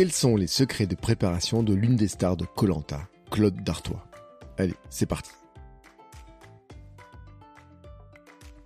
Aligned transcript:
Quels 0.00 0.12
sont 0.12 0.34
les 0.34 0.46
secrets 0.46 0.86
de 0.86 0.94
préparation 0.94 1.62
de 1.62 1.74
l'une 1.74 1.94
des 1.94 2.08
stars 2.08 2.38
de 2.38 2.46
Colanta, 2.46 3.06
Claude 3.30 3.62
Dartois? 3.62 4.02
Allez, 4.56 4.72
c'est 4.88 5.04
parti. 5.04 5.30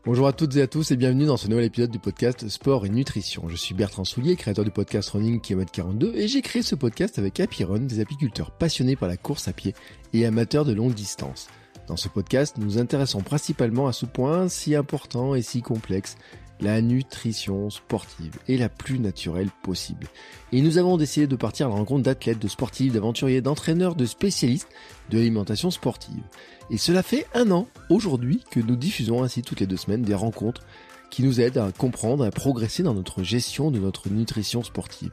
Bonjour 0.05 0.29
à 0.29 0.33
toutes 0.33 0.55
et 0.55 0.63
à 0.63 0.69
tous 0.69 0.93
et 0.93 0.97
bienvenue 0.97 1.27
dans 1.27 1.37
ce 1.37 1.49
nouvel 1.49 1.65
épisode 1.65 1.91
du 1.91 1.99
podcast 1.99 2.49
Sport 2.49 2.87
et 2.87 2.89
Nutrition. 2.89 3.49
Je 3.49 3.57
suis 3.57 3.75
Bertrand 3.75 4.05
Soulier, 4.05 4.37
créateur 4.37 4.65
du 4.65 4.71
podcast 4.71 5.11
Running 5.11 5.41
km 5.41 5.73
42 5.73 6.15
et 6.15 6.29
j'ai 6.29 6.41
créé 6.41 6.63
ce 6.63 6.77
podcast 6.77 7.19
avec 7.19 7.41
Happy 7.41 7.65
Run, 7.65 7.81
des 7.81 7.99
apiculteurs 7.99 8.53
passionnés 8.53 8.95
par 8.95 9.09
la 9.09 9.17
course 9.17 9.49
à 9.49 9.53
pied 9.53 9.75
et 10.13 10.27
amateurs 10.27 10.65
de 10.65 10.73
longue 10.73 10.95
distance. 10.95 11.49
Dans 11.89 11.97
ce 11.97 12.09
podcast, 12.09 12.59
nous 12.59 12.65
nous 12.65 12.79
intéressons 12.79 13.23
principalement 13.23 13.89
à 13.89 13.93
ce 13.93 14.07
point 14.07 14.49
si 14.49 14.77
important 14.77 15.35
et 15.35 15.43
si 15.43 15.63
complexe, 15.63 16.17
la 16.61 16.81
nutrition 16.81 17.69
sportive 17.71 18.37
est 18.49 18.57
la 18.57 18.69
plus 18.69 18.99
naturelle 18.99 19.51
possible. 19.63 20.07
Et 20.53 20.63
nous 20.63 20.79
avons 20.79 20.97
décidé 20.97 21.27
de 21.27 21.37
partir 21.37 21.67
à 21.67 21.71
la 21.71 21.77
rencontre 21.77 22.05
d'athlètes, 22.05 22.39
de 22.39 22.49
sportifs, 22.49 22.93
d'aventuriers, 22.93 23.41
d'entraîneurs, 23.41 23.97
de 23.97 24.07
spécialistes 24.07 24.69
de 25.11 25.19
l'alimentation 25.19 25.71
sportive. 25.71 26.23
Et 26.71 26.79
cela 26.79 27.03
fait 27.03 27.27
un 27.35 27.51
an 27.51 27.67
aujourd'hui 27.91 28.43
que 28.51 28.61
nous 28.61 28.77
diffusons 28.77 29.23
ainsi 29.23 29.43
toutes 29.43 29.61
les 29.61 29.67
deux 29.67 29.77
semaines 29.77 30.03
des 30.03 30.15
rencontres 30.15 30.63
qui 31.11 31.23
nous 31.23 31.41
aident 31.41 31.59
à 31.59 31.73
comprendre, 31.73 32.25
à 32.25 32.31
progresser 32.31 32.83
dans 32.83 32.95
notre 32.95 33.23
gestion 33.23 33.71
de 33.71 33.79
notre 33.79 34.09
nutrition 34.09 34.63
sportive. 34.63 35.13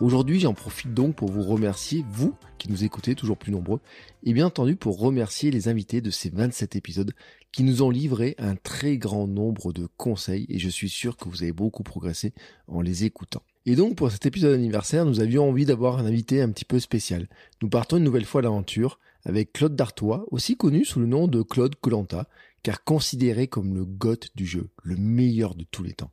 Aujourd'hui, 0.00 0.40
j'en 0.40 0.54
profite 0.54 0.94
donc 0.94 1.14
pour 1.14 1.30
vous 1.30 1.42
remercier, 1.42 2.04
vous 2.10 2.34
qui 2.58 2.70
nous 2.70 2.84
écoutez, 2.84 3.14
toujours 3.14 3.36
plus 3.36 3.52
nombreux, 3.52 3.80
et 4.24 4.32
bien 4.32 4.46
entendu 4.46 4.76
pour 4.76 4.98
remercier 4.98 5.50
les 5.50 5.68
invités 5.68 6.00
de 6.00 6.10
ces 6.10 6.30
27 6.30 6.76
épisodes 6.76 7.12
qui 7.52 7.62
nous 7.64 7.82
ont 7.82 7.90
livré 7.90 8.34
un 8.38 8.56
très 8.56 8.96
grand 8.96 9.26
nombre 9.26 9.72
de 9.72 9.86
conseils 9.96 10.46
et 10.48 10.58
je 10.58 10.68
suis 10.68 10.88
sûr 10.88 11.16
que 11.16 11.28
vous 11.28 11.42
avez 11.42 11.52
beaucoup 11.52 11.82
progressé 11.82 12.32
en 12.66 12.80
les 12.80 13.04
écoutant. 13.04 13.42
Et 13.66 13.76
donc 13.76 13.96
pour 13.96 14.10
cet 14.10 14.26
épisode 14.26 14.54
anniversaire, 14.54 15.04
nous 15.04 15.20
avions 15.20 15.48
envie 15.48 15.66
d'avoir 15.66 15.98
un 15.98 16.06
invité 16.06 16.40
un 16.40 16.50
petit 16.50 16.64
peu 16.64 16.80
spécial. 16.80 17.28
Nous 17.60 17.68
partons 17.68 17.98
une 17.98 18.04
nouvelle 18.04 18.24
fois 18.24 18.40
à 18.40 18.44
l'aventure 18.44 18.98
avec 19.24 19.52
Claude 19.52 19.76
Dartois, 19.76 20.26
aussi 20.30 20.56
connu 20.56 20.84
sous 20.84 20.98
le 20.98 21.06
nom 21.06 21.28
de 21.28 21.42
Claude 21.42 21.76
Colanta, 21.76 22.28
car 22.62 22.82
considéré 22.82 23.46
comme 23.46 23.74
le 23.74 23.84
goth 23.84 24.28
du 24.34 24.46
jeu, 24.46 24.70
le 24.82 24.96
meilleur 24.96 25.54
de 25.54 25.64
tous 25.70 25.84
les 25.84 25.92
temps. 25.92 26.12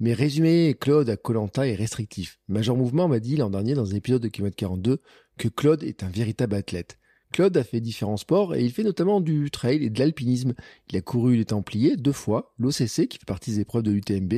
Mais 0.00 0.12
résumé 0.12 0.76
Claude 0.78 1.10
à 1.10 1.16
Colanta 1.16 1.66
est 1.66 1.74
restrictif. 1.74 2.38
Major 2.48 2.76
Mouvement 2.76 3.08
m'a 3.08 3.20
dit 3.20 3.36
l'an 3.36 3.50
dernier 3.50 3.74
dans 3.74 3.90
un 3.92 3.96
épisode 3.96 4.22
de 4.22 4.28
Kilomètre 4.28 4.56
42 4.56 5.00
que 5.38 5.48
Claude 5.48 5.82
est 5.82 6.02
un 6.02 6.08
véritable 6.08 6.54
athlète. 6.54 6.98
Claude 7.32 7.56
a 7.56 7.64
fait 7.64 7.80
différents 7.80 8.16
sports 8.16 8.54
et 8.54 8.64
il 8.64 8.72
fait 8.72 8.82
notamment 8.82 9.20
du 9.20 9.50
trail 9.50 9.84
et 9.84 9.90
de 9.90 9.98
l'alpinisme. 9.98 10.54
Il 10.90 10.96
a 10.96 11.00
couru 11.00 11.36
les 11.36 11.44
Templiers 11.44 11.96
deux 11.96 12.12
fois, 12.12 12.54
l'OCC 12.58 13.08
qui 13.08 13.18
fait 13.18 13.26
partie 13.26 13.52
des 13.52 13.60
épreuves 13.60 13.82
de 13.82 13.90
l'UTMB. 13.90 14.34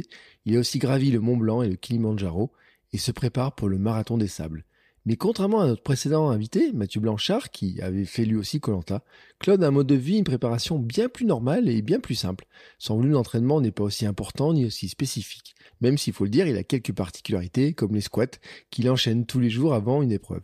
Il 0.46 0.56
a 0.56 0.60
aussi 0.60 0.78
gravi 0.78 1.10
le 1.10 1.20
Mont 1.20 1.36
Blanc 1.36 1.62
et 1.62 1.68
le 1.68 1.76
Kilimanjaro 1.76 2.50
et 2.92 2.98
se 2.98 3.12
prépare 3.12 3.54
pour 3.54 3.68
le 3.68 3.78
marathon 3.78 4.18
des 4.18 4.28
sables. 4.28 4.64
Mais 5.06 5.16
contrairement 5.16 5.60
à 5.60 5.66
notre 5.66 5.82
précédent 5.82 6.28
invité, 6.28 6.72
Mathieu 6.72 7.00
Blanchard, 7.00 7.50
qui 7.50 7.80
avait 7.80 8.04
fait 8.04 8.26
lui 8.26 8.36
aussi 8.36 8.60
Colanta, 8.60 9.02
Claude 9.38 9.64
a 9.64 9.68
un 9.68 9.70
mode 9.70 9.86
de 9.86 9.94
vie, 9.94 10.18
une 10.18 10.24
préparation 10.24 10.78
bien 10.78 11.08
plus 11.08 11.24
normale 11.24 11.70
et 11.70 11.80
bien 11.80 12.00
plus 12.00 12.14
simple. 12.14 12.46
Son 12.78 12.96
volume 12.96 13.12
d'entraînement 13.12 13.62
n'est 13.62 13.70
pas 13.70 13.84
aussi 13.84 14.04
important 14.04 14.52
ni 14.52 14.66
aussi 14.66 14.88
spécifique. 14.88 15.54
Même 15.80 15.96
s'il 15.96 16.12
faut 16.12 16.24
le 16.24 16.30
dire, 16.30 16.46
il 16.46 16.56
a 16.56 16.64
quelques 16.64 16.92
particularités, 16.92 17.72
comme 17.72 17.94
les 17.94 18.02
squats, 18.02 18.38
qu'il 18.70 18.90
enchaîne 18.90 19.24
tous 19.24 19.40
les 19.40 19.48
jours 19.48 19.72
avant 19.72 20.02
une 20.02 20.12
épreuve. 20.12 20.42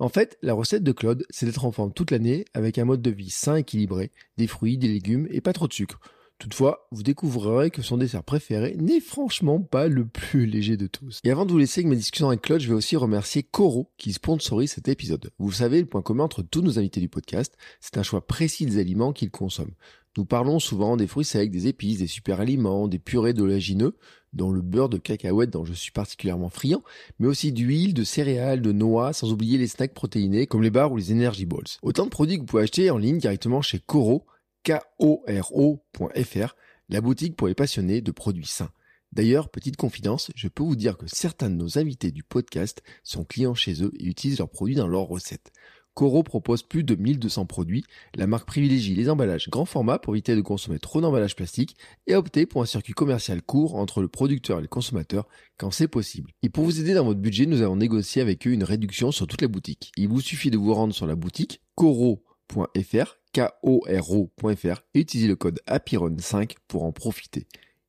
En 0.00 0.08
fait, 0.08 0.38
la 0.40 0.54
recette 0.54 0.82
de 0.82 0.92
Claude, 0.92 1.26
c'est 1.28 1.44
d'être 1.44 1.66
en 1.66 1.72
forme 1.72 1.92
toute 1.92 2.10
l'année 2.10 2.46
avec 2.54 2.78
un 2.78 2.86
mode 2.86 3.02
de 3.02 3.10
vie 3.10 3.28
sain 3.28 3.56
équilibré, 3.56 4.12
des 4.38 4.46
fruits, 4.46 4.78
des 4.78 4.88
légumes 4.88 5.28
et 5.30 5.42
pas 5.42 5.52
trop 5.52 5.68
de 5.68 5.74
sucre. 5.74 6.00
Toutefois, 6.38 6.88
vous 6.90 7.02
découvrirez 7.02 7.70
que 7.70 7.82
son 7.82 7.98
dessert 7.98 8.24
préféré 8.24 8.74
n'est 8.78 9.02
franchement 9.02 9.60
pas 9.60 9.88
le 9.88 10.06
plus 10.06 10.46
léger 10.46 10.78
de 10.78 10.86
tous. 10.86 11.20
Et 11.22 11.30
avant 11.30 11.44
de 11.44 11.52
vous 11.52 11.58
laisser 11.58 11.80
avec 11.80 11.90
ma 11.90 11.96
discussion 11.96 12.28
avec 12.28 12.40
Claude, 12.40 12.62
je 12.62 12.68
vais 12.68 12.74
aussi 12.74 12.96
remercier 12.96 13.42
Coro 13.42 13.92
qui 13.98 14.14
sponsorise 14.14 14.72
cet 14.72 14.88
épisode. 14.88 15.32
Vous 15.38 15.52
savez, 15.52 15.80
le 15.80 15.86
point 15.86 16.00
commun 16.00 16.24
entre 16.24 16.40
tous 16.40 16.62
nos 16.62 16.78
invités 16.78 17.00
du 17.00 17.10
podcast, 17.10 17.54
c'est 17.78 17.98
un 17.98 18.02
choix 18.02 18.26
précis 18.26 18.64
des 18.64 18.78
aliments 18.78 19.12
qu'ils 19.12 19.30
consomment. 19.30 19.74
Nous 20.16 20.24
parlons 20.24 20.60
souvent 20.60 20.96
des 20.96 21.06
fruits 21.06 21.26
secs, 21.26 21.50
des 21.50 21.66
épices, 21.66 21.98
des 21.98 22.06
super 22.06 22.40
aliments, 22.40 22.88
des 22.88 22.98
purées 22.98 23.34
d'oléagineux, 23.34 23.96
dont 24.32 24.50
le 24.50 24.60
beurre 24.60 24.88
de 24.88 24.98
cacahuète 24.98 25.50
dont 25.50 25.64
je 25.64 25.72
suis 25.72 25.92
particulièrement 25.92 26.48
friand, 26.48 26.82
mais 27.18 27.26
aussi 27.26 27.52
d'huile, 27.52 27.94
de 27.94 28.04
céréales, 28.04 28.62
de 28.62 28.72
noix, 28.72 29.12
sans 29.12 29.32
oublier 29.32 29.58
les 29.58 29.66
snacks 29.66 29.94
protéinés 29.94 30.46
comme 30.46 30.62
les 30.62 30.70
bars 30.70 30.92
ou 30.92 30.96
les 30.96 31.12
energy 31.12 31.46
balls. 31.46 31.78
Autant 31.82 32.04
de 32.04 32.10
produits 32.10 32.36
que 32.36 32.40
vous 32.40 32.46
pouvez 32.46 32.62
acheter 32.62 32.90
en 32.90 32.98
ligne 32.98 33.18
directement 33.18 33.62
chez 33.62 33.78
Coro, 33.78 34.26
K-O-R-O.fr, 34.64 36.54
la 36.88 37.00
boutique 37.00 37.36
pour 37.36 37.48
les 37.48 37.54
passionnés 37.54 38.00
de 38.00 38.10
produits 38.10 38.46
sains. 38.46 38.70
D'ailleurs, 39.12 39.48
petite 39.48 39.76
confidence, 39.76 40.30
je 40.36 40.46
peux 40.46 40.62
vous 40.62 40.76
dire 40.76 40.96
que 40.96 41.06
certains 41.08 41.50
de 41.50 41.56
nos 41.56 41.78
invités 41.78 42.12
du 42.12 42.22
podcast 42.22 42.80
sont 43.02 43.24
clients 43.24 43.54
chez 43.54 43.82
eux 43.82 43.90
et 43.98 44.06
utilisent 44.06 44.38
leurs 44.38 44.50
produits 44.50 44.76
dans 44.76 44.86
leurs 44.86 45.08
recettes. 45.08 45.50
Coro 45.94 46.22
propose 46.22 46.62
plus 46.62 46.84
de 46.84 46.94
1200 46.94 47.46
produits. 47.46 47.84
La 48.14 48.26
marque 48.26 48.46
privilégie 48.46 48.94
les 48.94 49.10
emballages 49.10 49.48
grand 49.50 49.64
format 49.64 49.98
pour 49.98 50.14
éviter 50.14 50.36
de 50.36 50.40
consommer 50.40 50.78
trop 50.78 51.00
d'emballages 51.00 51.36
plastiques 51.36 51.76
et 52.06 52.14
opter 52.14 52.46
pour 52.46 52.62
un 52.62 52.66
circuit 52.66 52.92
commercial 52.92 53.42
court 53.42 53.76
entre 53.76 54.00
le 54.00 54.08
producteur 54.08 54.58
et 54.58 54.62
le 54.62 54.68
consommateur 54.68 55.26
quand 55.58 55.70
c'est 55.70 55.88
possible. 55.88 56.30
Et 56.42 56.48
pour 56.48 56.64
vous 56.64 56.80
aider 56.80 56.94
dans 56.94 57.04
votre 57.04 57.20
budget, 57.20 57.46
nous 57.46 57.62
avons 57.62 57.76
négocié 57.76 58.22
avec 58.22 58.46
eux 58.46 58.52
une 58.52 58.64
réduction 58.64 59.12
sur 59.12 59.26
toute 59.26 59.42
la 59.42 59.48
boutique. 59.48 59.92
Il 59.96 60.08
vous 60.08 60.20
suffit 60.20 60.50
de 60.50 60.58
vous 60.58 60.74
rendre 60.74 60.94
sur 60.94 61.06
la 61.06 61.16
boutique 61.16 61.60
coro.fr, 61.74 63.16
K-O-R-O.fr 63.32 64.82
et 64.94 65.00
utiliser 65.00 65.28
le 65.28 65.36
code 65.36 65.60
APIRON5 65.66 66.54
pour 66.68 66.84
en 66.84 66.92
profiter. 66.92 67.46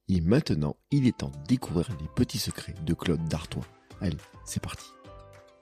Et 0.10 0.22
maintenant, 0.22 0.76
il 0.92 1.08
est 1.08 1.20
temps 1.20 1.30
de 1.32 1.48
découvrir 1.48 1.88
les 2.02 2.08
petits 2.16 2.40
secrets 2.40 2.76
de 2.86 2.94
Claude 2.94 3.24
Dartois. 3.30 3.66
Allez, 4.02 4.18
c'est 4.46 4.62
parti. 4.62 4.86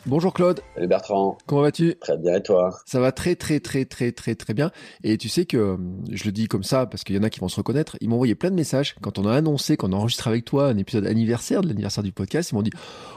Bonjour 0.06 0.34
Claude. 0.34 0.62
Salut 0.76 0.88
Bertrand. 0.88 1.38
Comment 1.46 1.62
vas-tu? 1.62 1.96
Très 1.96 2.18
bien 2.18 2.36
et 2.36 2.42
toi? 2.42 2.70
Ça 2.86 3.02
va 3.02 3.12
très 3.12 3.36
très 3.36 3.60
très 3.60 3.84
très 3.84 4.14
très 4.14 4.34
très 4.34 4.54
bien. 4.54 4.72
Et 5.04 5.18
tu 5.18 5.28
sais 5.28 5.46
que 5.46 5.58
euh, 5.58 5.78
je 6.10 6.24
le 6.24 6.32
dis 6.32 6.48
comme 6.48 6.64
ça 6.64 6.86
parce 6.86 7.04
qu'il 7.04 7.18
y 7.18 7.20
en 7.20 7.24
a 7.24 7.30
qui 7.30 7.42
vont 7.42 7.50
se 7.50 7.58
reconnaître. 7.58 7.98
Ils 8.00 8.08
m'ont 8.08 8.16
envoyé 8.16 8.34
plein 8.34 8.50
de 8.50 8.56
messages 8.56 8.96
quand 9.02 9.20
on 9.20 9.26
a 9.26 9.36
annoncé 9.36 9.76
qu'on 9.76 9.92
enregistre 9.92 10.30
avec 10.30 10.46
toi 10.46 10.68
un 10.68 10.78
épisode 10.78 11.06
anniversaire 11.06 11.62
de 11.62 11.68
l'anniversaire 11.68 12.04
du 12.04 12.14
podcast. 12.14 12.52
Ils 12.52 12.56
m'ont 12.56 12.62
dit 12.62 12.72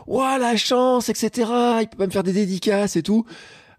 "Ouah 0.09 0.39
la 0.39 0.57
chance, 0.57 1.09
etc. 1.09 1.49
Il 1.83 1.89
peut 1.89 1.99
pas 1.99 2.07
me 2.07 2.13
faire 2.13 2.25
des 2.25 2.33
dédicaces 2.33 2.97
et 2.97 3.05
tout." 3.05 3.27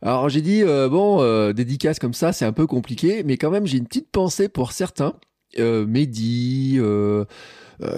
Alors 0.01 0.29
j'ai 0.29 0.41
dit 0.41 0.63
euh, 0.63 0.87
bon 0.87 1.21
euh, 1.21 1.51
dédicaces 1.51 1.99
comme 1.99 2.13
ça 2.13 2.31
c'est 2.31 2.45
un 2.45 2.53
peu 2.53 2.67
compliqué, 2.67 3.23
mais 3.23 3.35
quand 3.35 3.51
même 3.51 3.67
j'ai 3.67 3.79
une 3.79 3.87
petite 3.87 4.11
pensée 4.11 4.47
pour 4.47 4.71
certains. 4.71 5.13
Euh, 5.59 5.85
Mehdi, 5.85 6.77
euh, 6.79 7.25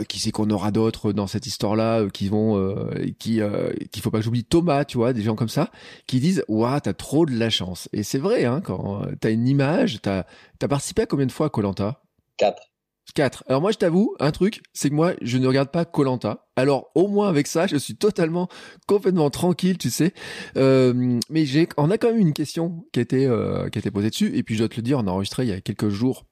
qui 0.07 0.19
c'est 0.19 0.31
qu'on 0.31 0.49
aura 0.49 0.71
d'autres 0.71 1.13
dans 1.13 1.27
cette 1.27 1.45
histoire-là 1.45 2.01
euh, 2.01 2.09
qui 2.09 2.29
vont, 2.29 2.57
euh, 2.57 2.91
qui, 3.19 3.41
qu'il 3.91 4.01
faut 4.01 4.11
pas 4.11 4.19
que 4.19 4.23
j'oublie 4.23 4.43
Thomas, 4.43 4.85
tu 4.85 4.97
vois, 4.97 5.13
des 5.13 5.21
gens 5.21 5.35
comme 5.35 5.49
ça, 5.49 5.71
qui 6.07 6.19
disent 6.19 6.43
waouh 6.47 6.79
t'as 6.79 6.93
trop 6.93 7.25
de 7.25 7.37
la 7.37 7.49
chance. 7.49 7.89
Et 7.93 8.03
c'est 8.03 8.17
vrai, 8.17 8.45
hein, 8.45 8.61
quand 8.61 9.05
t'as 9.19 9.31
une 9.31 9.47
image, 9.47 10.01
t'as 10.01 10.23
as 10.61 10.67
participé 10.67 11.03
à 11.03 11.05
combien 11.05 11.25
de 11.25 11.31
fois 11.31 11.47
à 11.47 11.49
Colanta? 11.49 12.01
Quatre. 12.37 12.71
Quatre. 13.13 13.43
Alors 13.47 13.61
moi 13.61 13.71
je 13.71 13.77
t'avoue 13.77 14.15
un 14.19 14.31
truc, 14.31 14.63
c'est 14.73 14.89
que 14.89 14.95
moi 14.95 15.13
je 15.21 15.37
ne 15.37 15.47
regarde 15.47 15.69
pas 15.69 15.85
Colanta. 15.85 16.47
Alors 16.55 16.89
au 16.95 17.07
moins 17.07 17.29
avec 17.29 17.45
ça, 17.45 17.67
je 17.67 17.77
suis 17.77 17.95
totalement 17.95 18.49
complètement 18.87 19.29
tranquille, 19.29 19.77
tu 19.77 19.91
sais. 19.91 20.11
Euh, 20.57 21.19
mais 21.29 21.45
j'ai, 21.45 21.69
on 21.77 21.91
a 21.91 21.97
quand 21.97 22.09
même 22.11 22.19
une 22.19 22.33
question 22.33 22.83
qui 22.91 22.99
a 22.99 23.03
été 23.03 23.27
euh, 23.27 23.69
qui 23.69 23.77
a 23.77 23.79
été 23.79 23.91
posée 23.91 24.09
dessus. 24.09 24.35
Et 24.35 24.41
puis 24.41 24.55
je 24.55 24.59
dois 24.59 24.69
te 24.69 24.75
le 24.75 24.81
dire, 24.81 24.97
on 24.97 25.07
a 25.07 25.11
enregistré 25.11 25.43
il 25.43 25.49
y 25.49 25.53
a 25.53 25.61
quelques 25.61 25.89
jours 25.89 26.25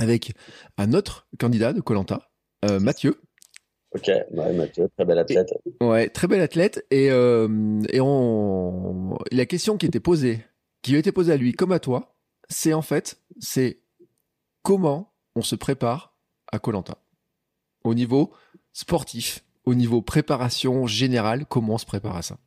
avec 0.00 0.32
un 0.78 0.92
autre 0.92 1.28
candidat 1.38 1.72
de 1.72 1.80
Colanta, 1.80 2.28
euh, 2.64 2.80
Mathieu. 2.80 3.20
Ok, 3.94 4.08
ouais, 4.08 4.52
Mathieu, 4.52 4.88
très 4.96 5.04
bel 5.04 5.18
athlète. 5.18 5.54
Et, 5.80 5.84
ouais, 5.84 6.08
très 6.08 6.26
bel 6.26 6.40
athlète. 6.40 6.84
Et, 6.90 7.10
euh, 7.10 7.80
et 7.90 8.00
on, 8.00 9.16
la 9.30 9.46
question 9.46 9.76
qui 9.76 9.86
était 9.86 10.00
posée, 10.00 10.44
qui 10.82 10.96
a 10.96 10.98
été 10.98 11.12
posée 11.12 11.32
à 11.32 11.36
lui 11.36 11.52
comme 11.52 11.72
à 11.72 11.78
toi, 11.78 12.16
c'est 12.48 12.72
en 12.72 12.82
fait, 12.82 13.20
c'est 13.38 13.80
comment 14.62 15.14
on 15.36 15.42
se 15.42 15.54
prépare 15.54 16.16
à 16.50 16.58
Colanta 16.58 16.98
au 17.84 17.94
niveau 17.94 18.32
sportif, 18.72 19.44
au 19.64 19.74
niveau 19.74 20.02
préparation 20.02 20.86
générale, 20.86 21.46
comment 21.46 21.74
on 21.74 21.78
se 21.78 21.86
prépare 21.86 22.16
à 22.16 22.22
ça? 22.22 22.38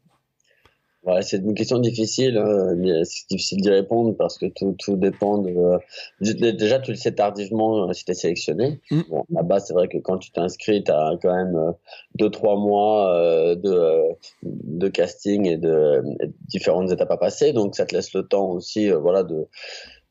Ouais, 1.07 1.21
c'est 1.21 1.37
une 1.37 1.53
question 1.53 1.79
difficile, 1.79 2.37
hein, 2.37 2.75
c'est 3.05 3.29
difficile 3.29 3.61
d'y 3.61 3.69
répondre 3.69 4.13
parce 4.17 4.37
que 4.37 4.45
tout, 4.47 4.75
tout 4.77 4.97
dépend 4.97 5.37
de. 5.37 5.79
Déjà, 6.19 6.79
tu 6.79 6.91
le 6.91 6.97
sais 6.97 7.13
tardivement 7.13 7.93
si 7.93 8.03
tu 8.03 8.11
es 8.11 8.13
sélectionné. 8.13 8.81
Mm. 8.91 9.01
Bon, 9.09 9.23
là-bas, 9.29 9.61
c'est 9.61 9.73
vrai 9.73 9.87
que 9.87 9.99
quand 9.99 10.17
tu 10.17 10.31
t'inscris, 10.31 10.83
tu 10.83 10.91
as 10.91 11.17
quand 11.21 11.33
même 11.33 11.73
2-3 12.19 12.59
mois 12.59 13.15
euh, 13.15 13.55
de, 13.55 14.01
de 14.43 14.87
casting 14.89 15.47
et 15.47 15.55
de, 15.55 16.03
et 16.19 16.27
de 16.27 16.33
différentes 16.49 16.91
étapes 16.91 17.11
à 17.11 17.17
passer. 17.17 17.53
Donc, 17.53 17.77
ça 17.77 17.85
te 17.85 17.95
laisse 17.95 18.13
le 18.13 18.27
temps 18.27 18.49
aussi 18.49 18.91
euh, 18.91 18.97
voilà, 18.97 19.23
de 19.23 19.47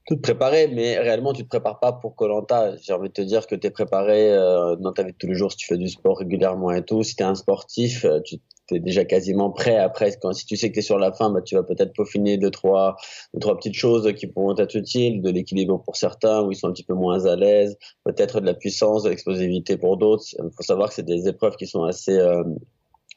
tout 0.07 0.15
te 0.15 0.21
préparer, 0.21 0.69
mais 0.69 0.99
réellement, 0.99 1.33
tu 1.33 1.43
te 1.43 1.49
prépares 1.49 1.81
pas 1.81 1.93
pour 1.93 2.15
Colanta. 2.15 2.77
J'ai 2.77 2.93
envie 2.93 3.09
de 3.09 3.13
te 3.13 3.23
dire 3.23 3.47
que 3.47 3.57
tu 3.57 3.67
es 3.67 3.71
préparé 3.71 4.33
euh, 4.33 4.77
dans 4.77 4.93
ta 4.93 5.03
vie 5.03 5.13
de 5.13 5.17
tous 5.17 5.27
les 5.27 5.35
jours 5.35 5.51
si 5.51 5.59
tu 5.59 5.67
fais 5.67 5.77
du 5.77 5.89
sport 5.89 6.19
régulièrement 6.19 6.71
et 6.71 6.85
tout. 6.85 7.03
Si 7.03 7.17
tu 7.17 7.23
es 7.23 7.27
un 7.27 7.35
sportif, 7.35 8.05
euh, 8.05 8.21
tu 8.69 8.77
es 8.77 8.81
déjà 8.81 9.05
quasiment 9.05 9.51
prêt. 9.51 9.77
Après, 9.77 10.13
quand, 10.21 10.33
si 10.33 10.47
tu 10.47 10.57
sais 10.57 10.69
que 10.69 10.75
tu 10.75 10.79
es 10.81 10.83
sur 10.83 10.99
la 10.99 11.13
fin, 11.13 11.31
bah, 11.31 11.43
tu 11.43 11.55
vas 11.55 11.63
peut-être 11.63 11.93
peaufiner 11.93 12.39
deux 12.39 12.51
trois, 12.51 12.97
deux, 13.35 13.41
trois 13.41 13.57
petites 13.57 13.75
choses 13.75 14.13
qui 14.15 14.27
pourront 14.27 14.57
être 14.57 14.75
utiles, 14.77 15.23
de 15.23 15.31
l'équilibre 15.31 15.83
pour 15.85 15.97
certains, 15.97 16.43
où 16.43 16.53
ils 16.53 16.57
sont 16.57 16.69
un 16.69 16.73
petit 16.73 16.85
peu 16.85 16.95
moins 16.95 17.27
à 17.27 17.37
l'aise, 17.37 17.77
peut-être 18.05 18.41
de 18.41 18.47
la 18.47 18.55
puissance, 18.55 19.05
de 19.05 19.11
l'explosivité 19.11 19.77
pour 19.77 19.97
d'autres. 19.97 20.25
Il 20.39 20.51
faut 20.57 20.63
savoir 20.63 20.89
que 20.89 20.95
c'est 20.95 21.07
des 21.07 21.29
épreuves 21.29 21.57
qui 21.57 21.67
sont 21.67 21.85
assez, 21.85 22.19
euh, 22.19 22.45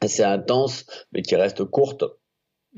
assez 0.02 0.24
intenses, 0.24 0.86
mais 1.14 1.22
qui 1.22 1.36
restent 1.36 1.66
courtes 1.66 2.04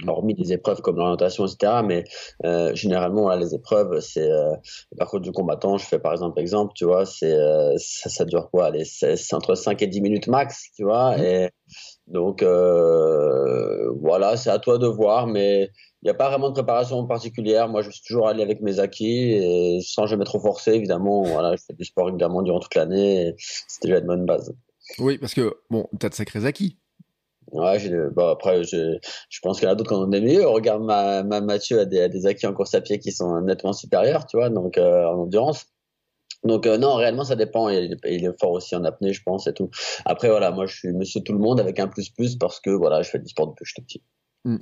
hormis 0.08 0.34
des 0.34 0.54
épreuves 0.54 0.82
comme 0.82 0.98
l'orientation, 0.98 1.46
etc. 1.46 1.82
Mais 1.86 2.04
euh, 2.46 2.74
généralement, 2.74 3.34
les 3.36 3.54
épreuves, 3.54 4.00
c'est 4.00 4.30
euh, 4.30 4.56
le 4.92 4.98
parcours 4.98 5.20
du 5.20 5.32
combattant. 5.32 5.78
Je 5.78 5.86
fais 5.86 6.00
par 6.00 6.14
exemple, 6.14 6.40
exemple, 6.40 6.74
tu 6.76 6.86
vois, 6.86 7.06
c'est 7.06 7.34
euh, 7.34 7.76
ça, 7.78 8.10
ça, 8.10 8.26
dure 8.26 8.50
quoi? 8.52 8.72
C'est 8.84 9.34
entre 9.34 9.56
5 9.56 9.82
et 9.82 9.88
10 9.88 10.02
minutes 10.02 10.28
max, 10.28 10.70
tu 10.76 10.84
vois. 10.84 11.18
Mm. 11.18 11.24
Et 11.24 11.50
donc 12.08 12.44
euh, 12.44 13.92
voilà, 14.02 14.38
c'est 14.38 14.50
à 14.50 14.60
toi 14.60 14.78
de 14.78 14.88
voir, 14.88 15.28
mais 15.28 15.70
il 16.02 16.06
n'y 16.06 16.10
a 16.10 16.14
pas 16.14 16.30
vraiment 16.30 16.50
de 16.50 16.54
préparation 16.54 17.06
particulière. 17.06 17.70
Moi, 17.70 17.82
je 17.82 17.92
suis 17.92 18.02
toujours 18.04 18.28
allé 18.28 18.42
avec 18.42 18.62
mes 18.62 18.80
acquis 18.80 19.32
et 19.32 19.80
sans 19.82 20.08
jamais 20.08 20.26
trop 20.26 20.40
forcer, 20.40 20.74
évidemment. 20.74 21.24
Voilà, 21.24 21.56
je 21.56 21.64
fais 21.66 21.74
du 21.74 21.86
sport 21.86 22.10
évidemment 22.10 22.42
durant 22.42 22.60
toute 22.60 22.76
l'année. 22.76 23.36
C'est 23.38 23.84
déjà 23.84 24.00
une 24.00 24.08
bonne 24.08 24.26
base. 24.26 24.54
Oui, 24.98 25.18
parce 25.20 25.34
que 25.34 25.54
bon, 25.70 25.88
tu 26.00 26.06
as 26.06 26.10
de 26.10 26.16
sacrés 26.16 26.46
acquis. 26.46 26.78
Ouais, 27.52 27.78
bon, 28.16 28.30
après, 28.30 28.64
je, 28.64 28.98
je 29.30 29.40
pense 29.42 29.60
qu'il 29.60 29.68
y 29.68 29.70
en 29.70 29.74
a 29.74 29.76
d'autres 29.76 29.90
qui 29.90 29.96
en 29.96 30.04
ont 30.04 30.08
des 30.08 30.22
mieux. 30.22 30.48
Regarde, 30.48 30.84
ma, 30.84 31.24
ma 31.24 31.42
Mathieu 31.42 31.80
a 31.80 31.86
des, 31.86 32.08
des, 32.08 32.26
acquis 32.26 32.48
en 32.48 32.54
course 32.54 32.74
à 32.76 32.82
pied 32.82 32.98
qui 33.00 33.12
sont 33.12 33.42
nettement 33.42 33.74
supérieurs, 33.74 34.26
tu 34.26 34.38
vois, 34.38 34.50
donc 34.50 34.78
euh, 34.78 35.06
en 35.06 35.24
endurance. 35.24 35.66
Donc 36.44 36.66
euh, 36.66 36.78
non, 36.78 36.96
réellement, 36.96 37.24
ça 37.24 37.36
dépend. 37.36 37.70
Il, 37.70 37.98
il, 38.06 38.26
est 38.26 38.40
fort 38.40 38.52
aussi 38.52 38.76
en 38.76 38.84
apnée, 38.84 39.14
je 39.14 39.22
pense, 39.24 39.48
et 39.48 39.54
tout. 39.54 39.70
Après, 40.06 40.30
voilà, 40.30 40.52
moi, 40.52 40.66
je 40.66 40.76
suis 40.76 40.92
monsieur 40.92 41.22
tout 41.22 41.34
le 41.34 41.40
monde 41.40 41.60
avec 41.60 41.80
un 41.80 41.88
plus 41.88 42.10
plus 42.10 42.36
parce 42.36 42.60
que 42.60 42.72
voilà, 42.72 43.02
je 43.02 43.10
fais 43.10 43.20
du 43.20 43.28
sport 43.28 43.48
depuis 43.48 43.64
que 43.64 43.68
je 43.68 43.74
suis 43.74 43.82
petit. 43.84 44.04
Hmm. 44.44 44.58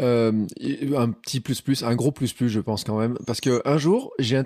Euh, 0.00 0.46
un 0.96 1.10
petit 1.12 1.38
plus 1.38 1.60
plus, 1.60 1.84
un 1.84 1.94
gros 1.94 2.10
plus 2.10 2.32
plus, 2.32 2.48
je 2.48 2.58
pense 2.58 2.82
quand 2.82 2.98
même, 2.98 3.16
parce 3.26 3.40
que 3.40 3.62
un 3.64 3.78
jour, 3.78 4.12
j'ai 4.18 4.42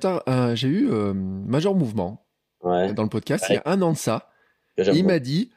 j'ai 0.54 0.68
eu 0.68 0.90
euh, 0.90 1.14
Major 1.14 1.74
Mouvement 1.74 2.26
ouais. 2.62 2.92
dans 2.92 3.02
le 3.02 3.08
podcast 3.08 3.46
il 3.48 3.54
y 3.54 3.56
a 3.56 3.62
un 3.64 3.80
an 3.80 3.92
de 3.92 3.96
ça. 3.96 4.28
Il 4.76 5.06
m'a 5.06 5.20
dit, 5.20 5.50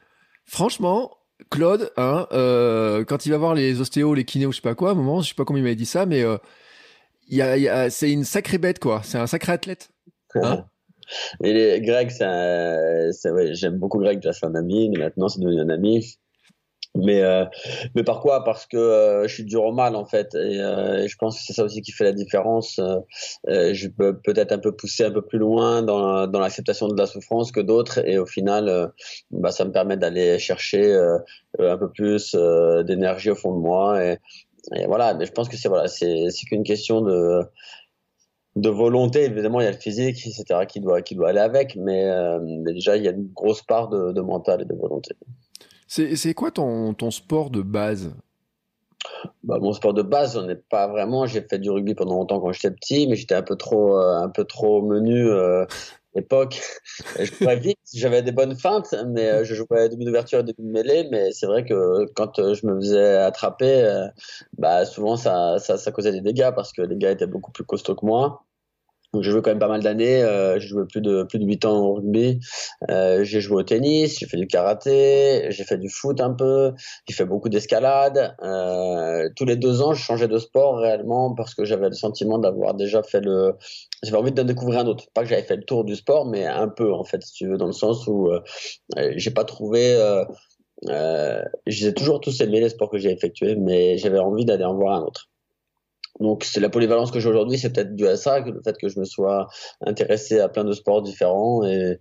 franchement, 0.45 1.12
Claude, 1.50 1.91
hein, 1.97 2.27
euh, 2.31 3.03
quand 3.03 3.25
il 3.25 3.31
va 3.31 3.38
voir 3.38 3.53
les 3.53 3.81
ostéos, 3.81 4.13
les 4.13 4.24
kinés 4.24 4.45
ou 4.45 4.53
je 4.53 4.57
sais 4.57 4.62
pas 4.62 4.75
quoi, 4.75 4.89
à 4.89 4.91
un 4.94 4.95
moment, 4.95 5.21
je 5.21 5.29
sais 5.29 5.35
pas 5.35 5.44
comment 5.44 5.57
il 5.57 5.63
m'avait 5.63 5.75
dit 5.75 5.85
ça, 5.85 6.06
mais 6.06 6.24
y 7.27 7.41
a, 7.41 7.57
y 7.57 7.68
a, 7.68 7.89
c'est 7.89 8.12
une 8.12 8.24
sacrée 8.24 8.59
bête, 8.59 8.79
quoi. 8.79 9.01
C'est 9.03 9.18
un 9.18 9.27
sacré 9.27 9.51
athlète. 9.51 9.89
Hein 10.35 10.65
Et 11.44 11.54
les, 11.54 11.81
Greg, 11.81 12.12
ouais, 12.19 13.54
j'aime 13.54 13.77
beaucoup 13.77 14.00
Greg, 14.00 14.19
c'est 14.31 14.45
un 14.45 14.56
ami, 14.56 14.89
mais 14.89 15.00
maintenant 15.00 15.27
c'est 15.27 15.42
devenu 15.42 15.62
un 15.62 15.69
ami. 15.69 16.18
Mais, 16.98 17.21
euh, 17.21 17.45
mais 17.95 18.04
par 18.04 18.21
quoi? 18.21 18.44
Parce 18.44 18.65
que 18.65 18.77
euh, 18.77 19.27
je 19.27 19.33
suis 19.33 19.44
dur 19.45 19.63
au 19.63 19.71
mal 19.71 19.95
en 19.95 20.06
fait, 20.06 20.33
et, 20.36 20.59
euh, 20.59 21.04
et 21.04 21.07
je 21.07 21.15
pense 21.18 21.38
que 21.38 21.44
c'est 21.45 21.54
ça 21.54 21.63
aussi 21.63 21.81
qui 21.81 21.92
fait 21.92 22.04
la 22.04 22.12
différence. 22.12 22.80
Je 23.48 23.88
peux 23.88 24.19
peut-être 24.19 24.51
un 24.51 24.59
peu 24.59 24.75
pousser 24.75 25.06
un 25.06 25.12
peu 25.12 25.21
plus 25.21 25.39
loin 25.39 25.83
dans, 25.83 26.27
dans 26.27 26.39
l'acceptation 26.39 26.88
de 26.88 26.98
la 26.98 27.06
souffrance 27.06 27.51
que 27.51 27.60
d'autres, 27.60 28.00
et 28.06 28.18
au 28.18 28.25
final, 28.25 28.92
bah, 29.31 29.51
ça 29.51 29.65
me 29.65 29.71
permet 29.71 29.98
d'aller 29.98 30.39
chercher 30.39 30.95
un 31.60 31.77
peu 31.77 31.92
plus 31.92 32.36
d'énergie 32.86 33.30
au 33.30 33.36
fond 33.36 33.53
de 33.53 33.60
moi. 33.60 34.03
Et, 34.03 34.18
et, 34.75 34.86
voilà, 34.88 35.13
mais 35.13 35.25
je 35.25 35.31
pense 35.31 35.50
que 35.50 35.57
c'est 35.57 35.69
voilà, 35.69 35.88
c'est 35.88 36.30
qu'une 36.50 36.63
question 36.63 37.01
de 37.01 37.42
de 38.62 38.69
volonté, 38.69 39.24
évidemment, 39.25 39.62
il 39.62 39.65
y 39.65 39.68
a 39.68 39.71
le 39.71 39.77
physique, 39.77 40.25
etc., 40.25 40.65
qui 40.68 40.80
doit, 40.80 41.01
qui 41.01 41.15
doit 41.15 41.30
aller 41.30 41.39
avec, 41.39 41.75
mais, 41.75 42.06
mais 42.63 42.74
déjà, 42.74 42.98
il 42.98 43.04
y 43.04 43.07
a 43.07 43.12
une 43.12 43.27
grosse 43.33 43.62
part 43.62 43.88
de, 43.89 44.12
de 44.12 44.21
mental 44.21 44.62
et 44.62 44.65
de 44.65 44.74
volonté. 44.74 45.15
C'est 45.88 46.33
quoi 46.33 46.51
ton, 46.51 46.94
ton 46.94 47.12
sport 47.12 47.50
de 47.50 47.62
base? 47.62 48.13
Bah, 49.44 49.59
mon 49.59 49.74
sport 49.74 49.94
de 49.94 50.01
base, 50.01 50.38
on 50.38 50.44
n'est 50.44 50.56
pas 50.56 50.88
vraiment. 50.88 51.25
J'ai 51.25 51.42
fait 51.42 51.59
du 51.59 51.69
rugby 51.69 51.95
pendant 51.95 52.15
longtemps 52.15 52.39
quand 52.39 52.51
j'étais 52.51 52.71
petit, 52.71 53.07
mais 53.07 53.15
j'étais 53.15 53.36
un 53.36 53.44
peu 53.44 53.56
trop, 53.56 53.98
euh, 53.98 54.18
un 54.18 54.30
peu 54.30 54.44
trop 54.44 54.81
menu 54.81 55.30
euh, 55.30 55.65
l'époque. 56.15 56.62
je 57.19 57.31
courais 57.31 57.57
vite, 57.57 57.80
j'avais 57.94 58.21
des 58.21 58.31
bonnes 58.31 58.57
feintes, 58.57 58.94
mais 59.07 59.30
euh, 59.30 59.44
je 59.44 59.56
jouais 59.56 59.89
demi 59.89 60.06
d'ouverture 60.06 60.39
et 60.39 60.44
demi 60.44 60.56
de 60.68 60.71
mêlée. 60.71 61.07
Mais 61.12 61.31
c'est 61.31 61.45
vrai 61.45 61.63
que 61.63 62.06
quand 62.15 62.39
euh, 62.39 62.53
je 62.53 62.65
me 62.68 62.75
faisais 62.75 63.18
attraper, 63.18 64.07
bah 64.57 64.86
souvent 64.86 65.15
ça, 65.15 65.60
ça, 65.60 65.77
ça 65.77 65.92
causait 65.92 66.12
des 66.12 66.21
dégâts 66.21 66.51
parce 66.53 66.74
que 66.74 66.81
les 66.81 66.98
gars 66.98 67.12
étaient 67.12 67.27
beaucoup 67.27 67.51
plus 67.51 67.63
costauds 67.63 67.95
que 67.95 68.06
moi. 68.06 68.44
Donc 69.13 69.24
j'ai 69.24 69.31
joué 69.31 69.42
quand 69.42 69.51
même 69.51 69.59
pas 69.59 69.68
mal 69.68 69.81
d'années. 69.81 70.21
Euh, 70.24 70.59
j'ai 70.59 70.68
joué 70.68 70.86
plus 70.86 71.01
de 71.01 71.24
plus 71.24 71.39
de 71.39 71.45
8 71.45 71.65
ans 71.65 71.80
au 71.80 71.94
rugby. 71.95 72.39
Euh, 72.89 73.24
j'ai 73.24 73.42
joué 73.42 73.57
au 73.57 73.63
tennis, 73.63 74.19
j'ai 74.19 74.25
fait 74.25 74.38
du 74.38 74.48
karaté, 74.48 75.48
j'ai 75.50 75.63
fait 75.63 75.77
du 75.77 75.89
foot 75.89 76.19
un 76.21 76.33
peu, 76.33 76.74
j'ai 77.07 77.15
fait 77.15 77.25
beaucoup 77.25 77.50
d'escalade. 77.50 78.36
Euh, 78.44 79.30
tous 79.36 79.45
les 79.45 79.56
deux 79.56 79.81
ans, 79.81 79.94
je 79.94 80.04
changeais 80.04 80.27
de 80.27 80.38
sport 80.38 80.77
réellement 80.77 81.33
parce 81.33 81.56
que 81.56 81.65
j'avais 81.65 81.88
le 81.88 81.95
sentiment 81.95 82.38
d'avoir 82.38 82.74
déjà 82.74 83.04
fait 83.04 83.21
le. 83.21 83.54
J'avais 84.04 84.18
envie 84.18 84.31
de 84.31 84.44
découvrir 84.44 84.80
un 84.81 84.88
autre. 84.88 85.06
Pas 85.13 85.24
que 85.24 85.30
j'avais 85.30 85.44
fait 85.44 85.56
le 85.56 85.63
tour 85.63 85.83
du 85.83 85.95
sport, 85.95 86.25
mais 86.25 86.45
un 86.45 86.68
peu 86.68 86.94
en 86.94 87.03
fait, 87.03 87.24
si 87.24 87.33
tu 87.33 87.48
veux, 87.48 87.57
dans 87.57 87.68
le 87.68 87.71
sens 87.71 88.07
où 88.07 88.30
euh, 88.30 88.42
j'ai 89.15 89.31
pas 89.31 89.45
trouvé. 89.45 89.94
Euh, 89.95 90.24
euh, 90.89 91.44
j'ai 91.65 91.94
toujours 91.94 92.19
tous 92.19 92.39
aimé 92.42 92.60
les 92.60 92.69
sports 92.69 92.89
que 92.89 92.98
j'ai 92.98 93.12
effectués, 93.12 93.56
mais 93.56 93.98
j'avais 93.98 94.19
envie 94.19 94.45
d'aller 94.45 94.63
en 94.63 94.75
voir 94.75 94.95
un 94.95 95.03
autre. 95.03 95.30
Donc 96.19 96.43
c'est 96.43 96.59
la 96.59 96.69
polyvalence 96.69 97.11
que 97.11 97.19
j'ai 97.19 97.29
aujourd'hui, 97.29 97.57
c'est 97.57 97.71
peut-être 97.71 97.95
dû 97.95 98.07
à 98.07 98.17
ça, 98.17 98.39
le 98.39 98.61
fait 98.63 98.77
que 98.77 98.89
je 98.89 98.99
me 98.99 99.05
sois 99.05 99.47
intéressé 99.81 100.39
à 100.39 100.49
plein 100.49 100.63
de 100.63 100.73
sports 100.73 101.01
différents 101.01 101.63
et, 101.63 101.99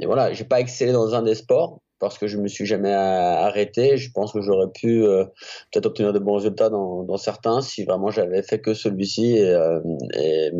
et 0.00 0.06
voilà, 0.06 0.32
j'ai 0.32 0.44
pas 0.44 0.60
excellé 0.60 0.92
dans 0.92 1.14
un 1.14 1.22
des 1.22 1.34
sports 1.34 1.80
parce 1.98 2.18
que 2.18 2.26
je 2.26 2.38
me 2.38 2.48
suis 2.48 2.66
jamais 2.66 2.92
arrêté. 2.92 3.96
Je 3.96 4.10
pense 4.12 4.32
que 4.32 4.40
j'aurais 4.40 4.70
pu 4.70 5.04
euh, 5.04 5.24
peut-être 5.72 5.86
obtenir 5.86 6.12
de 6.12 6.18
bons 6.18 6.34
résultats 6.34 6.70
dans, 6.70 7.16
certains 7.16 7.60
si 7.60 7.84
vraiment 7.84 8.10
j'avais 8.10 8.42
fait 8.42 8.60
que 8.60 8.74
celui-ci 8.74 9.36
et, 9.36 9.50
euh, 9.50 9.80
et, 10.14 10.52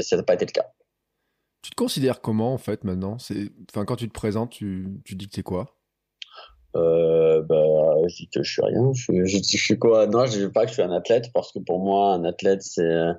ça 0.00 0.16
n'a 0.16 0.22
pas 0.22 0.34
été 0.34 0.44
le 0.44 0.52
cas. 0.52 0.66
Tu 1.62 1.70
te 1.70 1.76
considères 1.76 2.20
comment 2.20 2.52
en 2.52 2.58
fait 2.58 2.84
maintenant? 2.84 3.16
Enfin, 3.70 3.84
quand 3.84 3.96
tu 3.96 4.08
te 4.08 4.12
présentes, 4.12 4.50
tu, 4.50 5.00
tu 5.04 5.14
dis 5.14 5.28
que 5.28 5.36
t'es 5.36 5.42
quoi? 5.42 5.76
Euh, 6.76 7.42
bah, 7.42 7.94
je 8.08 8.16
dis 8.16 8.28
que 8.28 8.42
je 8.42 8.52
suis 8.52 8.62
rien. 8.62 8.92
Je, 8.94 9.24
je, 9.24 9.38
je, 9.38 9.56
suis 9.56 9.78
quoi? 9.78 10.06
Non, 10.06 10.26
je 10.26 10.46
dis 10.46 10.52
pas 10.52 10.62
que 10.62 10.68
je 10.68 10.74
suis 10.74 10.82
un 10.82 10.92
athlète 10.92 11.30
parce 11.32 11.52
que 11.52 11.58
pour 11.58 11.78
moi, 11.78 12.14
un 12.14 12.24
athlète, 12.24 12.62
c'est 12.62 13.12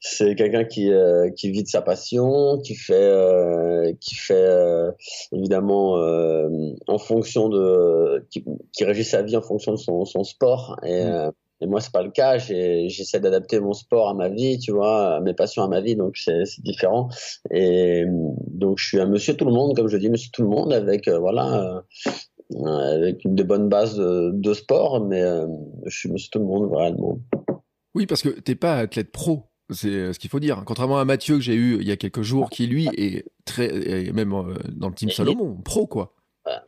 c'est 0.00 0.34
quelqu'un 0.34 0.64
qui 0.64 0.92
euh, 0.92 1.30
qui 1.30 1.50
vit 1.50 1.62
de 1.62 1.68
sa 1.68 1.82
passion, 1.82 2.58
qui 2.58 2.74
fait 2.74 2.94
euh, 2.94 3.92
qui 4.00 4.14
fait 4.14 4.34
euh, 4.34 4.92
évidemment 5.32 5.98
euh, 5.98 6.48
en 6.86 6.98
fonction 6.98 7.48
de 7.48 8.26
qui, 8.30 8.44
qui, 8.72 8.84
régit 8.84 9.04
sa 9.04 9.22
vie 9.22 9.36
en 9.36 9.42
fonction 9.42 9.72
de 9.72 9.78
son, 9.78 10.04
son 10.04 10.24
sport 10.24 10.78
et 10.84 11.04
mmh. 11.04 11.32
Et 11.62 11.66
moi, 11.66 11.80
c'est 11.80 11.90
pas 11.90 12.02
le 12.02 12.10
cas. 12.10 12.36
J'essaie 12.36 13.18
d'adapter 13.18 13.60
mon 13.60 13.72
sport 13.72 14.10
à 14.10 14.14
ma 14.14 14.28
vie, 14.28 14.58
tu 14.58 14.72
vois, 14.72 15.14
à 15.14 15.20
mes 15.20 15.32
passions 15.32 15.62
à 15.62 15.68
ma 15.68 15.80
vie, 15.80 15.96
donc 15.96 16.18
c'est 16.18 16.42
différent. 16.58 17.08
Et 17.50 18.04
donc, 18.48 18.78
je 18.78 18.86
suis 18.86 19.00
un 19.00 19.06
monsieur 19.06 19.34
tout 19.34 19.46
le 19.46 19.52
monde, 19.52 19.74
comme 19.74 19.88
je 19.88 19.96
dis, 19.96 20.10
monsieur 20.10 20.28
tout 20.30 20.42
le 20.42 20.48
monde, 20.48 20.74
avec 20.74 21.08
voilà, 21.08 21.82
avec 22.54 23.24
une 23.24 23.34
de 23.34 23.42
bonnes 23.42 23.68
bases 23.68 23.96
de, 23.96 24.54
sport, 24.54 25.04
mais 25.04 25.22
euh, 25.22 25.46
je 25.86 25.98
suis 25.98 26.10
monsieur 26.10 26.30
tout 26.30 26.38
le 26.38 26.44
monde 26.44 26.68
vraiment. 26.68 27.18
Oui, 27.94 28.06
parce 28.06 28.22
que 28.22 28.28
t'es 28.28 28.54
pas 28.54 28.76
athlète 28.76 29.10
pro, 29.10 29.44
c'est 29.70 29.88
euh, 29.88 30.12
ce 30.12 30.18
qu'il 30.18 30.30
faut 30.30 30.40
dire. 30.40 30.62
Contrairement 30.64 30.98
à 30.98 31.04
Mathieu 31.04 31.36
que 31.36 31.40
j'ai 31.40 31.54
eu 31.54 31.78
il 31.80 31.88
y 31.88 31.92
a 31.92 31.96
quelques 31.96 32.22
jours, 32.22 32.50
qui 32.50 32.66
lui 32.66 32.88
est 32.96 33.24
très, 33.44 34.12
même 34.12 34.32
euh, 34.32 34.54
dans 34.74 34.88
le 34.88 34.94
team 34.94 35.10
Salomon, 35.10 35.56
pro 35.64 35.86
quoi. 35.86 36.12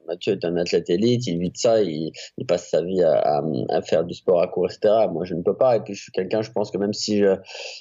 Mathieu 0.08 0.32
est 0.32 0.44
un 0.44 0.56
athlète 0.56 0.90
élite, 0.90 1.28
il 1.28 1.38
vit 1.38 1.50
de 1.50 1.56
ça, 1.56 1.80
il, 1.80 2.10
il 2.36 2.46
passe 2.46 2.68
sa 2.68 2.82
vie 2.82 3.00
à, 3.00 3.40
à, 3.68 3.82
faire 3.82 4.04
du 4.04 4.12
sport 4.12 4.42
à 4.42 4.48
court, 4.48 4.66
etc. 4.66 5.06
Moi, 5.12 5.24
je 5.24 5.34
ne 5.34 5.42
peux 5.42 5.56
pas. 5.56 5.76
Et 5.76 5.80
puis, 5.80 5.94
je 5.94 6.02
suis 6.02 6.10
quelqu'un, 6.10 6.42
je 6.42 6.50
pense 6.50 6.72
que 6.72 6.78
même 6.78 6.92
si, 6.92 7.22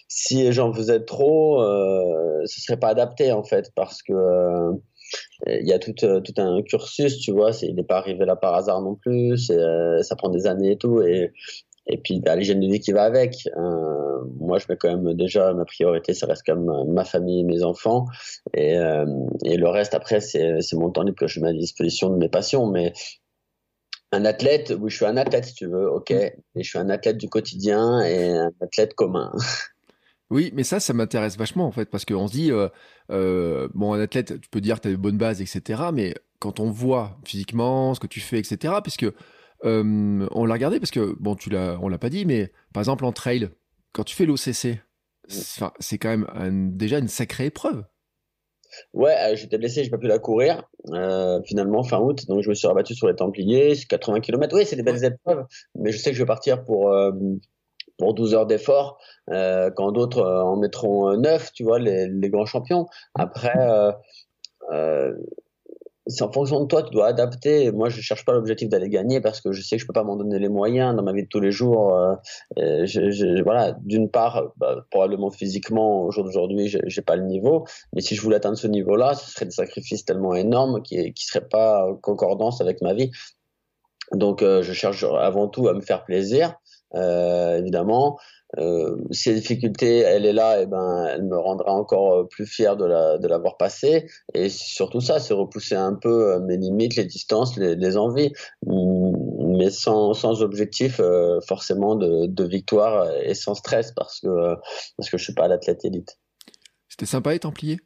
si 0.08 0.52
j'en 0.52 0.72
faisais 0.72 1.04
trop, 1.04 1.60
euh, 1.60 2.44
ce 2.46 2.62
serait 2.62 2.78
pas 2.78 2.90
adapté, 2.90 3.32
en 3.32 3.42
fait, 3.42 3.72
parce 3.74 4.04
que 4.04 4.14
il 5.46 5.68
y 5.68 5.74
a 5.74 5.80
tout, 5.80 5.94
euh, 6.04 6.20
tout 6.22 6.34
un 6.38 6.62
cursus, 6.64 7.20
tu 7.20 7.32
vois, 7.32 7.52
il 7.62 7.76
n'est 7.76 7.84
pas 7.84 7.98
arrivé 7.98 8.26
là 8.26 8.36
par 8.36 8.54
hasard 8.56 8.82
non 8.82 8.96
plus, 8.96 9.50
euh, 9.52 10.02
ça 10.02 10.16
prend 10.16 10.30
des 10.30 10.48
années 10.48 10.72
et 10.72 10.78
tout, 10.78 11.02
et, 11.02 11.32
et 11.88 11.98
puis 11.98 12.20
bah, 12.20 12.36
l'hygiène 12.36 12.60
de 12.60 12.68
vie 12.68 12.80
qui 12.80 12.92
va 12.92 13.04
avec. 13.04 13.48
Euh, 13.58 14.24
moi, 14.40 14.58
je 14.58 14.66
mets 14.70 14.78
quand 14.78 14.90
même 14.90 15.14
déjà 15.14 15.54
ma 15.54 15.66
priorité, 15.66 16.14
ça 16.14 16.26
reste 16.26 16.44
quand 16.46 16.56
même 16.56 16.92
ma 16.92 17.06
famille, 17.06 17.44
mes 17.44 17.64
enfants, 17.64 18.06
et, 18.54 18.76
et 19.46 19.58
le 19.58 19.70
reste 19.70 19.94
après, 19.94 20.20
c'est 20.20 20.74
mon 20.74 20.90
temps 20.90 21.04
libre 21.04 21.18
que 21.18 21.28
je 21.28 21.40
mets 21.40 21.50
à 21.50 21.54
disposition 21.54 22.10
de 22.10 22.18
mes 22.18 22.30
passions, 22.30 22.68
mais 22.68 22.94
un 24.12 24.26
athlète, 24.26 24.74
oui, 24.80 24.90
je 24.90 24.96
suis 24.96 25.06
un 25.06 25.18
athlète 25.18 25.46
si 25.46 25.54
tu 25.54 25.68
veux, 25.68 25.90
ok, 25.90 26.12
mais 26.12 26.64
je 26.64 26.70
suis 26.70 26.80
un 26.80 26.90
athlète 26.90 27.18
du 27.18 27.30
quotidien 27.30 28.02
et 28.02 28.30
un 28.30 28.52
athlète 28.62 28.94
commun. 28.94 29.32
Oui, 30.30 30.52
mais 30.54 30.64
ça, 30.64 30.80
ça 30.80 30.94
m'intéresse 30.94 31.38
vachement 31.38 31.66
en 31.66 31.72
fait, 31.72 31.86
parce 31.90 32.06
qu'on 32.06 32.28
se 32.28 32.34
dit, 32.34 32.52
euh, 32.52 32.68
euh, 33.12 33.70
bon, 33.74 33.94
un 33.94 34.00
athlète, 34.00 34.40
tu 34.42 34.50
peux 34.50 34.62
dire 34.62 34.78
que 34.78 34.82
tu 34.82 34.88
as 34.90 34.92
de 34.92 34.98
bonnes 34.98 35.18
bases, 35.18 35.42
etc. 35.42 35.84
Mais 35.94 36.14
quand 36.40 36.60
on 36.60 36.70
voit 36.70 37.18
physiquement 37.24 37.94
ce 37.94 38.00
que 38.00 38.08
tu 38.08 38.20
fais, 38.20 38.40
etc., 38.40 38.76
puisque 38.84 39.06
euh, 39.66 40.28
on 40.32 40.46
l'a 40.46 40.54
regardé, 40.54 40.80
parce 40.80 40.92
que, 40.92 41.16
bon, 41.20 41.36
tu 41.36 41.50
l'as, 41.50 41.80
on 41.82 41.88
l'a 41.88 41.98
pas 41.98 42.10
dit, 42.10 42.26
mais 42.26 42.52
par 42.74 42.82
exemple 42.82 43.06
en 43.06 43.14
trail, 43.14 43.50
quand 43.94 44.04
tu 44.04 44.16
fais 44.16 44.26
l'OCC, 44.26 44.80
c'est 45.28 45.98
quand 45.98 46.10
même 46.10 46.76
déjà 46.76 47.00
une 47.00 47.08
sacrée 47.08 47.46
épreuve. 47.46 47.84
Ouais, 48.94 49.16
euh, 49.20 49.36
j'étais 49.36 49.58
blessé, 49.58 49.84
j'ai 49.84 49.90
pas 49.90 49.98
pu 49.98 50.08
la 50.08 50.20
courir 50.20 50.64
euh, 50.94 51.42
finalement 51.44 51.84
fin 51.84 52.00
août, 52.00 52.26
donc 52.28 52.44
je 52.44 52.50
me 52.50 52.54
suis 52.54 52.68
rabattu 52.68 52.96
sur 52.96 53.08
les 53.08 53.16
Templiers, 53.16 53.76
c'est 53.76 53.86
80 53.86 54.20
km. 54.22 54.56
Oui, 54.56 54.66
c'est 54.66 54.76
des 54.76 54.84
belles 54.84 55.04
épreuves, 55.04 55.46
mais 55.76 55.92
je 55.92 55.98
sais 55.98 56.12
que 56.12 56.16
je 56.16 56.22
vais 56.22 56.28
partir 56.28 56.64
pour 56.64 56.92
euh, 56.92 57.12
pour 57.98 58.14
12 58.14 58.36
heures 58.36 58.46
d'effort, 58.46 59.00
euh, 59.30 59.72
quand 59.76 59.92
d'autres 59.92 60.20
euh, 60.20 60.44
en 60.44 60.58
mettront 60.58 61.18
9, 61.18 61.52
tu 61.54 61.64
vois, 61.64 61.80
les, 61.80 62.08
les, 62.08 62.30
grands 62.30 62.46
champions. 62.46 62.88
Après, 63.16 63.58
euh, 63.58 63.92
euh, 64.72 65.14
c'est 66.10 66.24
en 66.24 66.32
fonction 66.32 66.62
de 66.62 66.68
toi, 66.68 66.84
tu 66.84 66.92
dois 66.92 67.08
adapter. 67.08 67.72
Moi, 67.72 67.90
je 67.90 68.00
cherche 68.00 68.24
pas 68.24 68.32
l'objectif 68.32 68.70
d'aller 68.70 68.90
gagner 68.90 69.20
parce 69.20 69.42
que 69.42 69.52
je 69.52 69.62
sais 69.62 69.76
que 69.76 69.82
je 69.82 69.88
peux 69.88 69.94
pas 69.94 70.04
m'en 70.04 70.16
donner 70.16 70.40
les 70.40 70.48
moyens 70.48 70.96
dans 70.96 71.04
ma 71.04 71.12
vie 71.12 71.24
de 71.24 71.28
tous 71.28 71.42
les 71.42 71.52
jours. 71.52 71.94
Euh, 72.58 72.86
je, 72.86 73.12
je, 73.12 73.44
voilà, 73.44 73.76
d'une 73.82 74.10
part, 74.10 74.54
bah, 74.56 74.86
probablement 74.90 75.32
physiquement, 75.32 76.04
au 76.04 76.12
jour 76.12 76.24
d'aujourd'hui, 76.24 76.70
j'ai 76.70 77.02
pas 77.02 77.18
le 77.18 77.24
niveau. 77.24 77.66
Mais 77.94 78.02
si 78.02 78.16
je 78.16 78.22
voulais 78.22 78.38
atteindre 78.38 78.58
ce 78.58 78.68
niveau-là, 78.68 79.16
ce 79.16 79.30
serait 79.30 79.46
des 79.46 79.52
sacrifices 79.52 80.06
tellement 80.06 80.34
énormes 80.34 80.82
qui, 80.82 81.14
qui 81.14 81.26
seraient 81.26 81.48
pas 81.48 81.92
en 81.92 81.96
concordance 81.96 82.62
avec 82.62 82.82
ma 82.82 82.94
vie. 82.94 83.12
Donc, 84.14 84.42
euh, 84.42 84.62
je 84.64 84.74
cherche 84.74 85.04
avant 85.04 85.48
tout 85.48 85.68
à 85.68 85.74
me 85.74 85.82
faire 85.82 86.06
plaisir, 86.06 86.56
euh, 86.96 87.58
évidemment. 87.58 88.18
Euh, 88.58 88.96
si 89.12 89.30
la 89.30 89.36
difficulté, 89.36 90.00
elle 90.00 90.26
est 90.26 90.34
là, 90.34 90.60
et 90.60 90.64
eh 90.64 90.66
ben, 90.68 91.06
elle 91.12 91.24
me 91.24 91.38
rendra 91.38 91.74
encore 91.74 92.14
euh, 92.14 92.24
plus 92.24 92.46
fier 92.46 92.78
de 92.78 92.86
la 92.86 93.18
de 93.18 93.28
l'avoir 93.28 93.58
passé. 93.58 94.08
Et 94.34 94.50
surtout 94.50 95.02
ça, 95.02 95.20
c'est 95.20 95.34
repousser 95.34 95.76
un 95.76 95.94
peu 95.94 96.34
euh, 96.34 96.40
mes 96.40 96.56
limites, 96.56 96.96
les 96.96 97.06
distances, 97.06 97.58
les, 97.58 97.76
les 97.76 97.98
envies, 97.98 98.32
mm, 98.66 99.58
mais 99.58 99.70
sans 99.70 100.14
sans 100.14 100.42
objectif 100.42 101.02
forcément 101.46 101.96
de, 101.96 102.28
de 102.28 102.44
victoire 102.46 103.10
et 103.22 103.34
sans 103.34 103.54
stress 103.54 103.92
parce 103.92 104.22
que 104.22 104.56
parce 104.98 105.10
que 105.10 105.18
je 105.18 105.24
suis 105.24 105.34
pas 105.34 105.48
l'athlète 105.48 105.84
élite. 105.84 106.18
C'était 106.88 107.06
sympa 107.06 107.34
les 107.34 107.40
Templiers? 107.40 107.80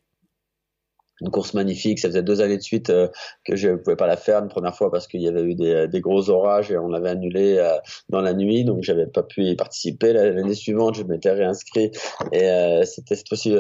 Une 1.22 1.30
course 1.30 1.54
magnifique. 1.54 2.00
Ça 2.00 2.08
faisait 2.08 2.24
deux 2.24 2.42
années 2.42 2.58
de 2.58 2.62
suite 2.62 2.90
euh, 2.90 3.08
que 3.46 3.56
je 3.56 3.76
pouvais 3.76 3.96
pas 3.96 4.08
la 4.08 4.18
faire. 4.18 4.40
Une 4.40 4.50
première 4.50 4.76
fois 4.76 4.92
parce 4.92 5.08
qu'il 5.08 5.22
y 5.22 5.28
avait 5.28 5.44
eu 5.44 5.56
des, 5.56 5.88
des, 5.88 6.02
gros 6.02 6.30
orages 6.30 6.72
et 6.72 6.78
on 6.78 6.88
l'avait 6.88 7.10
annulé 7.10 7.58
euh, 7.58 7.78
dans 8.10 8.22
la 8.22 8.34
nuit, 8.34 8.64
donc 8.64 8.84
j'avais 8.84 9.06
pas 9.06 9.24
pu 9.24 9.44
y 9.44 9.56
participer. 9.56 10.14
L'année 10.14 10.56
suivante, 10.56 10.96
je 10.96 11.04
m'étais 11.04 11.32
réinscrit 11.32 11.92
et 12.32 12.50
euh, 12.50 12.84
c'était 12.84 13.16
cette 13.16 13.30
fois-ci 13.30 13.56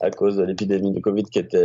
à 0.00 0.10
cause 0.10 0.36
de 0.36 0.42
l'épidémie 0.42 0.92
de 0.92 1.00
Covid 1.00 1.24
qui 1.24 1.38
était 1.38 1.64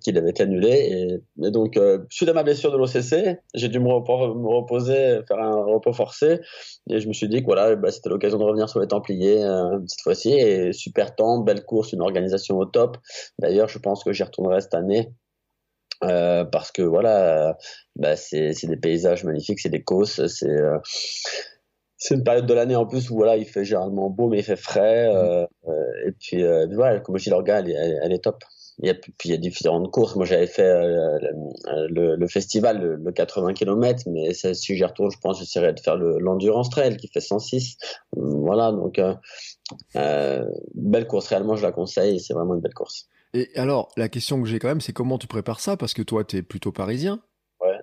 qu'il 0.00 0.16
avait 0.16 0.30
été 0.30 0.44
annulé. 0.44 1.20
Et, 1.40 1.50
donc, 1.50 1.78
suite 2.10 2.28
à 2.28 2.32
ma 2.32 2.42
blessure 2.42 2.72
de 2.72 2.76
l'OCC, 2.76 3.38
j'ai 3.54 3.68
dû 3.68 3.80
me, 3.80 3.88
reposer, 3.92 5.20
faire 5.26 5.38
un 5.38 5.64
repos 5.64 5.92
forcé. 5.92 6.40
Et 6.90 7.00
je 7.00 7.08
me 7.08 7.12
suis 7.12 7.28
dit 7.28 7.40
que 7.40 7.46
voilà, 7.46 7.74
bah, 7.76 7.90
c'était 7.90 8.08
l'occasion 8.08 8.38
de 8.38 8.44
revenir 8.44 8.68
sur 8.68 8.80
les 8.80 8.86
Templiers 8.86 9.44
cette 9.86 10.00
fois-ci. 10.02 10.32
Et 10.32 10.72
super 10.72 11.14
temps, 11.14 11.38
belle 11.38 11.64
course, 11.64 11.92
une 11.92 12.02
organisation 12.02 12.58
au 12.58 12.64
top. 12.64 12.98
D'ailleurs, 13.38 13.68
je 13.68 13.78
pense 13.78 14.04
que 14.04 14.12
j'ai 14.12 14.24
retournerai 14.28 14.60
cette 14.60 14.74
année. 14.74 15.12
Euh, 16.04 16.44
parce 16.44 16.70
que 16.70 16.82
voilà, 16.82 17.56
bah, 17.96 18.14
c'est 18.16 18.54
des 18.64 18.76
paysages 18.76 19.24
magnifiques, 19.24 19.58
c'est 19.60 19.68
des 19.68 19.84
c'est 20.04 20.48
euh, 20.48 20.78
c'est 21.96 22.14
une 22.14 22.22
période 22.22 22.46
de 22.46 22.54
l'année 22.54 22.76
en 22.76 22.86
plus 22.86 23.10
où 23.10 23.16
voilà, 23.16 23.36
il 23.36 23.44
fait 23.44 23.64
généralement 23.64 24.08
beau 24.08 24.28
mais 24.28 24.38
il 24.38 24.44
fait 24.44 24.56
frais. 24.56 25.10
Euh, 25.12 25.46
et 26.06 26.12
puis 26.12 26.44
voilà, 26.72 27.00
comme 27.00 27.18
je 27.18 27.24
dis, 27.24 27.30
l'organe, 27.30 27.68
elle, 27.68 27.98
elle, 28.02 28.12
est 28.12 28.22
top. 28.22 28.44
Il 28.80 28.86
y 28.86 28.90
a, 28.90 28.94
puis 28.94 29.12
il 29.24 29.30
y 29.32 29.34
a 29.34 29.38
différentes 29.38 29.90
courses. 29.90 30.14
Moi, 30.14 30.24
j'avais 30.24 30.46
fait 30.46 30.72
le, 31.88 32.14
le, 32.14 32.26
festival, 32.28 33.00
le, 33.02 33.10
80 33.10 33.54
km, 33.54 34.04
mais 34.06 34.32
si 34.32 34.76
j'y 34.76 34.84
retourne, 34.84 35.10
je 35.10 35.18
pense 35.18 35.40
que 35.40 35.44
j'essaierai 35.44 35.72
de 35.72 35.80
faire 35.80 35.96
l'endurance 35.96 36.70
trail 36.70 36.96
qui 36.96 37.08
fait 37.08 37.18
106. 37.20 37.76
Voilà, 38.12 38.70
donc 38.70 39.00
belle 39.94 41.06
course. 41.08 41.26
Réellement, 41.26 41.56
je 41.56 41.64
la 41.64 41.72
conseille. 41.72 42.20
C'est 42.20 42.34
vraiment 42.34 42.54
une 42.54 42.60
belle 42.60 42.74
course. 42.74 43.08
Et 43.34 43.50
alors, 43.56 43.90
la 43.96 44.08
question 44.08 44.40
que 44.42 44.48
j'ai 44.48 44.58
quand 44.58 44.68
même, 44.68 44.80
c'est 44.80 44.92
comment 44.92 45.18
tu 45.18 45.26
prépares 45.26 45.60
ça? 45.60 45.76
Parce 45.76 45.94
que 45.94 46.02
toi, 46.02 46.24
tu 46.24 46.36
es 46.36 46.42
plutôt 46.42 46.72
parisien. 46.72 47.20
Ouais. 47.60 47.78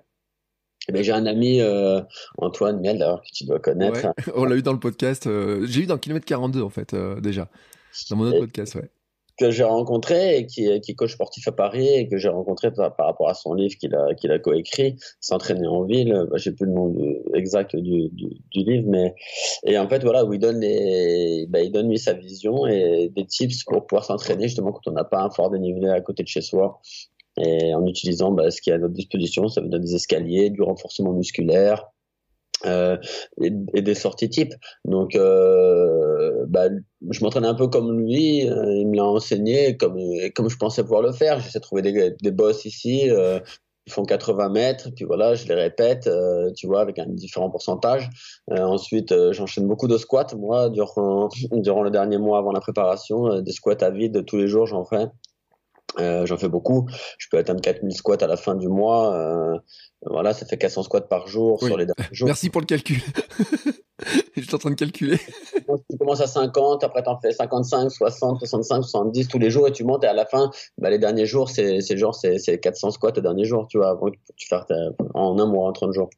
Eh 0.88 0.92
ben, 0.92 1.02
j'ai 1.02 1.12
un 1.12 1.26
ami, 1.26 1.60
euh, 1.60 2.00
Antoine 2.38 2.80
Miel, 2.80 2.98
d'ailleurs, 2.98 3.22
que 3.22 3.28
tu 3.32 3.44
dois 3.44 3.60
connaître. 3.60 4.08
On 4.34 4.44
l'a 4.44 4.56
eu 4.56 4.62
dans 4.62 4.72
le 4.72 4.80
podcast. 4.80 5.26
Euh, 5.26 5.66
j'ai 5.66 5.82
eu 5.82 5.86
dans 5.86 5.98
Kilomètre 5.98 6.26
42, 6.26 6.62
en 6.62 6.70
fait, 6.70 6.94
euh, 6.94 7.20
déjà. 7.20 7.48
Dans 8.10 8.16
mon 8.16 8.26
autre 8.26 8.40
podcast, 8.40 8.74
ouais 8.74 8.90
que 9.38 9.50
j'ai 9.50 9.64
rencontré 9.64 10.38
et 10.38 10.46
qui, 10.46 10.80
qui 10.80 10.92
est 10.92 10.94
coach 10.94 11.12
sportif 11.12 11.46
à 11.48 11.52
Paris 11.52 11.88
et 11.88 12.08
que 12.08 12.16
j'ai 12.16 12.28
rencontré 12.28 12.72
par, 12.72 12.94
rapport 12.98 13.28
à 13.28 13.34
son 13.34 13.54
livre 13.54 13.76
qu'il 13.76 13.94
a, 13.94 14.14
qu'il 14.14 14.30
a 14.30 14.38
coécrit, 14.38 14.96
S'entraîner 15.20 15.66
en 15.66 15.84
ville. 15.84 16.26
Bah, 16.30 16.36
j'ai 16.36 16.52
plus 16.52 16.66
le 16.66 16.72
nom 16.72 16.94
exact 17.34 17.76
du, 17.76 18.08
du, 18.10 18.28
du, 18.50 18.64
livre, 18.64 18.88
mais 18.88 19.14
et 19.64 19.78
en 19.78 19.88
fait 19.88 20.02
voilà 20.02 20.24
où 20.24 20.32
il 20.32 20.40
donne 20.40 20.60
les, 20.60 21.46
bah, 21.48 21.60
il 21.60 21.70
donne 21.70 21.88
lui 21.88 21.98
sa 21.98 22.14
vision 22.14 22.66
et 22.66 23.10
des 23.14 23.26
tips 23.26 23.64
pour 23.64 23.86
pouvoir 23.86 24.04
s'entraîner 24.04 24.48
justement 24.48 24.72
quand 24.72 24.88
on 24.90 24.92
n'a 24.92 25.04
pas 25.04 25.20
un 25.20 25.30
fort 25.30 25.50
dénivelé 25.50 25.88
à 25.88 26.00
côté 26.00 26.22
de 26.22 26.28
chez 26.28 26.40
soi 26.40 26.80
et 27.38 27.74
en 27.74 27.86
utilisant 27.86 28.32
bah, 28.32 28.50
ce 28.50 28.60
qui 28.60 28.70
est 28.70 28.74
à 28.74 28.78
notre 28.78 28.94
disposition, 28.94 29.48
ça 29.48 29.60
veut 29.60 29.68
dire 29.68 29.80
des 29.80 29.94
escaliers, 29.94 30.50
du 30.50 30.62
renforcement 30.62 31.12
musculaire, 31.12 31.84
euh, 32.64 32.96
et, 33.42 33.52
et, 33.74 33.82
des 33.82 33.94
sorties 33.94 34.30
type. 34.30 34.54
Donc, 34.84 35.14
euh, 35.14 36.44
bah, 36.48 36.68
je 37.10 37.22
m'entraînais 37.22 37.48
un 37.48 37.54
peu 37.54 37.68
comme 37.68 38.00
lui. 38.00 38.48
Euh, 38.48 38.72
il 38.72 38.88
me 38.88 38.96
l'a 38.96 39.04
enseigné 39.04 39.76
comme 39.76 39.98
comme 40.34 40.48
je 40.48 40.56
pensais 40.56 40.82
pouvoir 40.82 41.02
le 41.02 41.12
faire. 41.12 41.38
J'essaie 41.40 41.58
de 41.58 41.64
trouver 41.64 41.82
des, 41.82 42.14
des 42.22 42.30
boss 42.30 42.64
ici. 42.64 43.10
Euh, 43.10 43.40
ils 43.88 43.92
font 43.92 44.04
80 44.04 44.48
mètres, 44.48 44.88
puis 44.96 45.04
voilà, 45.04 45.36
je 45.36 45.46
les 45.46 45.54
répète, 45.54 46.08
euh, 46.08 46.50
tu 46.56 46.66
vois, 46.66 46.80
avec 46.80 46.98
un 46.98 47.06
différent 47.06 47.50
pourcentage. 47.50 48.10
ensuite, 48.50 49.14
j'enchaîne 49.30 49.68
beaucoup 49.68 49.86
de 49.86 49.96
squats. 49.96 50.34
Moi, 50.36 50.70
durant 50.70 51.28
durant 51.52 51.82
le 51.82 51.90
dernier 51.90 52.18
mois 52.18 52.38
avant 52.38 52.50
la 52.50 52.60
préparation, 52.60 53.40
des 53.42 53.52
squats 53.52 53.76
à 53.82 53.90
vide 53.90 54.24
tous 54.24 54.38
les 54.38 54.48
jours, 54.48 54.66
j'en 54.66 54.84
fais. 54.84 55.06
Euh, 55.98 56.26
j'en 56.26 56.36
fais 56.36 56.48
beaucoup. 56.48 56.86
Je 57.18 57.28
peux 57.30 57.38
atteindre 57.38 57.60
4000 57.60 57.94
squats 57.96 58.16
à 58.20 58.26
la 58.26 58.36
fin 58.36 58.54
du 58.54 58.68
mois. 58.68 59.14
Euh, 59.14 59.58
voilà, 60.02 60.34
ça 60.34 60.46
fait 60.46 60.58
400 60.58 60.82
squats 60.84 61.00
par 61.02 61.26
jour 61.26 61.62
sur 61.62 61.76
les 61.76 61.86
jours. 62.12 62.26
Merci 62.26 62.50
pour 62.50 62.60
le 62.60 62.66
calcul. 62.66 62.98
Je 64.36 64.42
suis 64.42 64.54
en 64.54 64.58
train 64.58 64.70
de 64.70 64.74
calculer. 64.74 65.18
Tu 65.90 65.98
commences 65.98 66.20
à 66.20 66.26
50, 66.26 66.84
après 66.84 67.02
tu 67.02 67.08
en 67.08 67.18
fais 67.18 67.32
55, 67.32 67.90
60, 67.90 68.38
65, 68.38 68.82
70 68.82 69.28
tous 69.28 69.38
les 69.38 69.50
jours 69.50 69.66
et 69.66 69.72
tu 69.72 69.84
montes 69.84 70.04
et 70.04 70.06
à 70.06 70.12
la 70.12 70.26
fin, 70.26 70.50
bah, 70.78 70.90
les 70.90 70.98
derniers 70.98 71.26
jours, 71.26 71.48
c'est 71.50 71.80
genre 71.96 72.14
c'est 72.14 72.60
400 72.60 72.92
squats 72.92 73.12
le 73.16 73.22
dernier 73.22 73.44
jour, 73.44 73.66
tu 73.68 73.78
vois, 73.78 73.90
avant 73.90 74.10
que 74.10 74.16
tu 74.36 74.46
fasses 74.46 74.66
en 75.14 75.38
un 75.38 75.46
mois, 75.46 75.68
en 75.68 75.72
30 75.72 75.92
jours. 75.92 76.10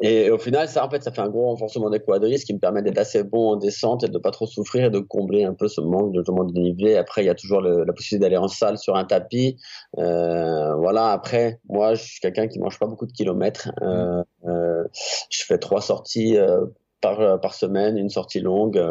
Et 0.00 0.30
au 0.30 0.38
final, 0.38 0.68
ça, 0.68 0.84
en 0.84 0.90
fait, 0.90 1.02
ça 1.02 1.10
fait 1.10 1.20
un 1.20 1.28
gros 1.28 1.46
renforcement 1.46 1.90
des 1.90 2.00
quadris, 2.00 2.38
qui 2.38 2.54
me 2.54 2.58
permet 2.58 2.82
d'être 2.82 2.98
assez 2.98 3.22
bon 3.22 3.52
en 3.52 3.56
descente 3.56 4.04
et 4.04 4.08
de 4.08 4.18
pas 4.18 4.30
trop 4.30 4.46
souffrir 4.46 4.86
et 4.86 4.90
de 4.90 4.98
combler 4.98 5.44
un 5.44 5.54
peu 5.54 5.68
ce 5.68 5.80
manque 5.80 6.12
de, 6.12 6.22
de 6.22 6.52
dénivelé. 6.52 6.96
Après, 6.96 7.22
il 7.22 7.26
y 7.26 7.30
a 7.30 7.34
toujours 7.34 7.60
le, 7.60 7.84
la 7.84 7.92
possibilité 7.92 8.24
d'aller 8.24 8.36
en 8.36 8.48
salle 8.48 8.78
sur 8.78 8.96
un 8.96 9.04
tapis. 9.04 9.56
Euh, 9.98 10.74
voilà. 10.76 11.10
Après, 11.10 11.60
moi, 11.68 11.94
je 11.94 12.02
suis 12.02 12.20
quelqu'un 12.20 12.48
qui 12.48 12.58
mange 12.58 12.78
pas 12.78 12.86
beaucoup 12.86 13.06
de 13.06 13.12
kilomètres. 13.12 13.70
Euh, 13.82 14.22
euh, 14.46 14.84
je 15.30 15.44
fais 15.44 15.58
trois 15.58 15.80
sorties 15.80 16.36
euh, 16.36 16.66
par, 17.00 17.40
par 17.40 17.54
semaine, 17.54 17.96
une 17.96 18.10
sortie 18.10 18.40
longue. 18.40 18.82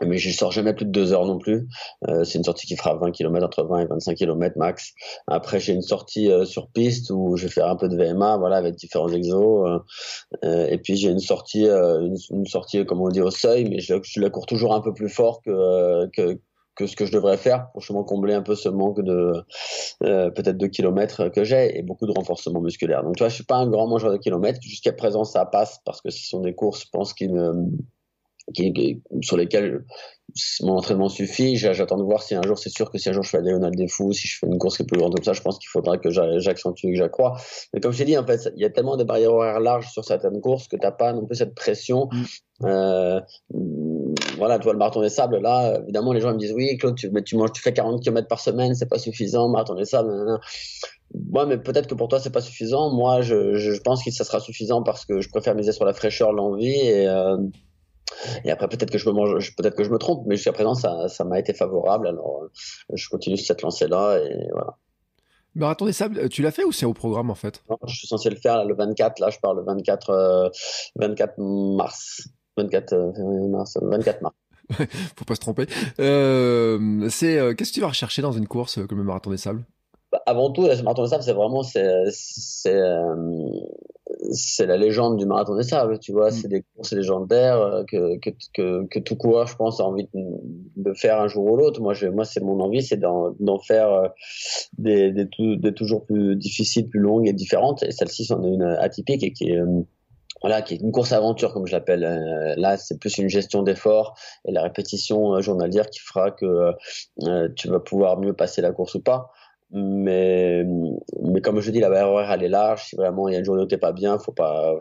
Euh, 0.00 0.06
mais 0.06 0.18
je 0.18 0.30
sors 0.30 0.52
jamais 0.52 0.72
plus 0.72 0.86
de 0.86 0.90
deux 0.90 1.12
heures 1.12 1.26
non 1.26 1.38
plus. 1.38 1.68
Euh, 2.08 2.24
c'est 2.24 2.38
une 2.38 2.44
sortie 2.44 2.66
qui 2.66 2.76
fera 2.76 2.94
20 2.94 3.10
km, 3.12 3.44
entre 3.44 3.64
20 3.64 3.80
et 3.80 3.86
25 3.86 4.14
km 4.16 4.58
max. 4.58 4.92
Après, 5.26 5.60
j'ai 5.60 5.72
une 5.72 5.82
sortie 5.82 6.30
euh, 6.30 6.44
sur 6.44 6.68
piste 6.68 7.10
où 7.10 7.36
je 7.36 7.44
vais 7.44 7.52
faire 7.52 7.68
un 7.68 7.76
peu 7.76 7.88
de 7.88 7.96
VMA, 7.96 8.36
voilà, 8.38 8.56
avec 8.56 8.76
différents 8.76 9.08
exos. 9.08 9.68
Euh, 9.68 9.78
euh 10.44 10.66
et 10.66 10.78
puis 10.78 10.96
j'ai 10.96 11.10
une 11.10 11.18
sortie, 11.18 11.66
euh, 11.68 12.00
une, 12.00 12.16
une, 12.30 12.46
sortie, 12.46 12.84
comme 12.86 13.00
on 13.00 13.08
dit, 13.08 13.20
au 13.20 13.30
seuil, 13.30 13.68
mais 13.68 13.80
je, 13.80 13.94
je, 14.02 14.20
la 14.20 14.30
cours 14.30 14.46
toujours 14.46 14.74
un 14.74 14.80
peu 14.80 14.94
plus 14.94 15.08
fort 15.08 15.42
que, 15.42 16.06
que, 16.10 16.40
que 16.74 16.86
ce 16.86 16.96
que 16.96 17.04
je 17.04 17.12
devrais 17.12 17.36
faire 17.36 17.70
pour 17.72 17.82
justement 17.82 18.04
combler 18.04 18.34
un 18.34 18.42
peu 18.42 18.54
ce 18.54 18.68
manque 18.68 19.02
de 19.02 19.32
peut-être 20.00 20.56
de 20.56 20.66
kilomètres 20.66 21.28
que 21.28 21.44
j'ai 21.44 21.78
et 21.78 21.82
beaucoup 21.82 22.06
de 22.06 22.12
renforcement 22.12 22.60
musculaire. 22.60 23.02
Donc 23.02 23.16
tu 23.16 23.22
vois, 23.22 23.28
je 23.28 23.34
suis 23.34 23.44
pas 23.44 23.56
un 23.56 23.68
grand 23.68 23.86
mangeur 23.86 24.10
de 24.10 24.16
kilomètres. 24.16 24.60
Jusqu'à 24.62 24.92
présent, 24.92 25.24
ça 25.24 25.44
passe 25.44 25.80
parce 25.84 26.00
que 26.00 26.10
ce 26.10 26.26
sont 26.26 26.40
des 26.40 26.54
courses, 26.54 26.84
je 26.84 26.88
pense, 26.90 27.12
qui 27.12 27.28
me 27.28 27.66
qui, 28.52 29.02
sur 29.22 29.36
lesquels 29.36 29.84
mon 30.62 30.76
entraînement 30.78 31.08
suffit. 31.08 31.56
J'attends 31.56 31.98
de 31.98 32.02
voir 32.02 32.22
si 32.22 32.34
un 32.34 32.42
jour, 32.42 32.58
c'est 32.58 32.70
sûr 32.70 32.90
que 32.90 32.98
si 32.98 33.08
un 33.08 33.12
jour 33.12 33.22
je 33.22 33.30
fais 33.30 33.38
la 33.38 33.44
diagonale 33.44 33.74
des 33.74 33.88
fous, 33.88 34.12
si 34.12 34.28
je 34.28 34.38
fais 34.38 34.46
une 34.46 34.58
course 34.58 34.76
qui 34.76 34.82
est 34.82 34.86
plus 34.86 34.98
grande 34.98 35.14
comme 35.14 35.24
ça, 35.24 35.32
je 35.32 35.42
pense 35.42 35.58
qu'il 35.58 35.68
faudra 35.68 35.98
que 35.98 36.10
j'accentue, 36.10 36.86
que 36.88 36.96
j'accrois. 36.96 37.36
Mais 37.72 37.80
comme 37.80 37.92
je 37.92 37.98
t'ai 37.98 38.04
dit, 38.04 38.16
en 38.16 38.26
fait, 38.26 38.50
il 38.56 38.62
y 38.62 38.64
a 38.64 38.70
tellement 38.70 38.96
de 38.96 39.04
barrières 39.04 39.32
horaires 39.32 39.60
larges 39.60 39.90
sur 39.90 40.04
certaines 40.04 40.40
courses 40.40 40.68
que 40.68 40.76
t'as 40.76 40.92
pas 40.92 41.12
non 41.12 41.26
plus 41.26 41.36
cette 41.36 41.54
pression. 41.54 42.08
Mm. 42.10 42.24
Euh, 42.64 43.20
voilà, 44.36 44.58
tu 44.58 44.64
vois, 44.64 44.72
le 44.72 44.78
marathon 44.78 45.00
des 45.02 45.08
sables, 45.08 45.38
là, 45.38 45.80
évidemment, 45.82 46.12
les 46.12 46.20
gens 46.20 46.32
me 46.32 46.38
disent, 46.38 46.52
oui, 46.52 46.76
Claude, 46.78 46.94
tu, 46.94 47.10
mais 47.10 47.22
tu 47.22 47.36
manges, 47.36 47.52
tu 47.52 47.60
fais 47.60 47.72
40 47.72 48.02
km 48.02 48.28
par 48.28 48.40
semaine, 48.40 48.74
c'est 48.74 48.88
pas 48.88 48.98
suffisant, 48.98 49.48
marathon 49.48 49.74
des 49.74 49.84
sables, 49.84 50.38
Ouais, 51.32 51.44
mais 51.46 51.58
peut-être 51.58 51.88
que 51.88 51.94
pour 51.94 52.08
toi 52.08 52.18
c'est 52.20 52.32
pas 52.32 52.40
suffisant. 52.40 52.90
Moi, 52.90 53.20
je, 53.20 53.56
je 53.56 53.78
pense 53.82 54.02
que 54.02 54.10
ça 54.10 54.24
sera 54.24 54.40
suffisant 54.40 54.82
parce 54.82 55.04
que 55.04 55.20
je 55.20 55.28
préfère 55.28 55.54
miser 55.54 55.72
sur 55.72 55.84
la 55.84 55.92
fraîcheur, 55.92 56.32
l'envie 56.32 56.72
et 56.72 57.06
euh, 57.06 57.36
et 58.44 58.50
après, 58.50 58.68
peut-être 58.68 58.90
que 58.90 58.98
je 58.98 59.08
me 59.08 59.14
mange, 59.14 59.54
peut-être 59.56 59.76
que 59.76 59.84
je 59.84 59.90
me 59.90 59.98
trompe, 59.98 60.24
mais 60.26 60.36
jusqu'à 60.36 60.52
présent, 60.52 60.74
ça, 60.74 61.08
ça 61.08 61.24
m'a 61.24 61.38
été 61.38 61.54
favorable. 61.54 62.06
Alors, 62.06 62.44
euh, 62.44 62.48
je 62.94 63.08
continue 63.08 63.36
sur 63.36 63.46
cette 63.46 63.62
lancée-là 63.62 64.18
et 64.18 64.48
voilà. 64.52 64.76
Marathon 65.54 65.84
des 65.84 65.92
Sables, 65.92 66.28
tu 66.30 66.42
l'as 66.42 66.50
fait 66.50 66.64
ou 66.64 66.72
c'est 66.72 66.86
au 66.86 66.94
programme 66.94 67.30
en 67.30 67.34
fait? 67.34 67.62
Non, 67.68 67.76
Je 67.86 67.94
suis 67.94 68.06
censé 68.06 68.30
le 68.30 68.36
faire 68.36 68.64
le 68.64 68.74
24, 68.74 69.18
là 69.18 69.28
je 69.30 69.38
pars 69.38 69.54
le 69.54 69.62
24, 69.62 70.50
24 70.96 71.38
euh, 71.38 71.76
mars. 71.76 72.28
24 72.56 72.92
euh, 72.92 73.48
mars, 73.48 73.78
24 73.80 74.22
mars. 74.22 74.34
Faut 75.16 75.24
pas 75.26 75.34
se 75.34 75.40
tromper. 75.40 75.66
Euh, 76.00 77.08
c'est 77.10 77.54
qu'est-ce 77.56 77.70
que 77.70 77.74
tu 77.74 77.80
vas 77.80 77.88
rechercher 77.88 78.22
dans 78.22 78.32
une 78.32 78.48
course 78.48 78.78
comme 78.86 78.98
le 78.98 79.04
marathon 79.04 79.30
des 79.30 79.36
sables? 79.36 79.64
Bah, 80.10 80.22
Avant 80.24 80.50
tout, 80.50 80.62
le 80.62 80.82
marathon 80.82 81.04
des 81.04 81.10
sables, 81.10 81.22
c'est 81.22 81.32
vraiment 81.34 81.62
c'est 81.62 81.84
c'est 84.30 84.66
la 84.66 84.76
légende 84.76 85.18
du 85.18 85.26
marathon 85.26 85.56
des 85.56 85.62
sables, 85.62 85.98
tu 85.98 86.12
vois. 86.12 86.28
Mm. 86.28 86.32
C'est 86.32 86.48
des 86.48 86.64
courses 86.74 86.92
légendaires 86.92 87.60
euh, 87.60 87.84
que, 87.84 88.18
que, 88.18 88.30
que, 88.54 88.86
que, 88.86 88.98
tout 88.98 89.16
coureur, 89.16 89.46
je 89.46 89.56
pense, 89.56 89.80
a 89.80 89.84
envie 89.84 90.08
de, 90.12 90.92
faire 90.94 91.20
un 91.20 91.28
jour 91.28 91.44
ou 91.44 91.56
l'autre. 91.56 91.80
Moi, 91.80 91.94
je, 91.94 92.06
moi, 92.06 92.24
c'est 92.24 92.40
mon 92.40 92.60
envie, 92.60 92.82
c'est 92.82 92.98
d'en, 92.98 93.34
faire 93.66 93.92
euh, 93.92 94.08
des, 94.78 95.12
des, 95.12 95.28
des, 95.56 95.74
toujours 95.74 96.04
plus 96.04 96.36
difficiles, 96.36 96.88
plus 96.88 97.00
longues 97.00 97.28
et 97.28 97.32
différentes. 97.32 97.82
Et 97.82 97.90
celle-ci, 97.90 98.24
c'en 98.24 98.42
est 98.44 98.52
une 98.52 98.62
atypique 98.62 99.22
et 99.24 99.32
qui 99.32 99.50
est, 99.50 99.60
voilà, 100.40 100.62
qui 100.62 100.74
est 100.74 100.78
une 100.78 100.92
course 100.92 101.12
aventure 101.12 101.52
comme 101.52 101.66
je 101.66 101.72
l'appelle. 101.72 102.00
là, 102.56 102.76
c'est 102.76 102.98
plus 102.98 103.18
une 103.18 103.28
gestion 103.28 103.62
d'effort 103.62 104.14
et 104.44 104.52
la 104.52 104.62
répétition 104.62 105.40
journalière 105.40 105.88
qui 105.88 106.00
fera 106.00 106.32
que 106.32 106.72
tu 107.54 107.68
vas 107.68 107.78
pouvoir 107.78 108.18
mieux 108.18 108.32
passer 108.32 108.60
la 108.60 108.72
course 108.72 108.94
ou 108.96 109.00
pas. 109.00 109.30
Mais, 109.74 110.64
mais 111.22 111.40
comme 111.40 111.60
je 111.60 111.70
dis, 111.70 111.80
la 111.80 111.88
barrière 111.88 112.08
horaire, 112.08 112.30
elle 112.32 112.42
est 112.42 112.48
large. 112.48 112.84
Si 112.84 112.96
vraiment 112.96 113.28
il 113.28 113.32
y 113.32 113.36
a 113.36 113.38
une 113.38 113.44
journée 113.44 113.62
où 113.62 113.66
t'es 113.66 113.78
pas 113.78 113.92
bien, 113.92 114.18
faut 114.18 114.32
pas, 114.32 114.76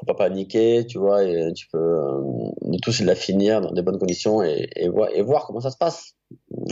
faut 0.00 0.06
pas 0.06 0.14
paniquer, 0.14 0.86
tu 0.86 0.98
vois, 0.98 1.22
et 1.22 1.52
tu 1.52 1.66
peux, 1.68 1.78
le 1.78 2.80
tout 2.80 2.92
c'est 2.92 3.02
de 3.02 3.08
la 3.08 3.14
finir 3.14 3.60
dans 3.60 3.72
des 3.72 3.82
bonnes 3.82 3.98
conditions 3.98 4.42
et, 4.42 4.70
et, 4.76 4.88
voir, 4.88 5.10
et 5.12 5.22
voir 5.22 5.46
comment 5.46 5.60
ça 5.60 5.70
se 5.70 5.76
passe. 5.76 6.14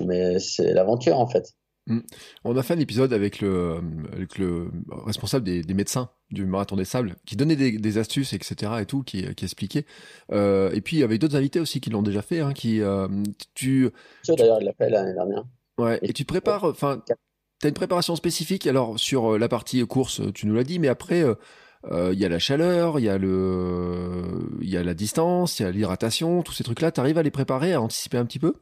Mais 0.07 0.39
c'est 0.39 0.73
l'aventure, 0.73 1.19
en 1.19 1.27
fait. 1.27 1.55
Mm. 1.87 2.01
On 2.45 2.57
a 2.57 2.63
fait 2.63 2.75
un 2.75 2.79
épisode 2.79 3.13
avec 3.13 3.41
le, 3.41 3.81
avec 4.13 4.39
le 4.39 4.71
responsable 5.05 5.45
des, 5.45 5.63
des, 5.63 5.75
médecins 5.75 6.11
du 6.31 6.45
marathon 6.45 6.77
des 6.77 6.85
sables 6.85 7.17
qui 7.27 7.37
donnait 7.37 7.57
des, 7.57 7.79
des 7.79 7.99
astuces 7.99 8.33
etc 8.33 8.73
et 8.81 8.87
tout 8.87 9.03
qui, 9.03 9.35
qui 9.35 9.45
expliquait 9.45 9.87
euh, 10.31 10.71
et 10.73 10.83
puis 10.83 10.99
il 10.99 11.01
y 11.01 11.03
avait 11.03 11.17
d'autres 11.19 11.37
invités 11.37 11.59
aussi 11.59 11.81
qui 11.81 11.89
l'ont 11.89 12.03
déjà 12.03 12.21
fait 12.23 12.41
hein, 12.41 12.53
qui 12.53 12.83
euh, 12.83 13.09
tu 13.55 13.91
d'ailleurs 14.29 14.61
il 14.61 14.67
l'a 14.67 14.73
fait 14.75 14.91
l'année 14.91 15.15
dernière 15.15 15.45
ouais 15.79 15.99
et, 16.03 16.11
et 16.11 16.13
tu 16.13 16.25
prépares 16.25 16.65
enfin 16.65 17.03
tu 17.61 17.67
as 17.67 17.69
une 17.69 17.75
préparation 17.75 18.17
spécifique? 18.17 18.67
Alors 18.67 18.99
sur 18.99 19.35
euh, 19.35 19.39
la 19.39 19.49
partie 19.49 19.87
course, 19.87 20.23
tu 20.35 20.47
nous 20.47 20.55
l'as 20.55 20.65
dit, 20.65 20.79
mais 20.79 20.89
après, 20.89 21.23
euh, 21.23 21.35
euh, 21.91 22.11
il 22.13 22.19
y 22.19 22.25
a 22.25 22.29
la 22.29 22.39
chaleur, 22.39 22.99
il 22.99 23.05
y 23.05 23.09
a 23.09 23.19
le, 23.19 24.23
il 24.61 24.71
y 24.71 24.77
a 24.77 24.83
la 24.83 24.95
distance, 24.95 25.61
il 25.61 25.65
y 25.65 25.67
a 25.67 25.71
l'hydratation, 25.71 26.43
tous 26.43 26.53
ces 26.53 26.65
trucs-là. 26.65 26.93
Tu 26.93 27.01
arrives 27.01 27.19
à 27.19 27.23
les 27.23 27.31
préparer, 27.31 27.75
à 27.75 27.81
anticiper 27.81 28.19
un 28.19 28.25
petit 28.25 28.39
peu? 28.39 28.55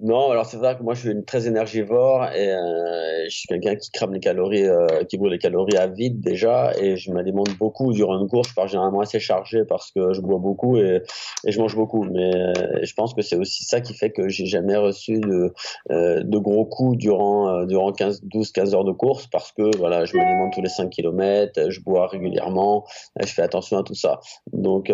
Non, 0.00 0.30
alors 0.30 0.46
c'est 0.46 0.56
vrai 0.56 0.76
que 0.76 0.82
moi 0.82 0.94
je 0.94 1.00
suis 1.00 1.24
très 1.24 1.46
énergivore 1.46 2.24
et 2.32 2.50
euh, 2.50 3.24
je 3.28 3.36
suis 3.36 3.46
quelqu'un 3.46 3.76
qui 3.76 3.90
crame 3.90 4.14
les 4.14 4.20
calories, 4.20 4.66
euh, 4.66 5.04
qui 5.04 5.18
brûle 5.18 5.32
les 5.32 5.38
calories 5.38 5.76
à 5.76 5.86
vide 5.86 6.20
déjà 6.20 6.72
et 6.78 6.96
je 6.96 7.12
m'alimente 7.12 7.56
beaucoup 7.58 7.92
durant 7.92 8.18
une 8.18 8.26
course. 8.26 8.48
Je 8.48 8.54
pars 8.54 8.68
généralement 8.68 9.00
assez 9.00 9.20
chargé 9.20 9.64
parce 9.66 9.92
que 9.92 10.14
je 10.14 10.20
bois 10.22 10.38
beaucoup 10.38 10.78
et, 10.78 11.02
et 11.44 11.52
je 11.52 11.60
mange 11.60 11.76
beaucoup. 11.76 12.04
Mais 12.04 12.34
euh, 12.34 12.52
je 12.82 12.94
pense 12.94 13.12
que 13.12 13.20
c'est 13.20 13.36
aussi 13.36 13.64
ça 13.64 13.82
qui 13.82 13.92
fait 13.92 14.10
que 14.10 14.28
j'ai 14.28 14.46
jamais 14.46 14.76
reçu 14.76 15.20
de, 15.20 15.52
euh, 15.90 16.22
de 16.24 16.38
gros 16.38 16.64
coups 16.64 16.96
durant 16.96 17.64
durant 17.66 17.92
15, 17.92 18.22
12, 18.24 18.50
15 18.50 18.74
heures 18.74 18.84
de 18.84 18.92
course 18.92 19.26
parce 19.26 19.52
que 19.52 19.76
voilà, 19.76 20.06
je 20.06 20.16
m'alimente 20.16 20.54
tous 20.54 20.62
les 20.62 20.70
5 20.70 20.88
km, 20.88 21.70
je 21.70 21.80
bois 21.80 22.06
régulièrement, 22.06 22.86
je 23.20 23.32
fais 23.32 23.42
attention 23.42 23.76
à 23.76 23.82
tout 23.82 23.94
ça. 23.94 24.20
Donc 24.52 24.90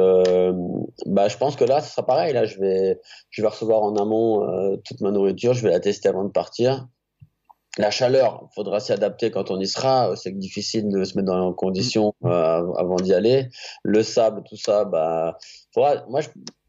bah 1.07 1.29
je 1.29 1.37
pense 1.37 1.55
que 1.57 1.65
là 1.65 1.81
ce 1.81 1.93
sera 1.93 2.05
pareil. 2.05 2.33
Là 2.33 2.45
je 2.45 2.59
vais 2.59 2.99
je 3.31 3.43
vais 3.43 3.49
recevoir 3.49 3.83
en 3.83 3.95
amont 3.97 4.77
toute 4.89 5.01
ma 5.01 5.11
nourriture, 5.11 5.55
je 5.55 5.63
vais 5.63 5.71
la 5.71 5.81
tester 5.81 6.09
avant 6.09 6.25
de 6.25 6.31
partir. 6.31 6.89
La 7.77 7.93
chaleur, 7.93 8.41
il 8.43 8.55
faudra 8.55 8.81
s'y 8.81 8.93
adapter 8.93 9.31
quand 9.31 9.53
on 9.53 9.61
y 9.61 9.69
sera. 9.69 10.17
C'est 10.17 10.37
difficile 10.37 10.89
de 10.89 11.05
se 11.05 11.17
mettre 11.17 11.27
dans 11.27 11.49
les 11.49 11.55
conditions 11.55 12.13
euh, 12.25 12.73
avant 12.77 12.97
d'y 12.97 13.15
aller. 13.15 13.49
Le 13.85 14.03
sable, 14.03 14.43
tout 14.49 14.57
ça, 14.57 14.85
bah, 14.85 15.39
moi, 15.77 16.21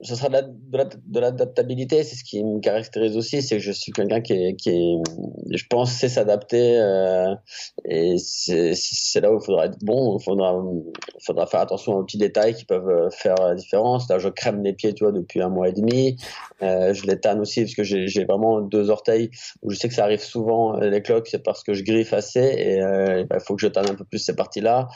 ce 0.01 0.15
sera 0.15 0.29
de 0.29 1.19
l'adaptabilité. 1.19 2.03
C'est 2.03 2.15
ce 2.15 2.23
qui 2.23 2.43
me 2.43 2.59
caractérise 2.59 3.17
aussi, 3.17 3.41
c'est 3.41 3.57
que 3.57 3.63
je 3.63 3.71
suis 3.71 3.91
quelqu'un 3.91 4.21
qui 4.21 4.55
qui 4.55 4.69
est, 4.69 5.55
je 5.55 5.65
pense, 5.69 5.91
sait 5.91 6.09
s'adapter. 6.09 6.79
Euh, 6.79 7.33
et 7.85 8.17
c'est 8.17 9.21
là 9.21 9.31
où 9.31 9.39
il 9.39 9.45
faudra 9.45 9.65
être 9.65 9.79
bon. 9.81 10.17
Il 10.17 10.23
faudra, 10.23 10.53
faudra 11.25 11.47
faire 11.47 11.61
attention 11.61 11.93
aux 11.93 12.03
petits 12.03 12.17
détails 12.17 12.53
qui 12.53 12.65
peuvent 12.65 12.89
euh, 12.89 13.09
faire 13.09 13.35
la 13.35 13.55
différence. 13.55 14.09
Là, 14.09 14.19
je 14.19 14.29
crème 14.29 14.63
les 14.63 14.73
pieds, 14.73 14.93
tu 14.93 15.05
depuis 15.05 15.41
un 15.41 15.49
mois 15.49 15.69
et 15.69 15.73
demi. 15.73 16.17
Euh, 16.61 16.93
je 16.93 17.05
les 17.05 17.19
tanne 17.19 17.39
aussi 17.39 17.61
parce 17.61 17.75
que 17.75 17.83
j'ai 17.83 18.25
vraiment 18.25 18.61
deux 18.61 18.89
orteils 18.89 19.31
où 19.61 19.71
je 19.71 19.77
sais 19.77 19.87
que 19.87 19.95
ça 19.95 20.03
arrive 20.03 20.21
souvent. 20.21 20.77
Les 20.79 21.01
cloques, 21.01 21.27
c'est 21.27 21.43
parce 21.43 21.63
que 21.63 21.73
je 21.73 21.83
griffe 21.83 22.13
assez 22.13 22.39
et 22.39 22.77
il 22.77 23.25
bah, 23.29 23.39
faut 23.39 23.55
que 23.55 23.61
je 23.61 23.67
tanne 23.67 23.89
un 23.89 23.95
peu 23.95 24.05
plus 24.05 24.19
ces 24.19 24.35
parties-là. 24.35 24.87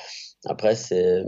Après, 0.46 0.76
c'est 0.76 1.24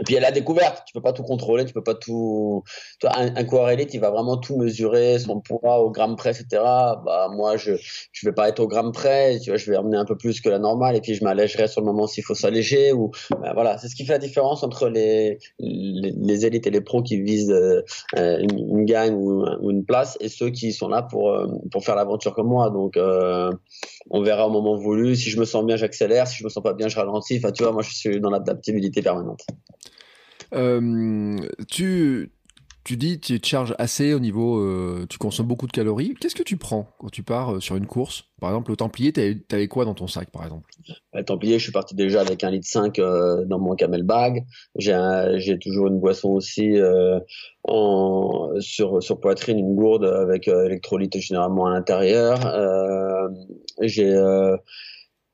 et 0.00 0.04
puis 0.04 0.14
il 0.14 0.16
y 0.16 0.18
a 0.18 0.22
la 0.22 0.30
découverte, 0.30 0.84
tu 0.86 0.94
peux 0.94 1.02
pas 1.02 1.12
tout 1.12 1.22
contrôler, 1.22 1.66
tu 1.66 1.74
peux 1.74 1.82
pas 1.82 1.94
tout. 1.94 2.64
Toi, 2.98 3.10
un, 3.14 3.36
un 3.36 3.44
coureur 3.44 3.70
élite, 3.70 3.92
il 3.92 4.00
va 4.00 4.10
vraiment 4.10 4.38
tout 4.38 4.56
mesurer, 4.56 5.18
son 5.18 5.40
poids 5.40 5.80
au 5.80 5.90
gramme 5.90 6.16
près, 6.16 6.30
etc. 6.30 6.46
Bah 6.52 7.28
moi, 7.30 7.56
je 7.56 7.72
je 8.12 8.26
vais 8.26 8.32
pas 8.32 8.48
être 8.48 8.60
au 8.60 8.68
gramme 8.68 8.92
près, 8.92 9.38
tu 9.40 9.50
vois, 9.50 9.58
je 9.58 9.70
vais 9.70 9.76
emmener 9.76 9.98
un 9.98 10.06
peu 10.06 10.16
plus 10.16 10.40
que 10.40 10.48
la 10.48 10.58
normale, 10.58 10.96
et 10.96 11.00
puis 11.00 11.14
je 11.14 11.22
m'allégerai 11.22 11.68
sur 11.68 11.82
le 11.82 11.86
moment 11.86 12.06
s'il 12.06 12.24
faut 12.24 12.34
s'alléger 12.34 12.92
ou 12.92 13.10
bah, 13.30 13.52
voilà, 13.54 13.76
c'est 13.78 13.88
ce 13.88 13.94
qui 13.94 14.06
fait 14.06 14.12
la 14.12 14.18
différence 14.18 14.62
entre 14.62 14.88
les, 14.88 15.38
les, 15.58 16.46
élites 16.46 16.66
et 16.66 16.70
les 16.70 16.80
pros 16.80 17.02
qui 17.02 17.20
visent 17.20 17.50
euh, 17.50 17.82
une, 18.16 18.78
une, 18.78 18.84
gagne 18.84 19.14
ou, 19.14 19.44
une 19.70 19.84
place 19.84 20.16
et 20.20 20.28
ceux 20.28 20.50
qui 20.50 20.72
sont 20.72 20.88
là 20.88 21.02
pour 21.02 21.30
euh, 21.30 21.46
pour 21.70 21.84
faire 21.84 21.96
l'aventure 21.96 22.34
comme 22.34 22.48
moi. 22.48 22.70
Donc 22.70 22.96
euh, 22.96 23.50
on 24.10 24.22
verra 24.22 24.46
au 24.46 24.50
moment 24.50 24.76
voulu. 24.76 25.16
Si 25.16 25.30
je 25.30 25.38
me 25.38 25.44
sens 25.44 25.64
bien, 25.64 25.76
j'accélère. 25.76 26.26
Si 26.26 26.38
je 26.38 26.44
me 26.44 26.48
sens 26.48 26.62
pas 26.62 26.74
bien, 26.74 26.88
je 26.88 26.96
ralentis. 26.96 27.38
Enfin, 27.38 27.52
tu 27.52 27.62
vois, 27.62 27.72
moi, 27.72 27.82
je 27.82 27.94
suis 27.94 28.20
dans 28.20 28.30
l'adaptabilité 28.30 29.02
permanente. 29.02 29.44
Euh, 30.54 31.36
tu, 31.68 32.30
tu 32.84 32.96
dis 32.96 33.20
tu 33.20 33.40
te 33.40 33.46
charges 33.46 33.74
assez 33.78 34.12
au 34.12 34.18
niveau, 34.20 34.58
euh, 34.58 35.06
tu 35.08 35.18
consommes 35.18 35.46
beaucoup 35.46 35.66
de 35.66 35.72
calories. 35.72 36.14
Qu'est-ce 36.20 36.34
que 36.34 36.42
tu 36.42 36.56
prends 36.56 36.88
quand 36.98 37.10
tu 37.10 37.22
pars 37.22 37.54
euh, 37.54 37.60
sur 37.60 37.76
une 37.76 37.86
course? 37.86 38.24
Par 38.40 38.50
exemple, 38.50 38.72
au 38.72 38.76
Templier, 38.76 39.12
t'avais 39.12 39.68
quoi 39.68 39.84
dans 39.84 39.94
ton 39.94 40.08
sac, 40.08 40.30
par 40.30 40.44
exemple? 40.44 40.68
Le 41.14 41.24
Templier, 41.24 41.58
je 41.58 41.64
suis 41.64 41.72
parti 41.72 41.94
déjà 41.94 42.20
avec 42.20 42.42
un 42.44 42.50
litre 42.50 42.66
5 42.66 42.96
dans 42.96 43.58
mon 43.58 43.76
camel 43.76 44.02
bag. 44.02 44.44
J'ai 44.76 45.58
toujours 45.60 45.86
une 45.86 46.00
boisson 46.00 46.30
aussi 46.30 46.72
en, 47.62 48.50
sur, 48.58 49.00
sur 49.00 49.20
poitrine, 49.20 49.60
une 49.60 49.76
gourde 49.76 50.04
avec 50.04 50.48
électrolyte 50.48 51.18
généralement 51.18 51.66
à 51.66 51.70
l'intérieur. 51.70 52.40
J'ai 53.80 54.12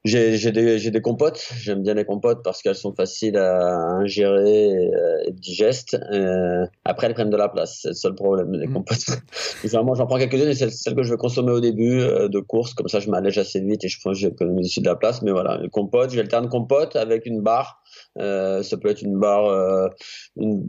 j'ai 0.04 0.52
des, 0.52 0.90
des 0.90 1.00
compotes, 1.00 1.48
j'aime 1.56 1.82
bien 1.82 1.94
les 1.94 2.04
compotes 2.04 2.42
parce 2.44 2.62
qu'elles 2.62 2.76
sont 2.76 2.94
faciles 2.94 3.36
à 3.36 3.76
ingérer 3.96 4.70
et, 4.70 4.90
et 5.26 5.32
digestes. 5.32 5.98
Euh, 6.12 6.66
après, 6.84 7.08
elles 7.08 7.14
prennent 7.14 7.30
de 7.30 7.36
la 7.36 7.48
place, 7.48 7.80
c'est 7.82 7.88
le 7.88 7.94
seul 7.94 8.14
problème, 8.14 8.52
les 8.52 8.66
mmh. 8.68 8.72
compotes. 8.72 9.06
Généralement, 9.62 9.94
j'en 9.94 10.06
prends 10.06 10.18
quelques-unes 10.18 10.48
et 10.48 10.54
c'est 10.54 10.70
celle 10.70 10.94
que 10.94 11.02
je 11.02 11.10
vais 11.10 11.16
consommer 11.16 11.52
au 11.52 11.60
début 11.60 12.00
euh, 12.00 12.28
de 12.28 12.40
course, 12.40 12.74
comme 12.74 12.88
ça 12.88 13.00
je 13.00 13.10
m'allège 13.10 13.38
assez 13.38 13.60
vite 13.60 13.84
et 13.84 13.88
je 13.88 14.00
pense 14.00 14.14
que 14.14 14.20
j'économise 14.20 14.66
aussi 14.66 14.80
de 14.80 14.86
la 14.86 14.96
place. 14.96 15.22
Mais 15.22 15.32
voilà, 15.32 15.58
les 15.58 15.68
compotes, 15.68 16.10
j'alterne 16.10 16.48
compote 16.48 16.96
avec 16.96 17.26
une 17.26 17.40
barre. 17.42 17.82
Euh, 18.18 18.62
ça 18.62 18.76
peut 18.76 18.88
être 18.88 19.02
une 19.02 19.18
barre, 19.18 19.46
euh, 19.46 19.88
une, 20.36 20.62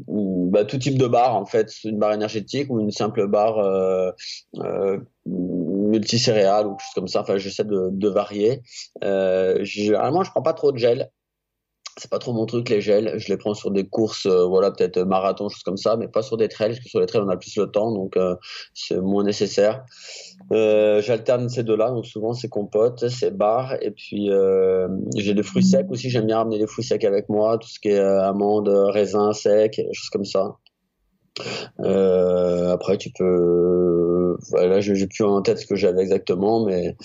bah, 0.49 0.65
tout 0.65 0.77
type 0.77 0.97
de 0.97 1.07
barre 1.07 1.35
en 1.35 1.45
fait, 1.45 1.71
une 1.83 1.97
barre 1.97 2.13
énergétique 2.13 2.69
ou 2.69 2.79
une 2.79 2.91
simple 2.91 3.27
barre 3.27 3.59
euh, 3.59 4.11
euh 4.57 4.99
multicéréales 5.89 6.67
ou 6.67 6.71
quelque 6.71 6.81
chose 6.81 6.95
comme 6.95 7.07
ça. 7.07 7.21
Enfin, 7.21 7.37
j'essaie 7.37 7.65
de, 7.65 8.09
varier. 8.09 8.61
Euh, 9.03 9.63
généralement, 9.63 10.23
je 10.23 10.31
prends 10.31 10.41
pas 10.41 10.53
trop 10.53 10.71
de 10.71 10.77
gel. 10.77 11.11
C'est 11.97 12.09
pas 12.09 12.19
trop 12.19 12.31
mon 12.31 12.45
truc 12.45 12.69
les 12.69 12.79
gels. 12.79 13.15
Je 13.17 13.27
les 13.27 13.35
prends 13.35 13.53
sur 13.53 13.71
des 13.71 13.85
courses, 13.85 14.25
euh, 14.25 14.45
voilà, 14.45 14.71
peut-être 14.71 14.99
marathon, 14.99 15.49
choses 15.49 15.63
comme 15.63 15.77
ça, 15.77 15.97
mais 15.97 16.07
pas 16.07 16.21
sur 16.21 16.37
des 16.37 16.47
trails, 16.47 16.69
parce 16.69 16.79
que 16.79 16.89
sur 16.89 17.01
les 17.01 17.07
trails 17.07 17.23
on 17.25 17.29
a 17.29 17.35
plus 17.35 17.57
le 17.57 17.69
temps, 17.69 17.91
donc 17.91 18.15
euh, 18.15 18.35
c'est 18.73 19.01
moins 19.01 19.25
nécessaire. 19.25 19.83
J'alterne 20.49 21.49
ces 21.49 21.63
deux-là, 21.63 21.89
donc 21.91 22.05
souvent 22.05 22.33
c'est 22.33 22.47
compote, 22.47 23.09
c'est 23.09 23.35
bar, 23.35 23.75
et 23.81 23.91
puis 23.91 24.29
j'ai 25.17 25.33
des 25.33 25.43
fruits 25.43 25.63
secs 25.63 25.87
aussi. 25.89 26.09
J'aime 26.09 26.27
bien 26.27 26.37
ramener 26.37 26.57
des 26.57 26.67
fruits 26.67 26.85
secs 26.85 27.03
avec 27.03 27.27
moi, 27.27 27.57
tout 27.57 27.67
ce 27.67 27.81
qui 27.81 27.89
est 27.89 27.99
amandes, 27.99 28.69
raisins 28.69 29.33
secs, 29.33 29.81
choses 29.91 30.09
comme 30.09 30.25
ça. 30.25 30.55
Euh, 31.79 32.71
après, 32.71 32.97
tu 32.97 33.09
peux. 33.11 34.37
Voilà, 34.49 34.81
je 34.81 34.93
n'ai 34.93 35.07
plus 35.07 35.23
en 35.23 35.41
tête 35.41 35.59
ce 35.59 35.65
que 35.65 35.75
j'avais 35.75 36.01
exactement, 36.01 36.65
mais 36.65 36.95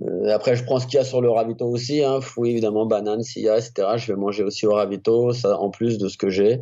euh, 0.00 0.34
après, 0.34 0.56
je 0.56 0.64
prends 0.64 0.78
ce 0.78 0.86
qu'il 0.86 0.96
y 0.96 1.00
a 1.00 1.04
sur 1.04 1.20
le 1.20 1.30
ravito 1.30 1.66
aussi, 1.66 2.02
hein, 2.02 2.20
fruits 2.20 2.50
évidemment, 2.50 2.86
bananes, 2.86 3.22
s'il 3.22 3.42
y 3.42 3.48
a, 3.48 3.58
etc. 3.58 3.88
Je 3.96 4.12
vais 4.12 4.18
manger 4.18 4.42
aussi 4.42 4.66
au 4.66 4.74
ravito, 4.74 5.32
ça 5.32 5.58
en 5.58 5.70
plus 5.70 5.98
de 5.98 6.08
ce 6.08 6.16
que 6.16 6.30
j'ai. 6.30 6.60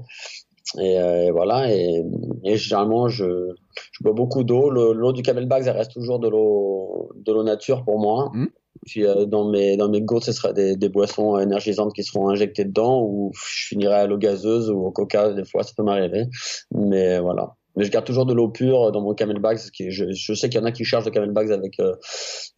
Et, 0.78 0.98
euh, 0.98 1.30
voilà. 1.32 1.72
Et, 1.72 2.02
généralement, 2.56 3.08
je, 3.08 3.54
je 3.92 4.02
bois 4.02 4.12
beaucoup 4.12 4.44
d'eau. 4.44 4.70
L'eau 4.70 5.12
du 5.12 5.22
camelback, 5.22 5.64
ça 5.64 5.72
reste 5.72 5.92
toujours 5.92 6.18
de 6.18 6.28
l'eau, 6.28 7.10
de 7.14 7.32
l'eau 7.32 7.42
nature 7.42 7.84
pour 7.84 7.98
moi. 7.98 8.30
Mmh. 8.32 8.46
Puis 8.86 9.04
euh, 9.04 9.26
dans 9.26 9.48
mes 9.48 9.76
dans 9.76 9.88
mes 9.88 10.00
gourdes, 10.00 10.24
ce 10.24 10.32
sera 10.32 10.52
des, 10.52 10.76
des 10.76 10.88
boissons 10.88 11.38
énergisantes 11.38 11.92
qui 11.94 12.02
seront 12.02 12.28
injectées 12.28 12.64
dedans, 12.64 13.02
ou 13.02 13.32
je 13.34 13.68
finirai 13.68 13.94
à 13.94 14.06
l'eau 14.06 14.18
gazeuse 14.18 14.70
ou 14.70 14.78
au 14.86 14.90
coca. 14.90 15.32
Des 15.32 15.44
fois, 15.44 15.62
ça 15.62 15.72
peut 15.76 15.82
m'arriver. 15.82 16.26
Mais 16.72 17.18
voilà. 17.18 17.56
Mais 17.76 17.84
je 17.84 17.90
garde 17.90 18.04
toujours 18.04 18.26
de 18.26 18.34
l'eau 18.34 18.48
pure 18.48 18.90
dans 18.90 19.00
mon 19.00 19.14
camelback. 19.14 19.58
Je, 19.78 20.12
je 20.12 20.34
sais 20.34 20.48
qu'il 20.48 20.60
y 20.60 20.62
en 20.62 20.66
a 20.66 20.72
qui 20.72 20.84
chargent 20.84 21.04
de 21.04 21.10
camelbacks 21.10 21.50
avec 21.50 21.78
euh, 21.78 21.94